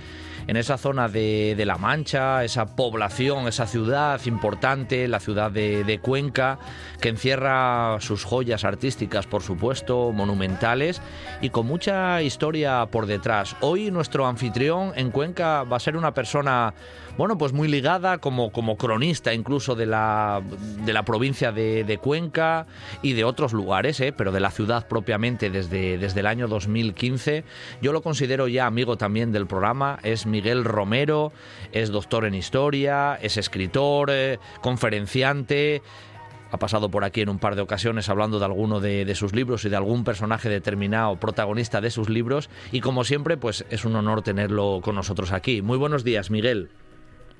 en 0.48 0.56
esa 0.56 0.78
zona 0.78 1.08
de, 1.08 1.62
La 1.64 1.76
Mancha, 1.76 2.42
esa 2.42 2.74
población, 2.74 3.46
esa 3.46 3.66
ciudad 3.66 4.20
importante, 4.24 5.06
la 5.06 5.20
ciudad 5.20 5.50
de 5.50 6.00
Cuenca, 6.02 6.58
que 7.00 7.10
encierra 7.10 8.00
sus 8.00 8.24
joyas 8.24 8.64
artísticas, 8.64 9.26
por 9.26 9.42
supuesto, 9.42 10.10
monumentales, 10.12 11.00
y 11.40 11.50
con 11.50 11.66
mucha 11.66 12.22
historia 12.22 12.86
por 12.90 13.06
detrás. 13.06 13.56
Hoy 13.60 13.90
nuestro 13.90 14.26
anfitrión 14.26 14.92
en 14.96 15.10
Cuenca 15.10 15.62
va 15.64 15.76
a 15.76 15.80
ser 15.80 15.96
una 15.96 16.14
persona 16.14 16.74
bueno, 17.18 17.36
pues 17.36 17.52
muy 17.52 17.66
ligada 17.66 18.18
como, 18.18 18.52
como 18.52 18.76
cronista 18.76 19.34
incluso 19.34 19.74
de 19.74 19.86
la, 19.86 20.40
de 20.84 20.92
la 20.92 21.02
provincia 21.02 21.50
de, 21.50 21.98
Cuenca 22.00 22.66
y 23.02 23.14
de 23.14 23.24
otros 23.24 23.52
lugares, 23.52 23.98
¿eh? 23.98 24.14
pero 24.16 24.30
de 24.30 24.38
la 24.38 24.52
ciudad 24.52 24.86
propiamente 24.86 25.50
desde, 25.50 25.98
desde 25.98 26.20
el 26.20 26.26
año 26.26 26.46
2015. 26.46 27.42
Yo 27.82 27.92
lo 27.92 28.02
considero 28.02 28.46
ya 28.46 28.66
amigo 28.66 28.96
también 28.96 29.32
del 29.32 29.48
programa, 29.48 29.98
es 30.04 30.26
Miguel 30.38 30.64
Romero, 30.64 31.32
es 31.72 31.90
doctor 31.90 32.24
en 32.24 32.32
historia, 32.32 33.18
es 33.20 33.36
escritor, 33.36 34.08
eh, 34.12 34.38
conferenciante 34.60 35.82
ha 36.52 36.58
pasado 36.58 36.90
por 36.90 37.04
aquí 37.04 37.22
en 37.22 37.28
un 37.28 37.40
par 37.40 37.56
de 37.56 37.60
ocasiones 37.60 38.08
hablando 38.08 38.38
de 38.38 38.44
alguno 38.44 38.78
de, 38.80 39.04
de, 39.04 39.14
sus 39.16 39.34
libros 39.34 39.64
y 39.64 39.68
de 39.68 39.76
algún 39.76 40.04
personaje 40.04 40.48
determinado, 40.48 41.16
protagonista 41.16 41.80
de 41.80 41.90
sus 41.90 42.08
libros, 42.08 42.48
y 42.70 42.80
como 42.80 43.02
siempre, 43.02 43.36
pues 43.36 43.66
es 43.68 43.84
un 43.84 43.96
honor 43.96 44.22
tenerlo 44.22 44.80
con 44.82 44.94
nosotros 44.94 45.32
aquí. 45.32 45.60
Muy 45.60 45.76
buenos 45.76 46.04
días, 46.04 46.30
Miguel. 46.30 46.70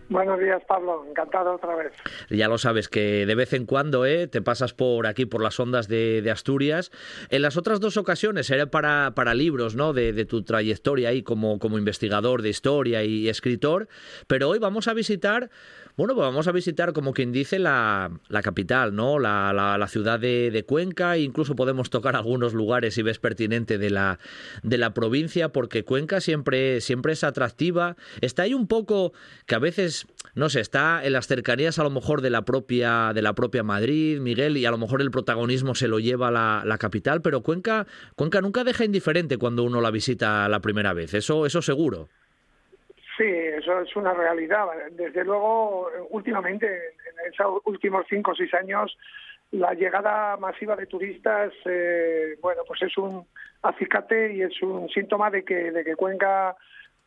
Buenos 0.09 0.40
días, 0.40 0.62
Pablo. 0.66 1.05
Encantado 1.09 1.55
otra 1.55 1.77
vez. 1.77 1.92
Ya 2.31 2.49
lo 2.49 2.57
sabes, 2.57 2.88
que 2.88 3.27
de 3.27 3.35
vez 3.35 3.53
en 3.53 3.66
cuando 3.66 4.07
¿eh? 4.07 4.27
te 4.27 4.40
pasas 4.40 4.73
por 4.73 5.07
aquí, 5.07 5.27
por 5.27 5.42
las 5.42 5.61
ondas 5.61 5.87
de, 5.87 6.27
Asturias. 6.33 6.90
En 7.29 7.42
las 7.42 7.57
otras 7.57 7.79
dos 7.81 7.97
ocasiones 7.99 8.51
era 8.51 8.66
para, 8.66 9.12
para 9.14 9.35
libros 9.35 9.75
¿no? 9.75 9.92
De, 9.92 10.25
tu 10.25 10.42
trayectoria 10.42 11.11
ahí 11.11 11.23
como, 11.23 11.59
como 11.59 11.79
investigador 11.79 12.40
de 12.40 12.49
historia 12.49 13.05
y 13.05 13.29
escritor. 13.29 13.88
Pero 14.27 14.49
hoy 14.49 14.59
vamos 14.59 14.88
a 14.88 14.94
visitar 14.94 15.51
bueno, 15.99 16.14
pues 16.14 16.29
vamos 16.29 16.47
a 16.47 16.53
visitar, 16.53 16.92
como 16.92 17.12
quien 17.12 17.33
dice, 17.33 17.59
la, 17.59 18.12
la 18.29 18.40
capital, 18.40 18.94
¿no? 18.94 19.18
La, 19.18 19.53
la, 19.53 19.88
ciudad 19.88 20.21
de, 20.21 20.53
de, 20.53 20.64
Cuenca, 20.64 21.18
incluso 21.18 21.57
podemos 21.57 21.90
tocar 21.90 22.14
algunos 22.14 22.55
lugares, 22.55 22.94
si 22.94 23.03
ves 23.03 23.18
pertinente, 23.18 23.79
de 23.79 23.90
la, 23.90 24.21
de 24.62 24.79
la 24.79 24.94
provincia, 24.94 25.49
porque 25.49 25.83
Cuenca 25.85 26.21
siempre, 26.21 26.81
siempre 26.83 27.14
es 27.14 27.25
atractiva. 27.25 27.97
Está 28.21 28.44
ahí 28.44 28.55
un 28.55 28.68
poco 28.68 29.12
que 29.47 29.57
a 29.57 29.59
veces, 29.59 29.97
no 30.35 30.49
sé, 30.49 30.61
está 30.61 31.05
en 31.05 31.12
las 31.12 31.27
cercanías 31.27 31.79
a 31.79 31.85
lo 31.85 31.91
mejor 31.91 32.21
de 32.21 32.31
la 32.31 32.43
propia, 32.43 33.12
de 33.14 33.23
la 33.23 33.35
propia 33.35 33.62
Madrid, 33.62 34.21
Miguel, 34.21 34.57
y 34.57 34.67
a 34.67 34.71
lo 34.71 34.79
mejor 34.79 35.03
el 35.03 35.11
protagonismo 35.11 35.75
se 35.75 35.88
lo 35.88 35.99
lleva 35.99 36.31
la, 36.31 36.62
la 36.64 36.79
capital, 36.79 37.23
pero 37.23 37.43
Cuenca, 37.43 37.87
Cuenca 38.17 38.41
nunca 38.41 38.64
deja 38.64 38.85
indiferente 38.85 39.38
cuando 39.38 39.64
uno 39.64 39.81
la 39.81 39.91
visita 39.91 40.49
la 40.49 40.61
primera 40.61 40.93
vez, 40.93 41.14
eso, 41.14 41.47
eso 41.47 41.62
seguro. 41.62 42.09
Sí, 43.19 43.25
eso 43.25 43.81
es 43.81 43.97
una 43.97 44.14
realidad. 44.14 44.67
Desde 44.93 45.25
luego, 45.25 45.91
últimamente, 46.11 46.67
en 46.69 47.33
esos 47.33 47.61
últimos 47.64 48.07
cinco 48.09 48.31
o 48.31 48.35
seis 48.37 48.55
años, 48.55 48.97
la 49.51 49.75
llegada 49.75 50.37
masiva 50.37 50.77
de 50.77 50.87
turistas, 50.87 51.53
eh, 51.64 52.37
bueno, 52.41 52.62
pues 52.64 52.81
es 52.83 52.97
un 52.97 53.27
acicate 53.62 54.35
y 54.35 54.43
es 54.43 54.62
un 54.62 54.88
síntoma 54.88 55.31
de 55.31 55.45
que, 55.45 55.73
de 55.73 55.83
que 55.83 55.97
Cuenca 55.97 56.55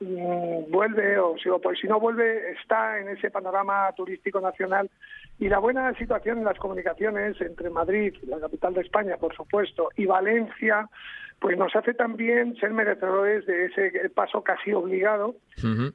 vuelve 0.02 1.20
o 1.20 1.38
si, 1.38 1.50
si 1.80 1.88
no 1.88 2.00
vuelve 2.00 2.52
está 2.54 3.00
en 3.00 3.10
ese 3.10 3.30
panorama 3.30 3.92
turístico 3.96 4.42
nacional 4.42 4.90
y 5.42 5.50
la 5.50 5.58
buena 5.58 5.92
situación 5.96 6.38
en 6.38 6.44
las 6.44 6.60
comunicaciones 6.60 7.42
entre 7.42 7.72
Madrid, 7.72 8.14
la 8.28 8.40
capital 8.40 8.76
de 8.76 8.82
España, 8.82 9.18
por 9.18 9.36
supuesto, 9.36 9.90
y 9.98 10.06
Valencia, 10.06 10.88
pues 11.42 11.58
nos 11.58 11.76
hace 11.76 11.96
también 11.96 12.56
ser 12.58 12.70
merecedores 12.72 13.48
de 13.48 13.66
ese 13.66 14.10
paso 14.12 14.44
casi 14.44 14.72
obligado 14.74 15.36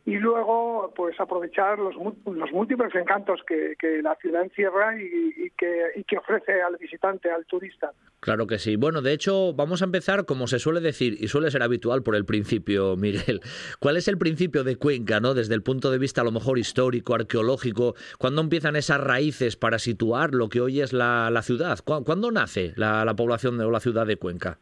y 0.04 0.16
luego 0.16 0.92
pues 0.96 1.18
aprovechar 1.20 1.78
los, 1.78 1.94
los 1.96 2.52
múltiples 2.52 2.92
encantos 2.96 3.40
que, 3.46 3.76
la 4.02 4.16
ciudad 4.16 4.42
encierra 4.42 5.00
y, 5.00 5.50
que, 5.56 5.92
y 5.94 6.02
que 6.02 6.18
ofrece 6.18 6.60
al 6.60 6.76
visitante, 6.76 7.30
al 7.30 7.46
turista. 7.46 7.92
Claro 8.18 8.48
que 8.48 8.58
sí. 8.58 8.74
Bueno, 8.74 9.02
de 9.02 9.12
hecho, 9.12 9.54
vamos 9.54 9.82
a 9.82 9.84
empezar 9.84 10.24
como 10.24 10.48
se 10.48 10.58
suele 10.58 10.80
decir 10.80 11.16
y 11.20 11.28
suele 11.28 11.52
ser 11.52 11.62
habitual 11.62 12.02
por 12.02 12.16
el 12.16 12.24
principio, 12.24 12.96
Miguel. 12.96 13.40
¿Cuál 13.78 13.96
es 13.96 14.08
el 14.08 14.18
principio 14.18 14.64
de 14.64 14.76
Cuenca, 14.76 15.20
no? 15.20 15.34
Desde 15.34 15.54
el 15.54 15.62
punto 15.62 15.92
de 15.92 15.98
vista 15.98 16.22
a 16.22 16.24
lo 16.24 16.32
mejor 16.32 16.58
histórico, 16.58 17.14
arqueológico, 17.14 17.94
¿cuándo 18.18 18.40
empiezan 18.40 18.74
esas 18.74 19.00
raíces 19.00 19.35
para 19.60 19.78
situar 19.78 20.34
lo 20.34 20.48
que 20.48 20.60
hoy 20.60 20.80
es 20.80 20.92
la, 20.92 21.30
ciudad? 21.42 21.78
¿Cuándo 21.84 22.30
nace 22.30 22.72
la, 22.76 23.04
la 23.04 23.14
población 23.14 23.60
o 23.60 23.70
la 23.70 23.80
ciudad 23.80 24.06
de 24.06 24.16
Cuenca? 24.16 24.58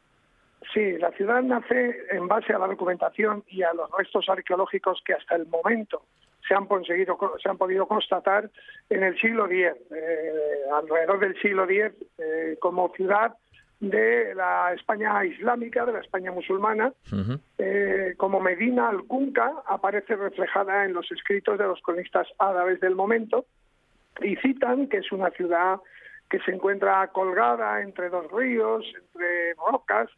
Sí, 0.72 0.98
la 0.98 1.12
ciudad 1.12 1.40
nace 1.42 1.96
en 2.10 2.26
base 2.26 2.52
a 2.52 2.58
la 2.58 2.66
documentación 2.66 3.44
y 3.48 3.62
a 3.62 3.72
los 3.72 3.88
restos 3.96 4.28
arqueológicos 4.28 5.00
que 5.04 5.14
hasta 5.14 5.36
el 5.36 5.46
momento 5.46 6.02
se 6.46 6.54
han 6.54 6.66
conseguido, 6.66 7.16
se 7.42 7.48
han 7.48 7.58
podido 7.58 7.86
constatar 7.86 8.50
en 8.90 9.02
el 9.02 9.18
siglo 9.20 9.46
X, 9.46 9.72
eh, 9.94 10.32
alrededor 10.72 11.20
del 11.20 11.40
siglo 11.40 11.64
X, 11.64 11.92
eh, 12.18 12.56
como 12.60 12.92
ciudad 12.94 13.34
de 13.80 14.34
la 14.34 14.72
España 14.72 15.24
islámica, 15.24 15.84
de 15.84 15.92
la 15.92 16.00
España 16.00 16.32
musulmana, 16.32 16.92
eh, 17.58 18.14
como 18.16 18.40
Medina 18.40 18.88
al-Kunka 18.88 19.62
aparece 19.66 20.16
reflejada 20.16 20.84
en 20.84 20.92
los 20.92 21.10
escritos 21.12 21.58
de 21.58 21.64
los 21.64 21.80
cronistas 21.82 22.26
árabes 22.38 22.80
del 22.80 22.94
momento 22.94 23.46
y 24.22 24.36
citan 24.36 24.88
que 24.88 24.98
es 24.98 25.12
una 25.12 25.30
ciudad 25.30 25.80
que 26.30 26.38
se 26.40 26.52
encuentra 26.52 27.06
colgada 27.08 27.82
entre 27.82 28.08
dos 28.08 28.30
ríos, 28.32 28.84
entre 28.96 29.54
rocas, 29.54 30.10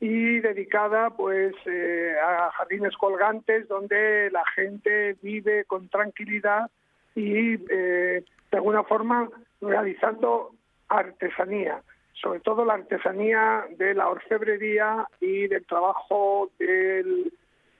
y 0.00 0.40
dedicada 0.40 1.10
pues 1.10 1.54
eh, 1.66 2.14
a 2.22 2.50
jardines 2.52 2.96
colgantes 2.96 3.68
donde 3.68 4.30
la 4.30 4.44
gente 4.54 5.16
vive 5.22 5.64
con 5.64 5.88
tranquilidad 5.88 6.70
y 7.14 7.54
eh, 7.70 8.24
de 8.50 8.56
alguna 8.56 8.82
forma 8.82 9.28
realizando 9.60 10.50
artesanía, 10.88 11.80
sobre 12.12 12.40
todo 12.40 12.64
la 12.64 12.74
artesanía 12.74 13.64
de 13.78 13.94
la 13.94 14.08
orfebrería 14.08 15.06
y 15.20 15.46
del 15.46 15.64
trabajo 15.64 16.50
del, 16.58 17.32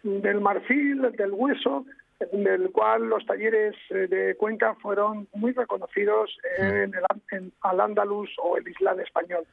del 0.03 0.41
marfil, 0.41 1.03
del 1.13 1.33
hueso, 1.33 1.85
del 2.33 2.71
cual 2.71 3.09
los 3.09 3.25
talleres 3.27 3.75
eh, 3.91 4.07
de 4.09 4.37
Cuenca 4.37 4.75
fueron 4.77 5.29
muy 5.35 5.53
reconocidos 5.53 6.37
en 6.59 6.95
el 6.95 7.05
en, 7.31 7.53
al 7.63 7.81
andaluz 7.81 8.31
o 8.43 8.57
el 8.57 8.67
islam 8.69 9.01
español. 9.01 9.45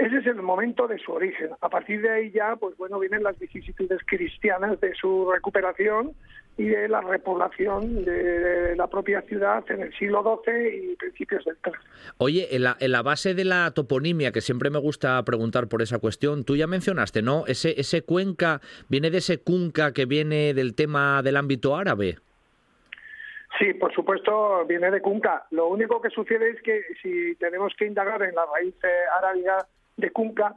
Ese 0.00 0.16
es 0.16 0.26
el 0.26 0.40
momento 0.40 0.88
de 0.88 0.98
su 0.98 1.12
origen. 1.12 1.50
A 1.60 1.68
partir 1.68 2.00
de 2.00 2.08
ahí 2.08 2.30
ya, 2.30 2.56
pues 2.56 2.74
bueno, 2.78 2.98
vienen 2.98 3.22
las 3.22 3.38
vicisitudes 3.38 4.00
cristianas 4.06 4.80
de 4.80 4.94
su 4.94 5.30
recuperación 5.30 6.12
y 6.56 6.68
de 6.68 6.88
la 6.88 7.02
repoblación 7.02 8.06
de 8.06 8.76
la 8.76 8.86
propia 8.86 9.20
ciudad 9.20 9.62
en 9.70 9.82
el 9.82 9.92
siglo 9.98 10.42
XII 10.42 10.92
y 10.92 10.96
principios 10.96 11.44
del 11.44 11.56
XIII. 11.62 11.74
Oye, 12.16 12.56
en 12.56 12.62
la, 12.62 12.78
en 12.80 12.92
la 12.92 13.02
base 13.02 13.34
de 13.34 13.44
la 13.44 13.72
toponimia, 13.72 14.32
que 14.32 14.40
siempre 14.40 14.70
me 14.70 14.78
gusta 14.78 15.22
preguntar 15.22 15.68
por 15.68 15.82
esa 15.82 15.98
cuestión, 15.98 16.44
tú 16.44 16.56
ya 16.56 16.66
mencionaste, 16.66 17.20
¿no? 17.20 17.44
Ese, 17.46 17.78
ese 17.78 18.00
Cuenca 18.00 18.62
viene 18.88 19.10
de 19.10 19.18
ese 19.18 19.42
Cunca 19.42 19.92
que 19.92 20.06
viene 20.06 20.54
del 20.54 20.74
tema 20.74 21.22
del 21.22 21.36
ámbito 21.36 21.76
árabe. 21.76 22.16
Sí, 23.58 23.74
por 23.74 23.92
supuesto, 23.92 24.64
viene 24.64 24.90
de 24.90 25.02
Cunca. 25.02 25.44
Lo 25.50 25.68
único 25.68 26.00
que 26.00 26.08
sucede 26.08 26.52
es 26.52 26.62
que 26.62 26.84
si 27.02 27.34
tenemos 27.34 27.74
que 27.76 27.84
indagar 27.84 28.22
en 28.22 28.34
la 28.34 28.46
raíz 28.46 28.74
arábiga 29.18 29.66
de 30.00 30.10
Cunca, 30.10 30.54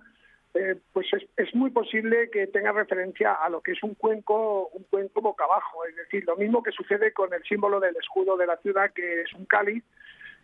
eh, 0.55 0.75
pues 0.91 1.07
es, 1.35 1.55
muy 1.55 1.71
posible 1.71 2.29
que 2.31 2.45
tenga 2.45 2.71
referencia 2.71 3.33
a 3.33 3.49
lo 3.49 3.61
que 3.61 3.71
es 3.71 3.81
un 3.81 3.95
cuenco, 3.95 4.67
un 4.67 4.83
cuenco 4.83 5.21
boca 5.21 5.45
abajo, 5.45 5.83
es 5.85 5.95
decir, 5.95 6.23
lo 6.27 6.35
mismo 6.35 6.61
que 6.61 6.71
sucede 6.71 7.11
con 7.11 7.33
el 7.33 7.43
símbolo 7.43 7.79
del 7.79 7.95
escudo 7.95 8.37
de 8.37 8.45
la 8.45 8.57
ciudad, 8.57 8.91
que 8.93 9.21
es 9.21 9.33
un 9.33 9.45
cáliz, 9.45 9.83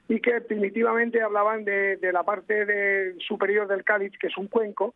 y 0.07 0.19
que 0.19 0.41
primitivamente 0.41 1.21
hablaban 1.21 1.63
de, 1.63 1.99
la 2.11 2.23
parte 2.23 3.15
superior 3.19 3.67
del 3.67 3.83
cáliz, 3.83 4.11
que 4.19 4.27
es 4.27 4.37
un 4.37 4.47
cuenco. 4.47 4.95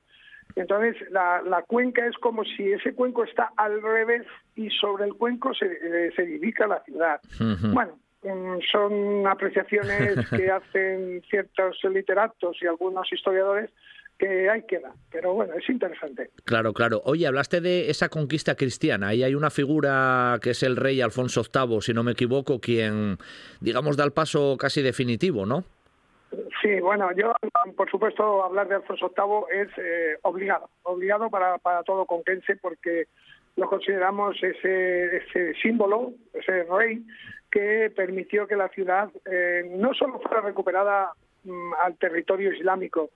Entonces, 0.56 0.96
la, 1.12 1.64
cuenca 1.68 2.06
es 2.08 2.18
como 2.18 2.44
si 2.44 2.72
ese 2.72 2.96
cuenco 2.96 3.24
está 3.24 3.54
al 3.56 3.84
revés 3.84 4.26
y 4.56 4.72
sobre 4.72 5.06
el 5.06 5.14
cuenco 5.14 5.54
se, 5.54 5.66
eh, 5.68 6.12
se 6.16 6.24
edifica 6.24 6.66
la 6.66 6.84
ciudad. 6.84 7.22
Bueno, 7.72 8.00
son 8.72 9.28
apreciaciones 9.28 10.30
que 10.30 10.50
hacen 10.50 11.22
ciertos 11.30 11.78
literatos 11.84 12.58
y 12.62 12.68
algunos 12.68 13.12
historiadores 13.12 13.70
que 14.18 14.50
hay 14.50 14.64
que 14.64 14.80
dar. 14.80 14.94
Pero 15.12 15.34
bueno, 15.34 15.54
es 15.56 15.68
interesante. 15.70 16.30
Claro, 16.46 16.74
claro. 16.74 17.02
Oye, 17.06 17.28
hablaste 17.28 17.62
de 17.62 17.90
esa 17.90 18.10
conquista 18.10 18.56
cristiana. 18.56 19.10
Ahí 19.10 19.24
hay 19.24 19.36
una 19.36 19.50
figura 19.50 20.38
que 20.42 20.52
es 20.52 20.64
el 20.64 20.76
rey 20.76 21.02
Alfonso 21.02 21.42
VIII, 21.42 21.82
si 21.82 21.94
no 21.94 22.04
me 22.04 22.12
equivoco, 22.12 22.60
quien, 22.60 23.18
digamos, 23.60 23.98
da 23.98 24.04
el 24.04 24.12
paso 24.12 24.56
casi 24.58 24.82
definitivo, 24.82 25.46
¿no? 25.46 25.64
Sí, 26.62 26.80
bueno, 26.80 27.12
yo, 27.16 27.34
por 27.76 27.90
supuesto, 27.92 28.44
hablar 28.44 28.68
de 28.68 28.76
Alfonso 28.76 29.12
VIII 29.16 29.62
es 29.62 29.70
eh, 29.78 30.18
obligado, 30.24 30.70
obligado 30.84 31.30
para, 31.30 31.58
para 31.58 31.84
todo 31.84 32.06
conquense, 32.06 32.56
porque 32.56 33.08
lo 33.56 33.68
consideramos 33.68 34.42
ese, 34.42 35.18
ese 35.18 35.54
símbolo, 35.62 36.14
ese 36.34 36.64
rey, 36.64 37.04
que 37.54 37.92
permitió 37.96 38.48
que 38.48 38.56
la 38.56 38.68
ciudad 38.70 39.12
eh, 39.26 39.70
no 39.78 39.94
solo 39.94 40.20
fuera 40.20 40.42
recuperada 40.42 41.12
mm, 41.44 41.74
al 41.86 41.96
territorio 41.98 42.52
islámico, 42.52 43.12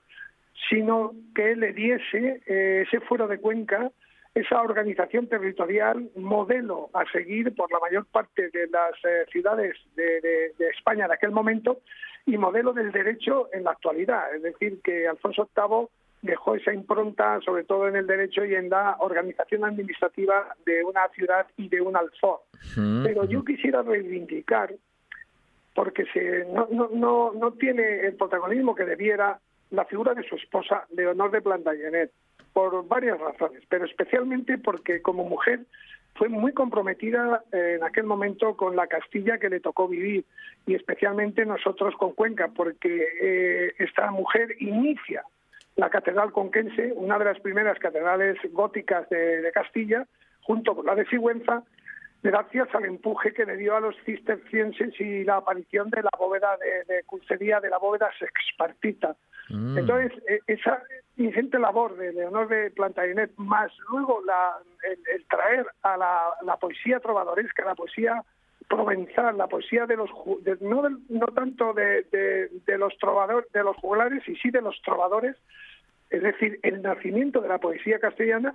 sino 0.69 1.13
que 1.33 1.55
le 1.55 1.73
diese 1.73 2.43
eh, 2.45 2.83
ese 2.85 2.99
fuero 2.99 3.27
de 3.27 3.39
Cuenca 3.39 3.91
esa 4.35 4.61
organización 4.61 5.25
territorial 5.25 6.11
modelo 6.15 6.91
a 6.93 7.03
seguir 7.11 7.55
por 7.55 7.71
la 7.71 7.79
mayor 7.79 8.05
parte 8.05 8.51
de 8.51 8.67
las 8.67 8.93
eh, 9.03 9.25
ciudades 9.31 9.75
de, 9.95 10.53
España 10.77 11.07
de 11.07 11.15
aquel 11.15 11.31
momento 11.31 11.79
y 12.27 12.37
modelo 12.37 12.73
del 12.73 12.91
derecho 12.91 13.49
en 13.51 13.63
la 13.63 13.71
actualidad. 13.71 14.35
Es 14.35 14.43
decir, 14.43 14.79
que 14.83 15.07
Alfonso 15.07 15.49
VIII 15.55 15.87
dejó 16.21 16.55
esa 16.55 16.73
impronta, 16.73 17.39
sobre 17.41 17.63
todo 17.63 17.87
en 17.87 17.95
el 17.95 18.07
derecho 18.07 18.43
y 18.43 18.55
en 18.55 18.69
la 18.69 18.97
organización 18.99 19.65
administrativa 19.65 20.55
de 20.65 20.83
una 20.83 21.07
ciudad 21.09 21.47
y 21.57 21.69
de 21.69 21.81
un 21.81 21.95
alfor. 21.95 22.41
Pero 23.03 23.25
yo 23.25 23.43
quisiera 23.45 23.81
reivindicar, 23.81 24.73
porque 25.75 26.05
se, 26.13 26.45
no, 26.45 26.67
no, 26.93 27.33
no 27.33 27.51
tiene 27.53 28.07
el 28.07 28.15
protagonismo 28.15 28.75
que 28.75 28.85
debiera 28.85 29.39
la 29.69 29.85
figura 29.85 30.13
de 30.13 30.23
su 30.23 30.35
esposa, 30.35 30.85
Leonor 30.95 31.31
de 31.31 31.41
Plantagenet, 31.41 32.11
por 32.53 32.87
varias 32.87 33.19
razones, 33.19 33.61
pero 33.69 33.85
especialmente 33.85 34.57
porque 34.57 35.01
como 35.01 35.23
mujer 35.23 35.65
fue 36.15 36.29
muy 36.29 36.53
comprometida 36.53 37.43
eh, 37.51 37.75
en 37.77 37.83
aquel 37.83 38.05
momento 38.05 38.57
con 38.57 38.75
la 38.75 38.87
Castilla 38.87 39.37
que 39.37 39.49
le 39.49 39.59
tocó 39.59 39.87
vivir 39.87 40.25
y 40.65 40.73
especialmente 40.73 41.45
nosotros 41.45 41.93
con 41.95 42.13
Cuenca, 42.13 42.47
porque 42.47 43.07
eh, 43.21 43.73
esta 43.77 44.09
mujer 44.09 44.55
inicia 44.59 45.23
la 45.77 45.89
Catedral 45.89 46.31
Conquense, 46.31 46.91
una 46.95 47.17
de 47.17 47.25
las 47.25 47.39
primeras 47.39 47.79
catedrales 47.79 48.37
góticas 48.51 49.09
de, 49.09 49.49
Castilla, 49.53 50.05
junto 50.41 50.75
con 50.75 50.85
la 50.85 50.95
de 50.95 51.05
Sigüenza, 51.05 51.63
gracias 52.21 52.67
al 52.73 52.85
empuje 52.85 53.33
que 53.33 53.45
le 53.45 53.57
dio 53.57 53.75
a 53.75 53.79
los 53.79 53.95
cistercienses 54.05 54.99
y 54.99 55.23
la 55.23 55.37
aparición 55.37 55.89
de 55.89 56.01
la 56.01 56.09
bóveda 56.17 56.57
de, 56.57 56.93
de 56.93 57.61
de 57.61 57.69
la 57.69 57.77
bóveda 57.77 58.09
sexpartita, 58.19 59.15
Mm. 59.49 59.77
Entonces, 59.77 60.11
e, 60.27 60.39
esa 60.47 60.81
ingente 61.15 61.57
labor 61.59 61.95
de 61.97 62.13
Leonor 62.13 62.47
de 62.47 62.71
Plantagenet, 62.71 63.31
más 63.37 63.71
luego 63.89 64.21
la, 64.25 64.57
el, 64.83 65.25
traer 65.27 65.65
a 65.83 65.97
la, 65.97 66.57
poesía 66.57 66.99
trovadoresca, 66.99 67.65
la 67.65 67.75
poesía 67.75 68.23
provenzal, 68.67 69.37
la 69.37 69.47
poesía 69.47 69.85
de 69.85 69.95
los 69.95 70.09
no, 70.61 70.83
no 71.09 71.27
tanto 71.27 71.73
de, 71.73 72.03
de, 72.65 72.77
los 72.77 72.97
trovadores, 72.97 73.51
de 73.51 73.63
los 73.63 73.75
juglares, 73.77 74.27
y 74.27 74.35
sí 74.35 74.49
de 74.49 74.61
los 74.61 74.81
trovadores, 74.81 75.35
es 76.09 76.21
decir, 76.21 76.59
el 76.63 76.81
nacimiento 76.81 77.41
de 77.41 77.49
la 77.49 77.59
poesía 77.59 77.99
castellana 77.99 78.53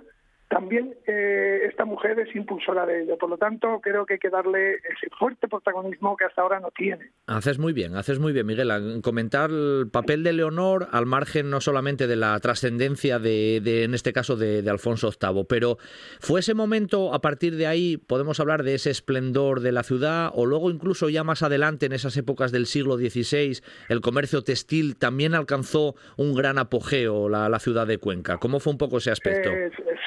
también 0.53 0.93
eh, 1.07 1.61
esta 1.67 1.83
mujer 1.83 2.19
es 2.19 2.35
impulsora 2.35 2.85
de 2.85 3.01
ello. 3.01 3.17
Por 3.17 3.27
lo 3.27 3.37
tanto, 3.39 3.79
creo 3.81 4.05
que 4.05 4.13
hay 4.13 4.19
que 4.19 4.29
darle 4.29 4.75
ese 4.75 5.09
fuerte 5.17 5.47
protagonismo 5.47 6.15
que 6.15 6.25
hasta 6.25 6.43
ahora 6.43 6.59
no 6.59 6.69
tiene. 6.69 7.09
Haces 7.25 7.57
muy 7.57 7.73
bien, 7.73 7.95
haces 7.95 8.19
muy 8.19 8.33
bien, 8.33 8.45
Miguel, 8.45 9.01
comentar 9.01 9.49
el 9.49 9.89
papel 9.91 10.23
de 10.23 10.31
Leonor 10.31 10.89
al 10.91 11.07
margen 11.07 11.49
no 11.49 11.59
solamente 11.59 12.05
de 12.05 12.17
la 12.17 12.39
trascendencia 12.39 13.17
de, 13.17 13.83
en 13.83 13.95
este 13.95 14.13
caso, 14.13 14.35
de, 14.35 14.63
Alfonso 14.69 15.09
VIII, 15.09 15.45
pero 15.49 15.77
fue 16.19 16.41
ese 16.41 16.53
momento, 16.53 17.15
a 17.15 17.21
partir 17.21 17.55
de 17.55 17.65
ahí, 17.65 17.97
podemos 17.97 18.39
hablar 18.39 18.61
de 18.61 18.75
ese 18.75 18.91
esplendor 18.91 19.59
de 19.61 19.71
la 19.71 19.81
ciudad, 19.81 20.31
o 20.35 20.45
luego 20.45 20.69
incluso 20.69 21.09
ya 21.09 21.23
más 21.23 21.41
adelante, 21.41 21.87
en 21.87 21.93
esas 21.93 22.15
épocas 22.17 22.51
del 22.51 22.67
siglo 22.67 22.97
XVI, 22.97 23.59
el 23.89 24.01
comercio 24.01 24.43
textil 24.43 24.97
también 24.97 25.33
alcanzó 25.33 25.95
un 26.15 26.35
gran 26.35 26.59
apogeo 26.59 27.27
la, 27.27 27.49
la 27.49 27.59
ciudad 27.59 27.87
de 27.87 27.97
Cuenca. 27.97 28.37
¿Cómo 28.37 28.59
fue 28.59 28.71
un 28.71 28.77
poco 28.77 28.97
ese 28.97 29.09
aspecto? 29.09 29.49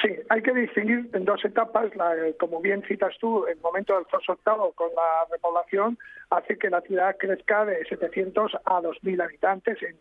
Sí, 0.01 0.09
hay 0.37 0.43
que 0.43 0.53
distinguir 0.53 1.09
en 1.13 1.25
dos 1.25 1.43
etapas. 1.43 1.91
como 2.39 2.61
bien 2.61 2.83
citas 2.87 3.15
tú, 3.19 3.47
el 3.47 3.57
momento 3.59 3.93
del 3.93 4.05
Alfonso 4.05 4.37
VIII 4.45 4.71
con 4.75 4.89
la 4.95 5.25
repoblación 5.31 5.97
hace 6.29 6.59
que 6.59 6.69
la 6.69 6.81
ciudad 6.81 7.15
crezca 7.17 7.65
de 7.65 7.83
700 7.85 8.53
a 8.65 8.81
2.000 8.81 9.23
habitantes 9.23 9.81
en, 9.81 9.97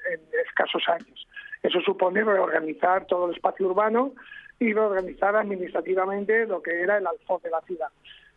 escasos 0.46 0.82
años. 0.88 1.26
Eso 1.62 1.80
supone 1.80 2.22
reorganizar 2.22 3.06
todo 3.06 3.30
el 3.30 3.34
espacio 3.34 3.66
urbano 3.66 4.12
y 4.58 4.74
reorganizar 4.74 5.36
administrativamente 5.36 6.46
lo 6.46 6.60
que 6.62 6.82
era 6.82 6.98
el 6.98 7.06
alfoz 7.06 7.42
de 7.42 7.50
la 7.50 7.62
ciudad. 7.62 7.88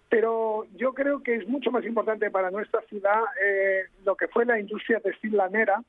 Pero 0.10 0.66
yo 0.76 0.94
creo 0.94 1.22
que 1.22 1.36
es 1.36 1.48
mucho 1.48 1.72
más 1.72 1.86
importante 1.86 2.32
para 2.32 2.50
nuestra 2.50 2.82
ciudad 2.90 3.22
eh, 3.44 3.84
lo 4.04 4.16
que 4.16 4.28
fue 4.28 4.44
la 4.44 4.60
industria 4.60 5.00
textil 5.00 5.38
lanera, 5.38 5.84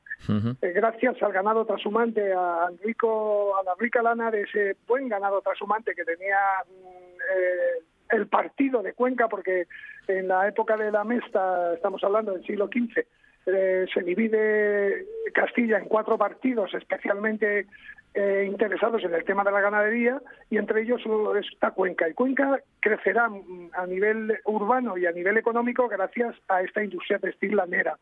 eh, 0.61 0.71
gracias 0.75 1.21
al 1.23 1.31
ganado 1.31 1.65
trashumante, 1.65 2.31
a, 2.31 2.69
rico, 2.83 3.57
a 3.57 3.63
la 3.63 3.73
rica 3.79 4.03
lana 4.03 4.29
de 4.29 4.43
ese 4.43 4.77
buen 4.87 5.09
ganado 5.09 5.41
trashumante 5.41 5.95
que 5.95 6.05
tenía 6.05 6.37
mm, 6.67 7.19
eh, 7.35 7.83
el 8.11 8.27
partido 8.27 8.83
de 8.83 8.93
Cuenca, 8.93 9.27
porque 9.27 9.67
en 10.07 10.27
la 10.27 10.47
época 10.47 10.77
de 10.77 10.91
la 10.91 11.03
Mesta, 11.03 11.73
estamos 11.73 12.03
hablando 12.03 12.33
del 12.33 12.45
siglo 12.45 12.67
XV, 12.67 13.03
se 13.45 14.01
divide 14.03 15.05
Castilla 15.33 15.77
en 15.77 15.85
cuatro 15.85 16.17
partidos, 16.17 16.73
especialmente 16.73 17.67
eh, 18.13 18.45
interesados 18.45 19.01
en 19.05 19.13
el 19.13 19.23
tema 19.23 19.43
de 19.45 19.51
la 19.51 19.61
ganadería 19.61 20.21
y 20.49 20.57
entre 20.57 20.81
ellos 20.81 21.01
está 21.39 21.71
Cuenca. 21.71 22.09
Y 22.09 22.13
Cuenca 22.13 22.59
crecerá 22.81 23.29
a 23.73 23.87
nivel 23.87 24.37
urbano 24.43 24.97
y 24.97 25.05
a 25.05 25.13
nivel 25.13 25.37
económico 25.37 25.87
gracias 25.87 26.35
a 26.49 26.61
esta 26.61 26.83
industria 26.83 27.19
textil 27.19 27.55
lanera. 27.55 27.97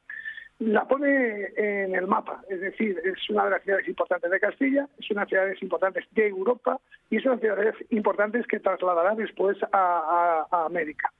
La 0.57 0.87
pone 0.87 1.49
en 1.55 1.93
el 1.93 2.07
mapa, 2.07 2.41
es 2.49 2.59
decir, 2.59 2.99
es 3.05 3.29
una 3.29 3.45
de 3.45 3.51
las 3.51 3.63
ciudades 3.63 3.87
importantes 3.87 4.31
de 4.31 4.39
Castilla, 4.39 4.87
es 4.99 5.11
una 5.11 5.21
de 5.21 5.25
las 5.25 5.29
ciudades 5.29 5.61
importantes 5.61 6.05
de 6.11 6.27
Europa 6.27 6.79
y 7.09 7.17
es 7.17 7.25
una 7.25 7.35
de 7.35 7.47
las 7.47 7.55
ciudades 7.55 7.91
importantes 7.91 8.47
que 8.47 8.59
trasladará 8.59 9.13
después 9.13 9.57
a, 9.71 10.47
América. 10.65 11.13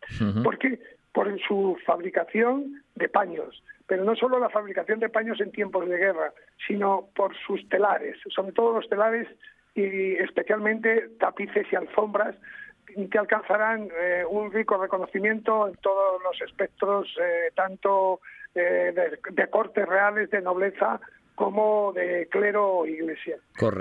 ¿Por 0.43 0.57
qué? 0.57 0.79
Por 1.13 1.39
su 1.47 1.77
fabricación 1.85 2.83
de 2.95 3.07
paños, 3.07 3.63
pero 3.89 4.05
no 4.05 4.15
solo 4.15 4.39
la 4.39 4.49
fabricación 4.49 4.99
de 4.99 5.09
paños 5.09 5.41
en 5.41 5.51
tiempos 5.51 5.89
de 5.89 5.97
guerra, 5.97 6.31
sino 6.67 7.09
por 7.15 7.35
sus 7.35 7.67
telares, 7.69 8.17
sobre 8.29 8.51
todo 8.51 8.75
los 8.75 8.87
telares 8.87 9.27
y 9.73 10.13
especialmente 10.13 11.09
tapices 11.19 11.65
y 11.71 11.75
alfombras 11.75 12.35
que 13.11 13.17
alcanzarán 13.17 13.89
eh, 13.99 14.23
un 14.29 14.51
rico 14.51 14.77
reconocimiento 14.77 15.67
en 15.67 15.75
todos 15.77 16.21
los 16.21 16.39
espectros, 16.41 17.07
eh, 17.19 17.51
tanto 17.55 18.19
eh, 18.53 18.93
de, 19.31 19.47
cortes 19.47 19.87
reales, 19.87 20.29
de 20.29 20.41
nobleza, 20.41 20.99
como 21.33 21.91
de 21.93 22.27
clero 22.29 22.79
o 22.79 22.85
iglesia. 22.85 23.37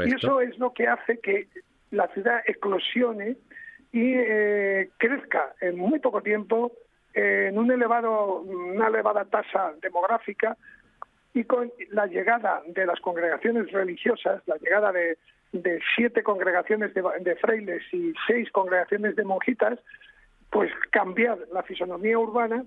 Y 0.07 0.15
eso 0.15 0.41
es 0.41 0.59
lo 0.59 0.73
que 0.73 0.87
hace 0.87 1.19
que 1.21 1.49
la 1.91 2.09
ciudad 2.09 2.41
eclosione 2.47 3.37
y 3.93 4.15
crezca 4.99 5.55
en 5.61 5.77
muy 5.77 5.99
poco 5.99 6.23
tiempo 6.23 6.73
en 7.19 7.59
un 7.59 7.71
elevado, 7.71 8.43
una 8.43 8.87
elevada 8.87 9.25
tasa 9.25 9.73
demográfica 9.83 10.57
y 11.35 11.45
con 11.45 11.73
la 11.91 12.07
llegada 12.07 12.63
de 12.69 12.87
las 12.87 13.01
congregaciones 13.01 13.73
religiosas, 13.73 14.41
la 14.47 14.57
llegada 14.57 14.93
de, 14.93 15.19
siete 15.97 16.23
congregaciones 16.23 16.93
de, 16.95 17.37
frailes 17.37 17.83
y 17.93 18.13
seis 18.27 18.51
congregaciones 18.53 19.17
de 19.17 19.25
monjitas, 19.25 19.81
pues 20.51 20.71
cambiar 20.91 21.39
la 21.53 21.63
fisonomía 21.65 22.19
urbana 22.19 22.65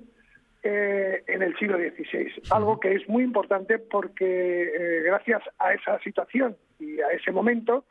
eh, 0.63 1.23
en 1.27 1.41
el 1.43 1.57
siglo 1.57 1.77
XVI. 1.77 2.41
Algo 2.51 2.79
que 2.79 2.93
es 2.93 3.07
muy 3.07 3.23
importante 3.23 3.79
porque 3.79 4.63
eh, 4.63 5.01
gracias 5.03 5.43
a 5.59 5.73
esa 5.73 5.97
situación 5.99 6.57
y 6.77 6.99
a 6.99 7.07
ese 7.11 7.31
momento, 7.31 7.85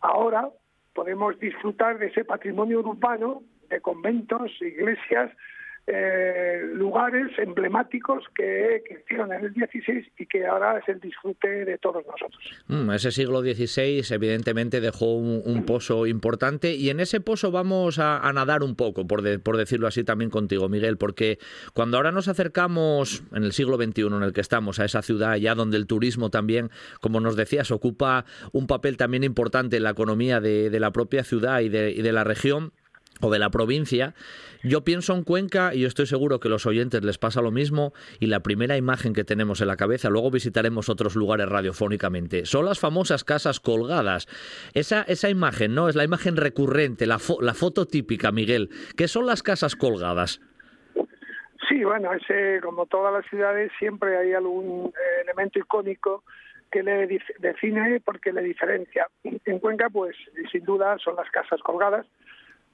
ahora 0.00 0.48
podemos 0.92 1.38
disfrutar 1.38 1.98
de 1.98 2.06
ese 2.06 2.24
patrimonio 2.24 2.80
urbano 2.80 3.42
de 3.68 3.80
conventos, 3.80 4.50
iglesias, 4.60 5.30
eh, 5.86 6.60
lugares 6.74 7.30
emblemáticos 7.38 8.24
que, 8.34 8.82
en 9.08 9.32
el 9.32 9.52
16 9.52 10.06
y 10.18 10.26
que 10.26 10.46
ahora 10.46 10.78
es 10.78 10.88
el 10.88 11.00
disfrute 11.00 11.64
de 11.64 11.78
todos 11.78 12.04
nosotros. 12.06 12.40
Mm, 12.68 12.90
ese 12.92 13.10
siglo 13.10 13.40
XVI 13.40 14.02
evidentemente 14.10 14.80
dejó 14.80 15.16
un, 15.16 15.64
pozo 15.66 16.06
importante 16.06 16.74
y 16.74 16.90
en 16.90 17.00
ese 17.00 17.20
pozo 17.20 17.50
vamos 17.50 17.98
a, 17.98 18.30
nadar 18.32 18.62
un 18.62 18.76
poco, 18.76 19.06
por, 19.06 19.22
por, 19.42 19.56
decirlo 19.56 19.86
así 19.86 20.04
también 20.04 20.30
contigo, 20.30 20.68
Miguel, 20.68 20.96
porque 20.96 21.38
cuando 21.74 21.96
ahora 21.96 22.12
nos 22.12 22.28
acercamos 22.28 23.22
en 23.34 23.44
el 23.44 23.52
siglo 23.52 23.76
XXI 23.76 24.02
en 24.06 24.22
el 24.22 24.32
que 24.32 24.40
estamos 24.40 24.80
a 24.80 24.84
esa 24.84 25.02
ciudad 25.02 25.36
ya 25.36 25.54
donde 25.54 25.76
el 25.76 25.86
turismo 25.86 26.30
también, 26.30 26.70
como 27.00 27.20
nos 27.20 27.36
decías, 27.36 27.70
ocupa 27.70 28.24
un 28.52 28.66
papel 28.66 28.96
también 28.96 29.24
importante 29.24 29.76
en 29.76 29.82
la 29.82 29.90
economía 29.90 30.40
de, 30.40 30.80
la 30.80 30.92
propia 30.92 31.24
ciudad 31.24 31.60
y 31.60 31.68
de, 31.68 31.90
y 31.90 32.00
de 32.00 32.12
la 32.12 32.24
región, 32.24 32.72
o 33.20 33.30
de 33.30 33.38
la 33.38 33.50
provincia, 33.50 34.14
yo 34.62 34.84
pienso 34.84 35.14
en 35.14 35.24
Cuenca 35.24 35.74
y 35.74 35.84
estoy 35.84 36.06
seguro 36.06 36.40
que 36.40 36.48
a 36.48 36.50
los 36.50 36.66
oyentes 36.66 37.04
les 37.04 37.18
pasa 37.18 37.42
lo 37.42 37.50
mismo 37.50 37.92
y 38.18 38.26
la 38.26 38.40
primera 38.40 38.76
imagen 38.76 39.14
que 39.14 39.24
tenemos 39.24 39.60
en 39.60 39.68
la 39.68 39.76
cabeza, 39.76 40.10
luego 40.10 40.30
visitaremos 40.30 40.88
otros 40.88 41.16
lugares 41.16 41.48
radiofónicamente, 41.48 42.46
son 42.46 42.64
las 42.64 42.78
famosas 42.78 43.24
casas 43.24 43.60
colgadas. 43.60 44.26
Esa, 44.74 45.02
esa 45.02 45.28
imagen, 45.28 45.74
¿no? 45.74 45.88
Es 45.88 45.96
la 45.96 46.04
imagen 46.04 46.36
recurrente, 46.36 47.06
la, 47.06 47.18
la 47.40 47.54
foto 47.54 47.86
típica, 47.86 48.32
Miguel. 48.32 48.70
¿Qué 48.96 49.08
son 49.08 49.26
las 49.26 49.42
casas 49.42 49.76
colgadas? 49.76 50.40
Sí, 51.68 51.84
bueno, 51.84 52.12
ese, 52.12 52.60
como 52.62 52.86
todas 52.86 53.12
las 53.12 53.24
ciudades, 53.30 53.70
siempre 53.78 54.16
hay 54.16 54.32
algún 54.32 54.88
eh, 54.88 55.22
elemento 55.22 55.58
icónico 55.58 56.24
que 56.70 56.82
le 56.82 57.06
define 57.38 58.00
porque 58.00 58.32
le 58.32 58.42
diferencia. 58.42 59.08
En 59.22 59.58
Cuenca, 59.58 59.90
pues 59.90 60.16
sin 60.50 60.64
duda 60.64 60.96
son 60.98 61.16
las 61.16 61.30
casas 61.30 61.60
colgadas, 61.62 62.06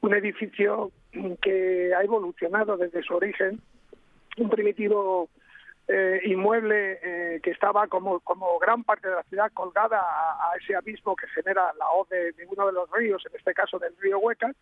un 0.00 0.14
edificio 0.14 0.90
que 1.40 1.92
ha 1.94 2.02
evolucionado 2.02 2.76
desde 2.76 3.02
su 3.02 3.14
origen, 3.14 3.60
un 4.36 4.50
primitivo 4.50 5.28
eh, 5.88 6.20
inmueble 6.24 6.98
eh, 7.02 7.40
que 7.42 7.50
estaba 7.50 7.86
como, 7.86 8.20
como 8.20 8.58
gran 8.58 8.84
parte 8.84 9.08
de 9.08 9.14
la 9.14 9.22
ciudad 9.24 9.52
colgada 9.52 10.00
a, 10.00 10.56
ese 10.60 10.74
abismo 10.74 11.14
que 11.14 11.28
genera 11.28 11.72
la 11.78 11.88
hoz 11.90 12.08
de, 12.08 12.34
uno 12.48 12.66
de 12.66 12.72
los 12.72 12.90
ríos, 12.90 13.22
en 13.26 13.36
este 13.36 13.54
caso 13.54 13.78
del 13.78 13.96
río 13.98 14.18
Hueca, 14.18 14.52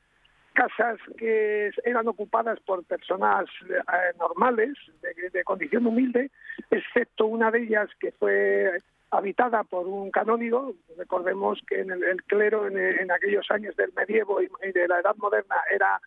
casas 0.53 0.99
que 1.19 1.71
eran 1.85 2.07
ocupadas 2.07 2.61
por 2.61 2.85
personas 2.85 3.47
eh, 3.69 4.17
normales, 4.19 4.75
de, 5.01 5.31
de, 5.31 5.45
condición 5.45 5.87
humilde, 5.87 6.31
excepto 6.71 7.27
una 7.27 7.51
de 7.51 7.63
ellas 7.63 7.89
que 7.99 8.13
fue 8.13 8.79
habitada 9.17 9.65
por 9.65 9.87
un 9.87 10.11
canónigo. 10.11 10.75
Recordemos 10.97 11.61
que 11.67 11.81
en 11.81 11.91
el, 11.91 12.23
clero 12.25 12.67
en, 12.67 13.11
aquellos 13.11 13.51
años 13.51 13.77
del 13.77 13.93
medievo 13.95 14.41
y, 14.41 14.49
de 14.73 14.89
la 14.89 15.01
Edad 15.01 15.17
Moderna 15.17 15.57
era 15.73 16.01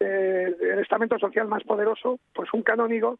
eh, 0.00 0.54
el 0.60 0.78
estamento 0.78 1.18
social 1.18 1.48
más 1.48 1.62
poderoso, 1.64 2.18
pues 2.34 2.52
un 2.52 2.62
canónigo 2.62 3.18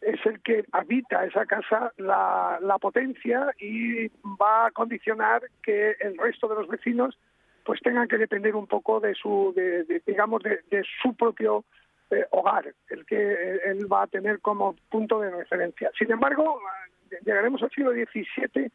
es 0.00 0.24
el 0.24 0.40
que 0.40 0.64
habita 0.72 1.24
esa 1.24 1.44
casa 1.46 1.92
la, 1.98 2.58
potencia 2.80 3.52
y 3.58 4.08
va 4.40 4.66
a 4.66 4.70
condicionar 4.70 5.42
que 5.62 5.96
el 6.00 6.16
resto 6.16 6.48
de 6.48 6.54
los 6.54 6.68
vecinos 6.68 7.18
pues 7.64 7.80
tengan 7.82 8.08
que 8.08 8.16
depender 8.16 8.56
un 8.56 8.66
poco 8.66 9.00
de 9.00 9.14
su 9.14 9.54
digamos 10.06 10.42
de, 10.42 10.82
su 11.02 11.14
propio 11.14 11.64
eh, 12.10 12.24
hogar 12.30 12.72
el 12.88 13.04
que 13.04 13.60
él 13.66 13.92
va 13.92 14.04
a 14.04 14.06
tener 14.06 14.40
como 14.40 14.74
punto 14.88 15.20
de 15.20 15.30
referencia 15.30 15.90
sin 15.98 16.10
embargo 16.10 16.58
llegaremos 17.24 17.62
al 17.62 17.70
siglo 17.70 17.92
XVII 17.92 18.70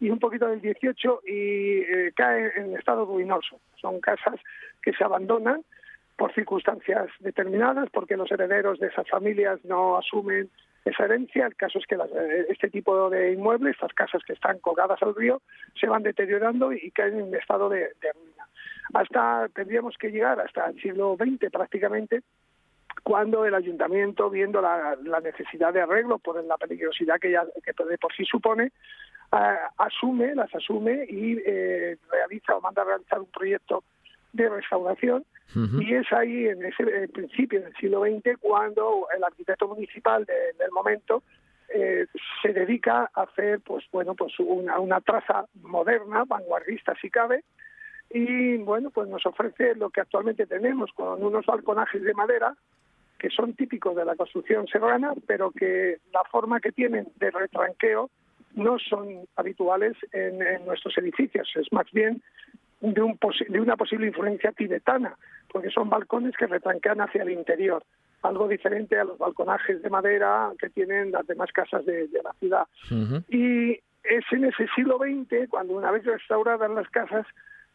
y 0.00 0.10
un 0.10 0.18
poquito 0.18 0.46
del 0.46 0.60
XVIII 0.60 1.20
y 1.26 1.80
eh, 1.80 2.12
cae 2.14 2.52
en 2.56 2.76
estado 2.76 3.04
ruinoso. 3.04 3.60
Son 3.80 4.00
casas 4.00 4.40
que 4.82 4.92
se 4.92 5.04
abandonan 5.04 5.62
por 6.16 6.34
circunstancias 6.34 7.08
determinadas, 7.20 7.88
porque 7.90 8.16
los 8.16 8.30
herederos 8.30 8.78
de 8.80 8.88
esas 8.88 9.08
familias 9.08 9.64
no 9.64 9.96
asumen 9.96 10.50
esa 10.84 11.04
herencia. 11.04 11.46
El 11.46 11.56
caso 11.56 11.78
es 11.78 11.86
que 11.86 11.94
eh, 11.94 12.46
este 12.48 12.70
tipo 12.70 13.08
de 13.10 13.32
inmuebles, 13.32 13.74
estas 13.74 13.92
casas 13.92 14.22
que 14.24 14.32
están 14.32 14.58
colgadas 14.58 15.00
al 15.02 15.14
río, 15.14 15.40
se 15.80 15.86
van 15.86 16.02
deteriorando 16.02 16.72
y 16.72 16.90
caen 16.90 17.20
en 17.20 17.34
estado 17.34 17.68
de, 17.68 17.90
de 18.00 18.12
ruina. 18.12 18.48
Hasta 18.94 19.48
tendríamos 19.54 19.96
que 19.98 20.10
llegar 20.10 20.40
hasta 20.40 20.66
el 20.66 20.80
siglo 20.80 21.16
XX 21.16 21.50
prácticamente 21.50 22.22
cuando 23.08 23.46
el 23.46 23.54
ayuntamiento, 23.54 24.28
viendo 24.28 24.60
la, 24.60 24.94
necesidad 25.22 25.72
de 25.72 25.80
arreglo 25.80 26.18
por 26.18 26.44
la 26.44 26.58
peligrosidad 26.58 27.18
que, 27.18 27.30
ya, 27.30 27.42
que 27.64 27.72
por 27.72 28.14
sí 28.14 28.26
supone, 28.26 28.70
asume, 29.78 30.34
las 30.34 30.54
asume 30.54 31.06
y 31.08 31.38
eh, 31.46 31.96
realiza 32.10 32.56
o 32.56 32.60
manda 32.60 32.82
a 32.82 32.84
realizar 32.84 33.18
un 33.20 33.30
proyecto 33.30 33.82
de 34.34 34.50
restauración. 34.50 35.24
Y 35.80 35.94
es 35.94 36.12
ahí 36.12 36.48
en 36.48 36.62
ese 36.66 37.08
principio 37.08 37.62
del 37.62 37.74
siglo 37.76 38.02
XX 38.02 38.36
cuando 38.38 39.06
el 39.16 39.24
arquitecto 39.24 39.68
municipal 39.68 40.26
del 40.26 40.70
momento 40.70 41.22
eh, 41.74 42.04
se 42.42 42.52
dedica 42.52 43.10
a 43.14 43.22
hacer 43.22 43.60
pues 43.60 43.86
bueno 43.90 44.14
pues 44.14 44.38
una, 44.38 44.78
una 44.78 45.00
traza 45.00 45.46
moderna 45.62 46.24
vanguardista 46.26 46.94
si 47.00 47.08
cabe. 47.08 47.42
Y 48.10 48.58
bueno 48.58 48.90
pues 48.90 49.08
nos 49.08 49.24
ofrece 49.24 49.74
lo 49.76 49.88
que 49.88 50.02
actualmente 50.02 50.46
tenemos 50.46 50.92
con 50.92 51.22
unos 51.24 51.46
balconajes 51.46 52.02
de 52.02 52.12
madera 52.12 52.54
que 53.18 53.30
son 53.30 53.54
típicos 53.54 53.96
de 53.96 54.04
la 54.04 54.16
construcción 54.16 54.66
serrana, 54.68 55.12
pero 55.26 55.50
que 55.50 55.98
la 56.12 56.22
forma 56.30 56.60
que 56.60 56.72
tienen 56.72 57.08
de 57.16 57.30
retranqueo 57.30 58.10
no 58.54 58.78
son 58.78 59.26
habituales 59.36 59.96
en, 60.12 60.38
nuestros 60.64 60.96
edificios. 60.98 61.48
Es 61.56 61.72
más 61.72 61.90
bien 61.92 62.22
de, 62.80 63.02
un 63.02 63.18
de 63.48 63.60
una 63.60 63.76
posible 63.76 64.06
influencia 64.06 64.52
tibetana, 64.52 65.16
porque 65.52 65.70
son 65.70 65.90
balcones 65.90 66.36
que 66.36 66.46
retranquean 66.46 67.00
hacia 67.00 67.22
el 67.22 67.30
interior, 67.30 67.82
algo 68.22 68.48
diferente 68.48 68.98
a 68.98 69.04
los 69.04 69.18
balconajes 69.18 69.82
de 69.82 69.90
madera 69.90 70.52
que 70.58 70.70
tienen 70.70 71.12
las 71.12 71.26
demás 71.26 71.50
casas 71.52 71.84
de, 71.84 72.08
la 72.22 72.32
ciudad. 72.34 72.66
Y 73.28 73.72
es 74.04 74.24
en 74.32 74.44
ese 74.44 74.66
siglo 74.74 74.98
XX, 74.98 75.48
cuando 75.48 75.74
una 75.74 75.90
vez 75.90 76.04
restauradas 76.04 76.70
las 76.70 76.88
casas, 76.90 77.26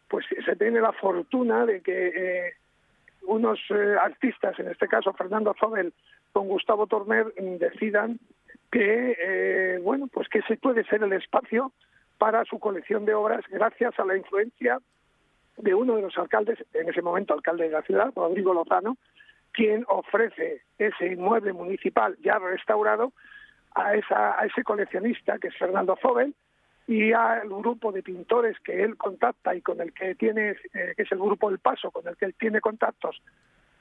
pues 0.07 0.25
se 0.45 0.55
tiene 0.55 0.79
la 0.79 0.91
fortuna 0.93 1.65
de 1.65 1.81
que 1.81 2.07
eh, 2.07 2.53
unos 3.25 3.59
eh, 3.69 3.95
artistas, 4.01 4.57
en 4.59 4.69
este 4.69 4.87
caso 4.87 5.13
Fernando 5.13 5.55
Zobel 5.59 5.93
con 6.31 6.47
Gustavo 6.47 6.87
Torner, 6.87 7.33
decidan 7.35 8.19
que, 8.71 9.15
eh, 9.19 9.79
bueno, 9.83 10.07
pues 10.07 10.27
que 10.29 10.39
ese 10.39 10.57
puede 10.57 10.83
ser 10.85 11.03
el 11.03 11.13
espacio 11.13 11.71
para 12.17 12.43
su 12.45 12.59
colección 12.59 13.05
de 13.05 13.13
obras 13.13 13.43
gracias 13.49 13.97
a 13.99 14.05
la 14.05 14.17
influencia 14.17 14.79
de 15.57 15.75
uno 15.75 15.95
de 15.95 16.01
los 16.01 16.17
alcaldes, 16.17 16.57
en 16.73 16.89
ese 16.89 17.01
momento 17.01 17.33
alcalde 17.33 17.65
de 17.65 17.71
la 17.71 17.83
ciudad, 17.83 18.11
Rodrigo 18.15 18.53
Lozano, 18.53 18.97
quien 19.51 19.85
ofrece 19.87 20.61
ese 20.79 21.07
inmueble 21.07 21.53
municipal 21.53 22.17
ya 22.23 22.39
restaurado 22.39 23.13
a, 23.75 23.93
esa, 23.95 24.39
a 24.39 24.45
ese 24.45 24.63
coleccionista 24.63 25.37
que 25.37 25.49
es 25.49 25.57
Fernando 25.57 25.95
Zobel 26.01 26.33
y 26.87 27.13
al 27.13 27.47
grupo 27.47 27.91
de 27.91 28.03
pintores 28.03 28.59
que 28.59 28.83
él 28.83 28.97
contacta 28.97 29.55
y 29.55 29.61
con 29.61 29.79
el 29.81 29.93
que 29.93 30.15
tiene, 30.15 30.51
eh, 30.73 30.93
que 30.95 31.03
es 31.03 31.11
el 31.11 31.19
grupo 31.19 31.49
El 31.49 31.59
Paso, 31.59 31.91
con 31.91 32.07
el 32.07 32.17
que 32.17 32.25
él 32.25 32.35
tiene 32.37 32.59
contactos 32.59 33.21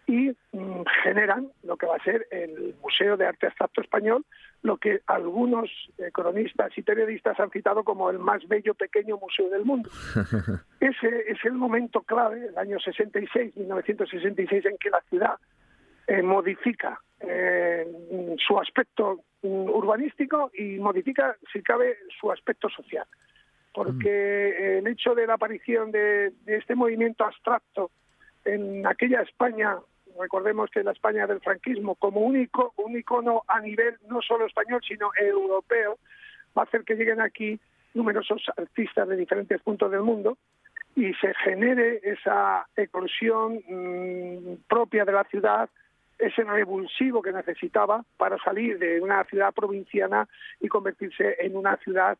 y 0.06 0.30
mm, 0.52 0.82
generan 1.04 1.48
lo 1.62 1.76
que 1.76 1.86
va 1.86 1.96
a 1.96 2.04
ser 2.04 2.26
el 2.30 2.74
Museo 2.82 3.16
de 3.16 3.26
Arte 3.26 3.46
Abstracto 3.46 3.80
Español, 3.80 4.24
lo 4.62 4.76
que 4.76 5.00
algunos 5.06 5.70
eh, 5.98 6.10
cronistas 6.12 6.76
y 6.76 6.82
periodistas 6.82 7.38
han 7.38 7.50
citado 7.50 7.84
como 7.84 8.10
el 8.10 8.18
más 8.18 8.46
bello 8.48 8.74
pequeño 8.74 9.16
museo 9.18 9.48
del 9.48 9.64
mundo. 9.64 9.90
Ese 10.80 11.30
es 11.30 11.38
el 11.44 11.52
momento 11.52 12.02
clave, 12.02 12.46
el 12.46 12.58
año 12.58 12.78
66, 12.78 13.56
1966, 13.56 14.66
en 14.66 14.78
que 14.78 14.90
la 14.90 15.00
ciudad 15.08 15.36
eh, 16.06 16.22
modifica 16.22 17.00
eh, 17.20 17.86
su 18.46 18.58
aspecto 18.58 19.20
urbanístico 19.42 20.50
y 20.54 20.78
modifica, 20.78 21.36
si 21.52 21.62
cabe, 21.62 21.98
su 22.20 22.30
aspecto 22.30 22.68
social. 22.68 23.06
Porque 23.74 24.54
mm. 24.58 24.64
el 24.78 24.86
hecho 24.86 25.14
de 25.14 25.26
la 25.26 25.34
aparición 25.34 25.90
de, 25.90 26.30
de 26.44 26.56
este 26.56 26.74
movimiento 26.74 27.24
abstracto 27.24 27.90
en 28.44 28.86
aquella 28.86 29.22
España 29.22 29.78
recordemos 30.18 30.70
que 30.70 30.82
la 30.82 30.92
España 30.92 31.26
del 31.26 31.40
franquismo, 31.40 31.94
como 31.94 32.20
único, 32.20 32.74
un 32.76 32.96
icono 32.96 33.42
a 33.48 33.60
nivel 33.60 33.96
no 34.08 34.20
solo 34.22 34.46
español, 34.46 34.80
sino 34.86 35.10
europeo, 35.18 35.98
va 36.56 36.62
a 36.62 36.64
hacer 36.64 36.84
que 36.84 36.94
lleguen 36.94 37.20
aquí 37.20 37.58
numerosos 37.94 38.42
artistas 38.56 39.08
de 39.08 39.16
diferentes 39.16 39.60
puntos 39.62 39.90
del 39.90 40.02
mundo 40.02 40.38
y 40.94 41.12
se 41.14 41.32
genere 41.44 42.00
esa 42.02 42.66
eclosión 42.76 43.60
mm, 43.68 44.68
propia 44.68 45.04
de 45.04 45.12
la 45.12 45.24
ciudad, 45.24 45.68
ese 46.22 46.44
revulsivo 46.44 47.20
que 47.20 47.32
necesitaba 47.32 48.04
para 48.16 48.38
salir 48.38 48.78
de 48.78 49.00
una 49.00 49.24
ciudad 49.24 49.52
provinciana 49.52 50.28
y 50.60 50.68
convertirse 50.68 51.36
en 51.40 51.56
una 51.56 51.76
ciudad 51.78 52.16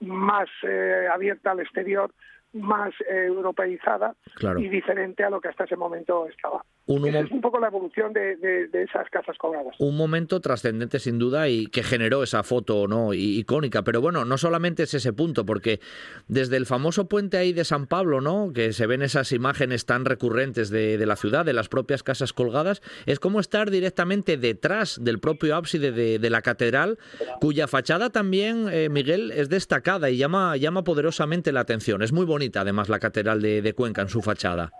más 0.00 0.48
eh, 0.62 1.08
abierta 1.12 1.52
al 1.52 1.60
exterior, 1.60 2.12
más 2.52 2.92
eh, 3.08 3.26
europeizada 3.26 4.14
y 4.58 4.68
diferente 4.68 5.22
a 5.22 5.30
lo 5.30 5.40
que 5.40 5.48
hasta 5.48 5.64
ese 5.64 5.76
momento 5.76 6.26
estaba. 6.26 6.64
Un, 6.86 7.06
es 7.06 7.30
un 7.30 7.40
poco 7.40 7.60
la 7.60 7.68
evolución 7.68 8.12
de, 8.12 8.68
esas 8.72 9.08
casas 9.10 9.38
colgadas. 9.38 9.76
Un 9.78 9.96
momento 9.96 10.40
trascendente 10.40 10.98
sin 10.98 11.18
duda 11.20 11.48
y 11.48 11.66
que 11.66 11.84
generó 11.84 12.24
esa 12.24 12.42
foto 12.42 12.88
no 12.88 13.14
icónica. 13.14 13.82
Pero 13.82 14.00
bueno, 14.00 14.24
no 14.24 14.36
solamente 14.38 14.82
es 14.82 14.94
ese 14.94 15.12
punto, 15.12 15.46
porque 15.46 15.78
desde 16.26 16.56
el 16.56 16.66
famoso 16.66 17.08
puente 17.08 17.36
ahí 17.36 17.52
de 17.52 17.64
San 17.64 17.86
Pablo, 17.86 18.20
¿no? 18.20 18.52
que 18.52 18.72
se 18.72 18.88
ven 18.88 19.02
esas 19.02 19.30
imágenes 19.30 19.86
tan 19.86 20.04
recurrentes 20.04 20.70
de, 20.70 20.98
la 21.06 21.14
ciudad, 21.14 21.44
de 21.44 21.52
las 21.52 21.68
propias 21.68 22.02
casas 22.02 22.32
colgadas, 22.32 22.82
es 23.06 23.20
como 23.20 23.38
estar 23.38 23.70
directamente 23.70 24.36
detrás 24.36 24.98
del 25.00 25.20
propio 25.20 25.54
ábside 25.54 25.92
de, 25.92 26.30
la 26.30 26.42
catedral, 26.42 26.98
cuya 27.40 27.68
fachada 27.68 28.10
también, 28.10 28.68
eh, 28.70 28.88
Miguel, 28.88 29.30
es 29.30 29.48
destacada 29.48 30.10
y 30.10 30.16
llama, 30.16 30.56
llama 30.56 30.82
poderosamente 30.82 31.52
la 31.52 31.60
atención. 31.60 32.02
Es 32.02 32.12
muy 32.12 32.24
además 32.60 32.88
la 32.88 32.98
catedral 32.98 33.40
de 33.42 33.72
Cuenca 33.74 34.02
en 34.02 34.08
su 34.08 34.22
fachada. 34.22 34.72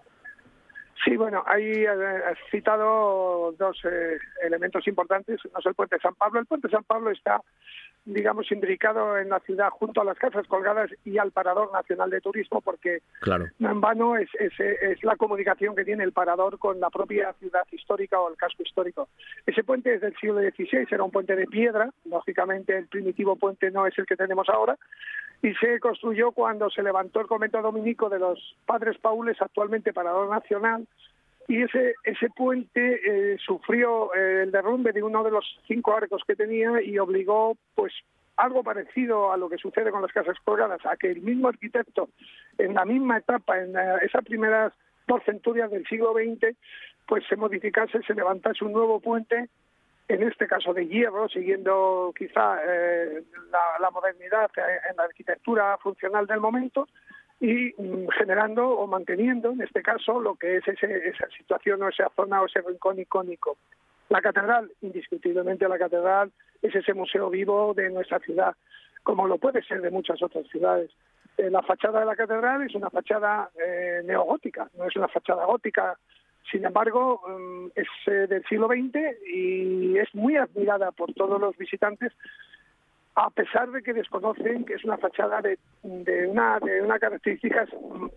Sí, 1.04 1.16
bueno, 1.16 1.42
ahí 1.46 1.86
has 1.86 2.38
citado 2.50 3.52
dos 3.58 3.78
eh, 3.84 4.18
elementos 4.42 4.86
importantes. 4.86 5.40
No 5.52 5.58
es 5.58 5.66
el 5.66 5.74
puente 5.74 5.98
San 5.98 6.14
Pablo. 6.14 6.40
El 6.40 6.46
puente 6.46 6.68
San 6.68 6.84
Pablo 6.84 7.10
está, 7.10 7.40
digamos, 8.04 8.50
imbricado 8.52 9.16
en 9.16 9.30
la 9.30 9.40
ciudad 9.40 9.70
junto 9.70 10.02
a 10.02 10.04
las 10.04 10.18
casas 10.18 10.46
colgadas 10.46 10.90
y 11.04 11.16
al 11.16 11.30
Parador 11.30 11.72
Nacional 11.72 12.10
de 12.10 12.20
Turismo, 12.20 12.60
porque 12.60 13.00
claro. 13.20 13.46
no 13.58 13.70
en 13.70 13.80
vano 13.80 14.16
es, 14.16 14.28
es, 14.38 15.02
la 15.02 15.16
comunicación 15.16 15.74
que 15.74 15.84
tiene 15.84 16.04
el 16.04 16.12
Parador 16.12 16.58
con 16.58 16.78
la 16.80 16.90
propia 16.90 17.32
ciudad 17.34 17.64
histórica 17.70 18.20
o 18.20 18.28
el 18.28 18.36
casco 18.36 18.62
histórico. 18.62 19.08
Ese 19.46 19.64
puente 19.64 19.94
es 19.94 20.02
del 20.02 20.14
siglo 20.16 20.40
XVI, 20.40 20.86
era 20.90 21.04
un 21.04 21.10
puente 21.10 21.34
de 21.34 21.46
piedra. 21.46 21.90
Lógicamente, 22.04 22.76
el 22.76 22.88
primitivo 22.88 23.36
puente 23.36 23.70
no 23.70 23.86
es 23.86 23.98
el 23.98 24.04
que 24.04 24.16
tenemos 24.16 24.48
ahora 24.50 24.76
y 25.42 25.54
se 25.54 25.80
construyó 25.80 26.32
cuando 26.32 26.68
se 26.70 26.82
levantó 26.82 27.20
el 27.20 27.26
convento 27.26 27.62
dominico 27.62 28.08
de 28.08 28.18
los 28.18 28.56
padres 28.66 28.98
paules, 28.98 29.40
actualmente 29.40 29.92
Parador 29.92 30.28
Nacional, 30.28 30.86
y 31.50 31.62
ese, 31.62 32.30
puente 32.36 33.00
eh, 33.04 33.36
sufrió 33.44 34.14
eh, 34.14 34.44
el 34.44 34.52
derrumbe 34.52 34.92
de 34.92 35.02
uno 35.02 35.24
de 35.24 35.32
los 35.32 35.44
cinco 35.66 35.92
arcos 35.92 36.22
que 36.24 36.36
tenía 36.36 36.80
y 36.80 36.96
obligó, 36.96 37.56
pues, 37.74 37.92
algo 38.36 38.62
parecido 38.62 39.32
a 39.32 39.36
lo 39.36 39.50
que 39.50 39.58
sucede 39.58 39.90
con 39.90 40.00
las 40.00 40.12
casas 40.12 40.36
colgadas, 40.44 40.80
a 40.86 40.96
que 40.96 41.10
el 41.10 41.22
mismo 41.22 41.48
arquitecto, 41.48 42.08
en 42.56 42.74
la 42.74 42.84
misma 42.84 43.18
etapa, 43.18 43.58
en 43.58 43.74
esas 44.00 44.24
primeras 44.24 44.72
dos 45.08 45.24
centurias 45.24 45.72
del 45.72 45.84
siglo 45.88 46.12
XX, 46.12 46.56
pues 47.04 47.24
se 47.28 47.34
modificase, 47.34 48.00
se 48.04 48.14
levantase 48.14 48.64
un 48.64 48.72
nuevo 48.72 49.00
puente 49.00 49.48
en 50.06 50.22
este 50.22 50.46
caso 50.46 50.72
de 50.72 50.86
hierro, 50.86 51.28
siguiendo 51.28 52.12
quizá 52.16 52.58
eh, 52.64 53.24
la, 53.80 53.90
modernidad 53.90 54.50
en 54.88 54.96
la 54.96 55.02
arquitectura 55.02 55.76
funcional 55.78 56.28
del 56.28 56.38
momento 56.38 56.86
y 57.40 57.74
mm, 57.76 58.08
generando 58.18 58.68
o 58.68 58.86
manteniendo, 58.86 59.50
en 59.50 59.62
este 59.62 59.82
caso, 59.82 60.20
lo 60.20 60.34
que 60.34 60.58
es 60.58 60.68
esa 60.68 61.28
situación 61.36 61.82
o 61.82 61.88
esa 61.88 62.10
zona 62.14 62.42
o 62.42 62.46
ese 62.46 62.60
rincón 62.60 62.98
icónico. 63.00 63.56
La 64.08 64.20
catedral, 64.20 64.70
indiscutiblemente 64.82 65.68
la 65.68 65.78
catedral, 65.78 66.30
es 66.62 66.74
ese 66.74 66.94
museo 66.94 67.30
vivo 67.30 67.72
de 67.74 67.90
nuestra 67.90 68.18
ciudad, 68.18 68.54
como 69.02 69.26
lo 69.26 69.38
puede 69.38 69.62
ser 69.62 69.80
de 69.80 69.90
muchas 69.90 70.22
otras 70.22 70.46
ciudades. 70.48 70.90
Eh, 71.38 71.50
la 71.50 71.62
fachada 71.62 72.00
de 72.00 72.06
la 72.06 72.16
catedral 72.16 72.62
es 72.62 72.74
una 72.74 72.90
fachada 72.90 73.50
eh, 73.64 74.02
neogótica, 74.04 74.68
no 74.76 74.84
es 74.86 74.96
una 74.96 75.08
fachada 75.08 75.46
gótica 75.46 75.96
sin 76.50 76.64
embargo, 76.64 77.20
mm, 77.26 77.66
es 77.74 77.88
eh, 78.06 78.26
del 78.26 78.44
siglo 78.46 78.66
XX 78.66 78.98
y 79.32 79.98
es 79.98 80.12
muy 80.14 80.36
admirada 80.36 80.90
por 80.90 81.12
todos 81.14 81.40
los 81.40 81.56
visitantes, 81.56 82.12
a 83.14 83.30
pesar 83.30 83.70
de 83.70 83.82
que 83.82 83.92
desconocen 83.92 84.64
que 84.64 84.74
es 84.74 84.84
una 84.84 84.96
fachada 84.96 85.40
de, 85.40 85.58
de 85.82 86.26
una 86.26 86.58
de 86.60 86.82
una 86.82 86.98
características 86.98 87.68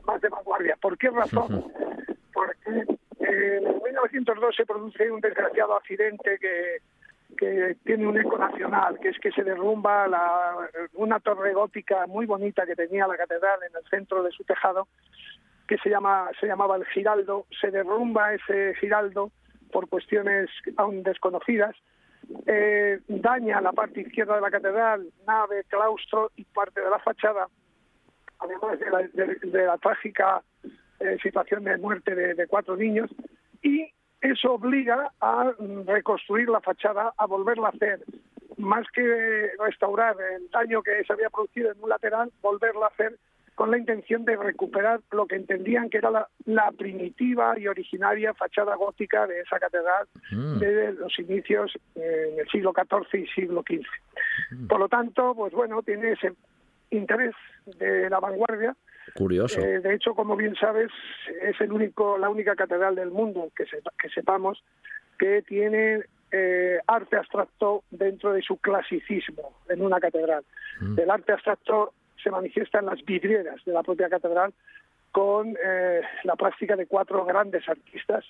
más 0.06 0.22
de 0.22 0.30
vanguardia. 0.30 0.78
¿Por 0.82 0.98
qué 0.98 1.10
razón? 1.10 1.72
Porque 2.34 2.86
en 3.20 3.64
1902 3.84 4.56
se 4.56 4.66
produce 4.66 5.12
un 5.12 5.22
desgraciado 5.22 5.76
accidente 5.76 6.38
que, 6.40 6.78
que 7.38 7.78
tiene 7.84 8.08
un 8.08 8.20
eco 8.20 8.38
nacional, 8.38 9.00
que 9.00 9.10
es 9.10 9.20
que 9.20 9.32
se 9.32 9.44
derrumba 9.44 10.08
la, 10.08 10.70
una 10.94 11.20
torre 11.20 11.54
gótica 11.54 12.06
muy 12.08 12.26
bonita 12.26 12.66
que 12.66 12.76
tenía 12.76 13.08
la 13.08 13.18
catedral 13.18 13.60
en 13.68 13.76
el 13.76 13.90
centro 13.90 14.24
de 14.24 14.32
su 14.32 14.44
tejado 14.44 14.88
que 15.68 15.78
se, 15.78 15.90
llama, 15.90 16.30
se 16.40 16.48
llamaba 16.48 16.76
el 16.76 16.86
Giraldo, 16.86 17.46
se 17.60 17.72
derrumba 17.72 18.34
ese 18.34 18.76
Giraldo 18.76 19.32
por 19.72 19.88
cuestiones 19.88 20.50
aún 20.78 21.04
desconocidas, 21.04 21.76
eh, 22.46 23.00
daña 23.08 23.62
la 23.62 23.72
parte 23.72 24.02
izquierda 24.02 24.36
de 24.36 24.42
la 24.42 24.52
catedral, 24.52 25.08
nave, 25.28 25.64
claustro 25.68 26.32
y 26.36 26.44
parte 26.46 26.82
de 26.82 26.90
la 26.90 27.00
fachada, 27.00 27.48
además 28.40 28.80
de 28.80 29.66
la, 29.66 29.78
trágica 29.78 30.42
eh, 31.00 31.18
situación 31.22 31.64
de 31.64 31.78
muerte 31.78 32.16
de, 32.16 32.48
cuatro 32.48 32.76
niños, 32.76 33.10
y 33.62 33.92
eso 34.22 34.54
obliga 34.54 35.12
a 35.20 35.52
reconstruir 35.86 36.50
la 36.50 36.62
fachada, 36.62 37.14
a 37.18 37.26
volverla 37.26 37.68
a 37.68 37.72
hacer, 37.72 38.02
más 38.58 38.86
que 38.94 39.52
restaurar 39.60 40.16
el 40.36 40.50
daño 40.50 40.82
que 40.82 41.04
se 41.04 41.14
había 41.14 41.30
producido 41.30 41.72
en 41.72 41.84
un 41.84 41.90
lateral, 41.90 42.32
volverla 42.42 42.86
a 42.86 42.90
hacer 42.90 43.18
con 43.56 43.72
la 43.72 43.78
intención 43.78 44.26
de 44.26 44.36
recuperar 44.36 45.02
lo 45.12 45.28
que 45.28 45.36
entendían 45.36 45.90
que 45.90 45.98
era 45.98 46.28
la, 46.46 46.72
primitiva 46.72 47.58
y 47.58 47.68
originaria 47.68 48.34
fachada 48.34 48.76
gótica 48.76 49.28
de 49.28 49.42
esa 49.42 49.60
catedral 49.60 50.08
mm. 50.32 50.58
desde 50.60 50.94
los 50.94 51.18
inicios 51.20 51.72
eh, 51.96 52.30
en 52.32 52.40
el 52.40 52.48
siglo 52.50 52.74
XIV 52.74 53.22
y 53.22 53.28
siglo 53.28 53.62
XV. 53.62 53.86
Mm. 54.52 54.68
Por 54.68 54.80
lo 54.80 54.90
tanto, 54.90 55.34
pues 55.36 55.54
bueno, 55.54 55.82
tiene 55.84 56.14
ese 56.14 56.34
interés 56.90 57.36
de 57.78 58.10
la 58.10 58.20
vanguardia. 58.20 58.76
Curioso. 59.16 59.62
Eh, 59.62 59.80
de 59.82 59.94
hecho, 59.94 60.16
como 60.16 60.36
bien 60.36 60.56
sabes, 60.56 60.92
es 61.42 61.60
el 61.62 61.72
único, 61.72 62.18
la 62.18 62.30
única 62.30 62.56
catedral 62.56 62.96
del 62.96 63.12
mundo 63.12 63.52
que, 63.56 63.66
que 63.66 64.10
sepamos 64.10 64.64
que 65.20 65.44
tiene 65.44 66.04
eh, 66.32 66.80
arte 66.88 67.18
abstracto 67.18 67.84
dentro 67.92 68.34
de 68.34 68.42
su 68.42 68.58
clasicismo 68.58 69.54
en 69.70 69.84
una 69.84 70.00
catedral. 70.00 70.44
Mm. 70.82 71.00
El 71.00 71.10
arte 71.12 71.34
abstracto 71.34 71.94
se 72.24 72.32
manifiesta 72.32 72.80
en 72.80 72.88
las 72.88 73.04
vidrieras 73.04 73.64
de 73.66 73.74
la 73.74 73.84
propia 73.84 74.10
catedral 74.10 74.54
con 75.12 75.56
eh, 75.64 76.02
la 76.24 76.36
plástica 76.36 76.76
de 76.76 76.88
cuatro 76.88 77.26
grandes 77.26 77.68
artistas. 77.70 78.26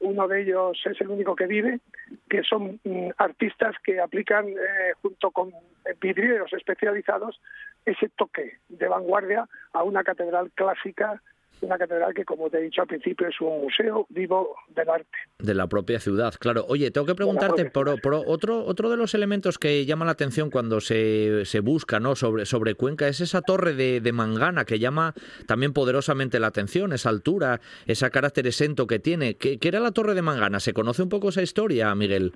Uno 0.00 0.28
de 0.28 0.42
ellos 0.42 0.80
es 0.84 1.00
el 1.00 1.08
único 1.08 1.34
que 1.34 1.46
vive, 1.46 1.80
que 2.28 2.42
son 2.42 2.80
mm, 2.84 3.10
artistas 3.16 3.74
que 3.84 4.00
aplican, 4.00 4.48
eh, 4.48 4.92
junto 5.00 5.30
con 5.30 5.52
vidrieros 6.00 6.52
especializados, 6.52 7.40
ese 7.84 8.08
toque 8.10 8.58
de 8.68 8.88
vanguardia 8.88 9.48
a 9.72 9.82
una 9.82 10.04
catedral 10.04 10.50
clásica 10.54 11.20
una 11.62 11.78
catedral 11.78 12.12
que, 12.12 12.24
como 12.24 12.50
te 12.50 12.58
he 12.58 12.62
dicho 12.62 12.82
al 12.82 12.88
principio, 12.88 13.28
es 13.28 13.40
un 13.40 13.62
museo 13.62 14.06
vivo 14.10 14.56
del 14.68 14.88
arte. 14.88 15.16
De 15.38 15.54
la 15.54 15.66
propia 15.68 16.00
ciudad, 16.00 16.34
claro. 16.38 16.64
Oye, 16.68 16.90
tengo 16.90 17.06
que 17.06 17.14
preguntarte 17.14 17.64
por, 17.70 17.88
otro, 17.88 18.64
otro 18.64 18.90
de 18.90 18.96
los 18.96 19.14
elementos 19.14 19.58
que 19.58 19.84
llama 19.86 20.04
la 20.04 20.12
atención 20.12 20.50
cuando 20.50 20.80
se, 20.80 21.44
se 21.44 21.60
busca 21.60 22.00
¿no? 22.00 22.14
sobre, 22.16 22.44
sobre 22.46 22.74
Cuenca, 22.74 23.08
es 23.08 23.20
esa 23.20 23.42
torre 23.42 23.74
de, 23.74 24.00
de, 24.00 24.12
Mangana 24.12 24.64
que 24.64 24.78
llama 24.78 25.14
también 25.46 25.72
poderosamente 25.72 26.40
la 26.40 26.48
atención, 26.48 26.92
esa 26.92 27.08
altura, 27.08 27.60
ese 27.86 28.10
carácter 28.10 28.46
exento 28.46 28.86
que 28.86 28.98
tiene. 28.98 29.36
¿Qué, 29.36 29.58
¿Qué, 29.58 29.68
era 29.68 29.80
la 29.80 29.92
torre 29.92 30.14
de 30.14 30.22
Mangana? 30.22 30.60
¿Se 30.60 30.72
conoce 30.72 31.02
un 31.02 31.08
poco 31.08 31.30
esa 31.30 31.42
historia, 31.42 31.94
Miguel? 31.94 32.32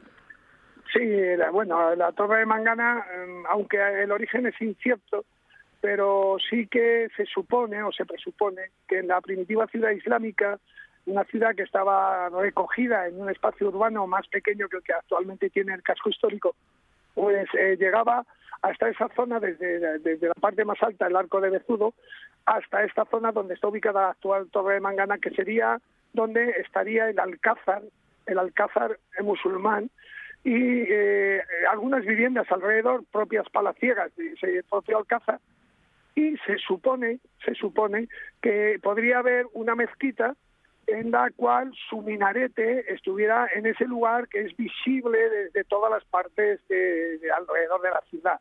Sí, 0.93 1.01
bueno, 1.53 1.95
la 1.95 2.13
torre 2.13 2.39
de 2.41 2.47
Mangana, 2.47 3.05
em, 3.15 3.45
aunque 3.51 3.77
el 4.03 4.11
origen 4.11 4.47
es 4.47 4.55
incierto, 4.61 5.25
pero 5.87 6.37
sí 6.51 6.67
que 6.67 7.07
se 7.17 7.27
supone 7.27 7.81
o 7.85 7.93
se 7.93 8.05
presupone 8.05 8.73
que 8.89 8.99
en 8.99 9.07
la 9.07 9.21
primitiva 9.21 9.69
ciudad 9.69 9.93
islámica, 9.93 10.59
una 11.07 11.23
ciudad 11.27 11.55
que 11.55 11.63
estaba 11.63 12.29
recogida 12.29 13.07
en 13.07 13.21
un 13.21 13.31
espacio 13.31 13.69
urbano 13.69 14.05
más 14.09 14.27
pequeño 14.27 14.69
que 14.69 14.79
el 14.79 14.83
que 14.83 14.95
actualmente 14.95 15.49
tiene 15.49 15.75
el 15.75 15.85
casco 15.85 16.11
histórico, 16.11 16.57
pues 17.15 17.47
eh, 17.57 17.77
llegaba 17.79 18.27
hasta 18.63 18.89
esa 18.89 19.09
zona 19.15 19.39
desde, 19.39 20.27
la 20.27 20.35
parte 20.35 20.65
más 20.65 20.83
alta 20.83 21.05
del 21.05 21.15
arco 21.15 21.41
de 21.41 21.51
Bezudo 21.51 21.95
hasta 22.47 22.83
esta 22.83 23.05
zona 23.05 23.31
donde 23.31 23.55
está 23.55 23.69
ubicada 23.69 24.01
la 24.01 24.11
actual 24.11 24.51
torre 24.51 24.75
de 24.75 24.81
Mangana, 24.81 25.19
que 25.19 25.31
sería 25.31 25.81
donde 26.13 26.51
estaría 26.67 27.09
el 27.11 27.21
alcázar, 27.21 27.83
el 28.27 28.41
alcázar 28.41 28.99
musulmán, 29.21 29.89
y 30.43 30.83
eh, 30.89 31.43
algunas 31.71 32.05
viviendas 32.05 32.51
alrededor 32.51 33.05
propias 33.13 33.49
palaciegas 33.51 34.11
ese 34.19 34.65
propio 34.69 34.99
alcázar, 34.99 35.39
y 36.17 36.37
se 36.39 36.57
supone, 36.59 37.21
se 37.45 37.55
supone 37.55 38.09
que 38.43 38.81
podría 38.83 39.19
haber 39.19 39.47
una 39.53 39.77
mezquita 39.77 40.35
en 40.87 41.11
la 41.11 41.31
cual 41.37 41.73
su 41.91 42.01
minarete 42.01 42.93
estuviera 42.93 43.49
en 43.55 43.67
ese 43.67 43.85
lugar 43.85 44.27
que 44.29 44.41
es 44.41 44.57
visible 44.57 45.19
desde 45.29 45.65
todas 45.65 45.91
las 45.91 46.05
partes 46.05 46.67
de, 46.69 47.21
alrededor 47.37 47.83
de 47.83 47.91
la 47.91 48.01
ciudad. 48.09 48.41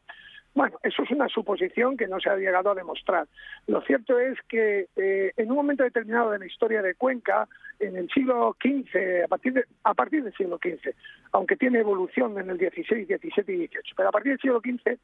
Bueno, 0.54 0.80
eso 0.84 1.04
es 1.04 1.12
una 1.12 1.28
suposición 1.28 1.98
que 1.98 2.08
no 2.08 2.18
se 2.22 2.30
ha 2.30 2.38
llegado 2.38 2.72
a 2.72 2.76
demostrar. 2.76 3.28
Lo 3.68 3.82
cierto 3.82 4.18
es 4.20 4.38
que 4.48 4.88
eh, 4.96 5.34
en 5.36 5.52
un 5.52 5.58
momento 5.58 5.84
determinado 5.84 6.32
de 6.32 6.40
la 6.40 6.46
historia 6.46 6.82
de 6.82 6.96
Cuenca, 6.96 7.50
en 7.80 7.98
el 7.98 8.10
siglo 8.10 8.56
XV, 8.62 9.26
a 9.26 9.28
partir, 9.28 9.68
a 9.84 9.94
partir 9.94 10.24
del 10.24 10.34
siglo 10.34 10.58
XV, 10.58 10.96
aunque 11.34 11.58
tiene 11.58 11.80
evolución 11.80 12.40
en 12.40 12.50
el 12.50 12.58
XVI, 12.58 13.04
XVII 13.06 13.54
y 13.54 13.68
XVIII, 13.68 13.94
pero 13.98 14.10
a 14.10 14.12
partir 14.14 14.32
del 14.32 14.40
siglo 14.40 14.62
XV 14.62 14.98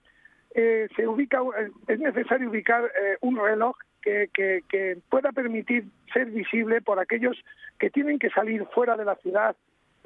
eh, 0.54 0.88
se 0.96 1.08
ubica, 1.08 1.40
eh, 1.58 1.72
es 1.88 2.00
necesario 2.00 2.50
ubicar 2.50 2.84
eh, 2.84 3.18
un 3.22 3.38
reloj 3.38 3.76
que, 4.02 4.30
que, 4.34 4.98
pueda 5.10 5.32
permitir 5.32 5.86
ser 6.12 6.26
visible 6.32 6.82
por 6.82 7.00
aquellos 7.00 7.38
que 7.78 7.90
tienen 7.92 8.18
que 8.18 8.32
salir 8.32 8.66
fuera 8.74 8.98
de 8.98 9.06
la 9.06 9.16
ciudad 9.18 9.56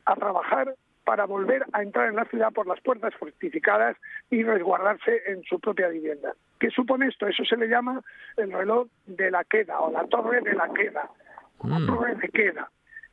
a 0.04 0.16
trabajar 0.16 0.76
para 1.06 1.26
volver 1.26 1.66
a 1.72 1.82
entrar 1.82 2.10
en 2.10 2.16
la 2.18 2.26
ciudad 2.26 2.52
por 2.52 2.68
las 2.68 2.82
puertas 2.82 3.16
fortificadas 3.16 3.96
y 4.30 4.43
resguardarse 4.43 5.22
en 5.28 5.43
su 5.43 5.60
propia 5.60 5.88
vivienda. 5.88 6.34
¿Qué 6.60 6.70
supone 6.72 7.08
esto? 7.08 7.28
Eso 7.28 7.46
se 7.46 7.56
le 7.56 7.68
llama 7.68 8.02
el 8.38 8.52
reloj 8.52 8.88
de 9.06 9.32
la 9.32 9.43
queda 9.46 9.80
o 9.80 9.91
la 9.91 10.06
torre 10.08 10.41
de 10.41 10.54
la 10.54 10.68
queda, 10.74 11.10
la 11.64 11.80
mm. 11.80 11.86
torre 11.86 12.16
de 12.16 12.30
queda. 12.30 12.70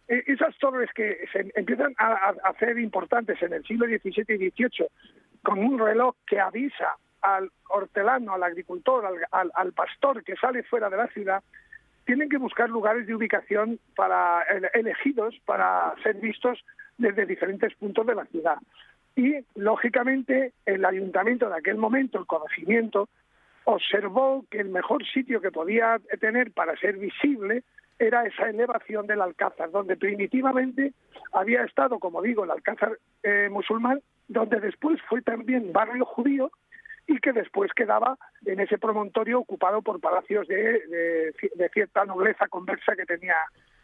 Esas 0.08 0.56
torres 0.58 0.90
que 0.94 1.24
se 1.32 1.50
empiezan 1.54 1.94
a, 1.96 2.34
hacer 2.44 2.78
importantes 2.78 3.40
en 3.40 3.52
el 3.52 3.64
siglo 3.64 3.86
XVII 3.86 4.24
y 4.28 4.50
XVIII 4.50 4.88
con 5.42 5.58
un 5.60 5.78
reloj 5.78 6.16
que 6.26 6.40
avisa 6.40 6.96
al 7.22 7.50
hortelano, 7.68 8.34
al 8.34 8.42
agricultor, 8.42 9.04
al, 9.30 9.72
pastor 9.72 10.22
que 10.24 10.36
sale 10.36 10.62
fuera 10.64 10.90
de 10.90 10.96
la 10.96 11.06
ciudad, 11.08 11.42
tienen 12.04 12.28
que 12.28 12.36
buscar 12.36 12.68
lugares 12.68 13.06
de 13.06 13.14
ubicación 13.14 13.78
para 13.94 14.42
elegidos 14.74 15.34
para 15.44 15.94
ser 16.02 16.16
vistos 16.16 16.64
desde 16.98 17.26
diferentes 17.26 17.74
puntos 17.74 18.06
de 18.06 18.14
la 18.14 18.24
ciudad. 18.26 18.56
Y, 19.14 19.36
lógicamente, 19.54 20.52
el 20.66 20.84
ayuntamiento 20.84 21.48
de 21.48 21.56
aquel 21.56 21.76
momento, 21.76 22.18
el 22.18 22.26
conocimiento, 22.26 23.08
observó 23.64 24.44
que 24.50 24.58
el 24.58 24.70
mejor 24.70 25.06
sitio 25.06 25.40
que 25.40 25.52
podía 25.52 26.00
tener 26.20 26.50
para 26.52 26.76
ser 26.76 26.96
visible 26.96 27.62
era 27.98 28.24
esa 28.24 28.48
elevación 28.48 29.06
del 29.06 29.20
Alcázar, 29.20 29.70
donde 29.70 29.96
primitivamente 29.96 30.92
había 31.32 31.62
estado, 31.62 31.98
como 31.98 32.20
digo, 32.20 32.44
el 32.44 32.50
Alcázar 32.50 32.98
eh, 33.22 33.48
musulmán, 33.50 34.00
donde 34.28 34.58
después 34.60 35.00
fue 35.08 35.22
también 35.22 35.72
barrio 35.72 36.04
judío 36.04 36.50
y 37.06 37.18
que 37.18 37.32
después 37.32 37.72
quedaba 37.74 38.16
en 38.44 38.60
ese 38.60 38.78
promontorio 38.78 39.40
ocupado 39.40 39.82
por 39.82 40.00
palacios 40.00 40.46
de, 40.48 41.34
de, 41.56 41.68
cierta 41.70 42.04
nobleza 42.04 42.48
conversa 42.48 42.94
que 42.96 43.04
tenía 43.04 43.36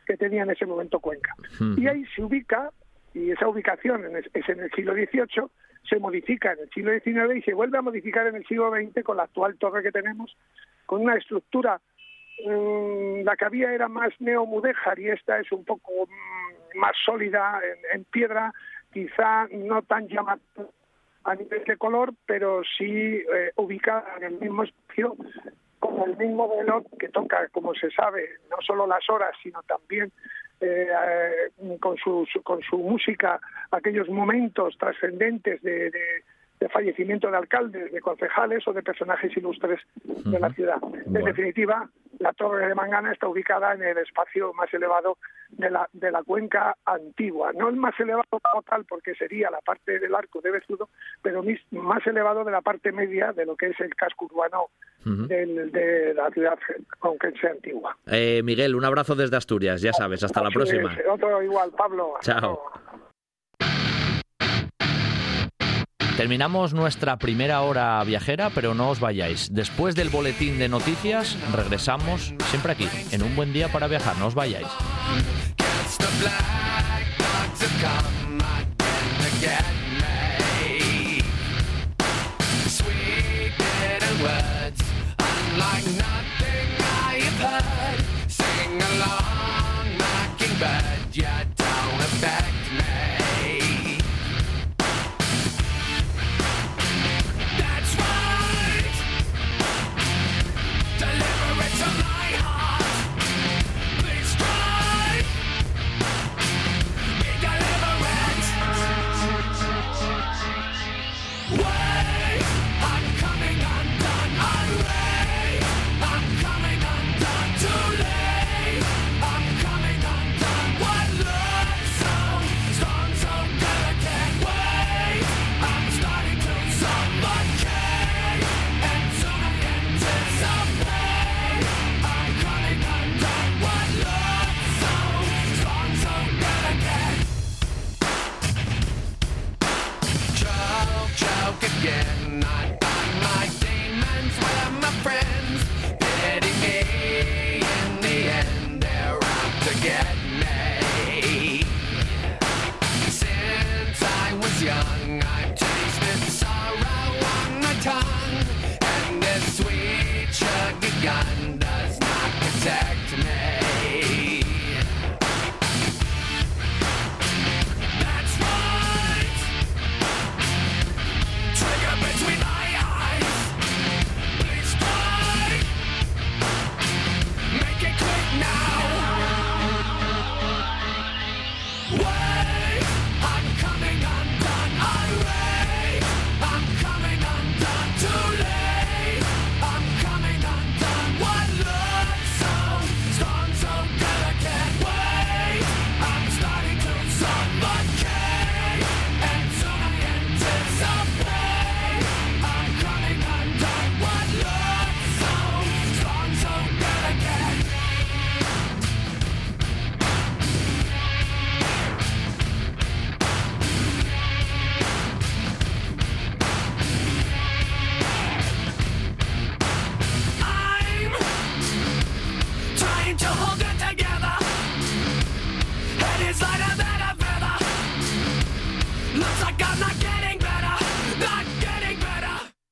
que 0.07 0.17
tenía 0.17 0.43
en 0.43 0.51
ese 0.51 0.65
momento 0.65 1.01
Cuenca. 1.01 1.35
Y 1.77 1.87
ahí 1.87 2.03
se 2.17 2.23
ubica, 2.23 2.71
y 3.13 3.31
esa 3.31 3.47
ubicación 3.47 4.05
es 4.17 4.49
en 4.49 4.61
el 4.61 4.71
siglo 4.71 4.95
XVIII, 4.95 5.51
se 5.87 5.99
modifica 5.99 6.53
en 6.53 6.61
el 6.61 6.71
siglo 6.71 6.93
XIX 6.99 7.37
y 7.37 7.43
se 7.43 7.53
vuelve 7.53 7.77
a 7.77 7.83
modificar 7.83 8.27
en 8.27 8.37
el 8.37 8.47
siglo 8.47 8.71
XX 8.71 9.05
con 9.05 9.19
la 9.19 9.25
actual 9.25 9.59
torre 9.59 9.83
que 9.83 9.93
tenemos, 9.93 10.35
con 10.87 11.03
una 11.03 11.15
estructura, 11.15 11.79
mm, 12.43 13.21
la 13.23 13.37
que 13.37 13.45
había 13.45 13.73
era 13.75 13.89
más 13.89 14.13
neomudéjar 14.19 14.99
y 14.99 15.11
esta 15.11 15.39
es 15.39 15.53
un 15.53 15.65
poco 15.67 16.07
mm, 16.07 16.79
más 16.79 16.93
sólida 17.05 17.61
en, 17.63 17.99
en 18.01 18.05
piedra, 18.05 18.55
quizá 18.91 19.47
no 19.49 19.83
tan 19.83 20.09
llamativa 20.09 20.71
a 21.25 21.35
nivel 21.35 21.65
de 21.65 21.77
color, 21.77 22.15
pero 22.27 22.63
sí 22.77 22.85
eh, 22.85 23.53
ubicada 23.57 24.05
en 24.19 24.25
el 24.25 24.41
mismo 24.41 24.63
espacio 24.63 25.17
con 25.79 26.11
el 26.11 26.17
mismo 26.17 26.53
reloj 26.59 26.85
que 26.99 27.09
toca, 27.09 27.49
como 27.53 27.75
se 27.75 27.91
sabe, 27.91 28.29
no 28.51 28.57
solo 28.61 28.87
las 28.87 29.09
horas, 29.09 29.31
sino 29.43 29.63
también 29.63 30.11
eh, 30.61 30.89
eh, 30.89 31.79
con, 31.79 31.97
su, 31.97 32.27
con 32.43 32.61
su 32.63 32.79
música 32.79 33.41
aquellos 33.71 34.09
momentos 34.09 34.77
trascendentes 34.77 35.63
de, 35.63 35.91
de 36.61 36.69
fallecimiento 36.69 37.31
de 37.31 37.37
alcaldes, 37.37 37.93
de 37.93 38.01
concejales 38.01 38.67
o 38.67 38.73
de 38.73 38.83
personajes 38.83 39.37
ilustres 39.37 39.81
de 40.05 40.41
la 40.41 40.51
ciudad. 40.51 40.79
En 41.07 41.25
definitiva, 41.25 41.89
la 42.19 42.33
Torre 42.33 42.69
de 42.69 42.75
Mangana 42.75 43.13
está 43.13 43.29
ubicada 43.29 43.75
en 43.75 43.83
el 43.83 43.99
espacio 43.99 44.53
más 44.55 44.73
elevado 44.73 45.19
de 45.51 45.71
la, 45.71 45.89
de 45.93 46.11
la 46.11 46.23
cuenca 46.23 46.77
antigua. 46.85 47.53
No 47.53 47.69
el 47.69 47.77
más 47.77 47.99
elevado 47.99 48.25
como 48.31 48.63
tal, 48.63 48.85
porque 48.85 49.15
sería 49.15 49.51
la 49.51 49.61
parte 49.61 49.99
del 49.99 50.15
arco 50.15 50.41
de 50.41 50.51
Bezudo, 50.51 50.89
pero 51.23 51.43
más 51.71 52.07
elevado 52.07 52.45
de 52.45 52.53
la 52.53 52.61
parte 52.61 52.93
media 52.93 53.33
de 53.33 53.47
lo 53.47 53.57
que 53.57 53.69
es 53.69 53.81
el 53.81 53.95
casco 53.95 54.27
urbano 54.27 54.67
de 55.05 56.13
la 56.15 56.29
ciudad 56.31 56.59
conquense 56.99 57.49
antigua. 57.49 57.97
Eh, 58.07 58.43
Miguel, 58.43 58.75
un 58.75 58.85
abrazo 58.85 59.15
desde 59.15 59.37
Asturias, 59.37 59.81
ya 59.81 59.93
sabes, 59.93 60.23
hasta 60.23 60.43
la 60.43 60.51
próxima. 60.51 60.95
otro 61.11 61.43
igual, 61.43 61.71
Pablo. 61.71 62.15
Chao. 62.21 62.61
Terminamos 66.19 66.75
nuestra 66.75 67.17
primera 67.17 67.61
hora 67.61 68.03
viajera, 68.03 68.51
pero 68.51 68.75
no 68.75 68.91
os 68.91 68.99
vayáis. 68.99 69.55
Después 69.55 69.95
del 69.95 70.09
boletín 70.09 70.59
de 70.59 70.69
noticias, 70.69 71.37
regresamos 71.53 72.35
siempre 72.51 72.73
aquí, 72.73 72.89
en 73.13 73.23
un 73.23 73.37
buen 73.37 73.53
día 73.53 73.69
para 73.69 73.87
viajar. 73.87 74.19
No 74.19 74.27
os 74.27 74.35
vayáis. 74.35 74.67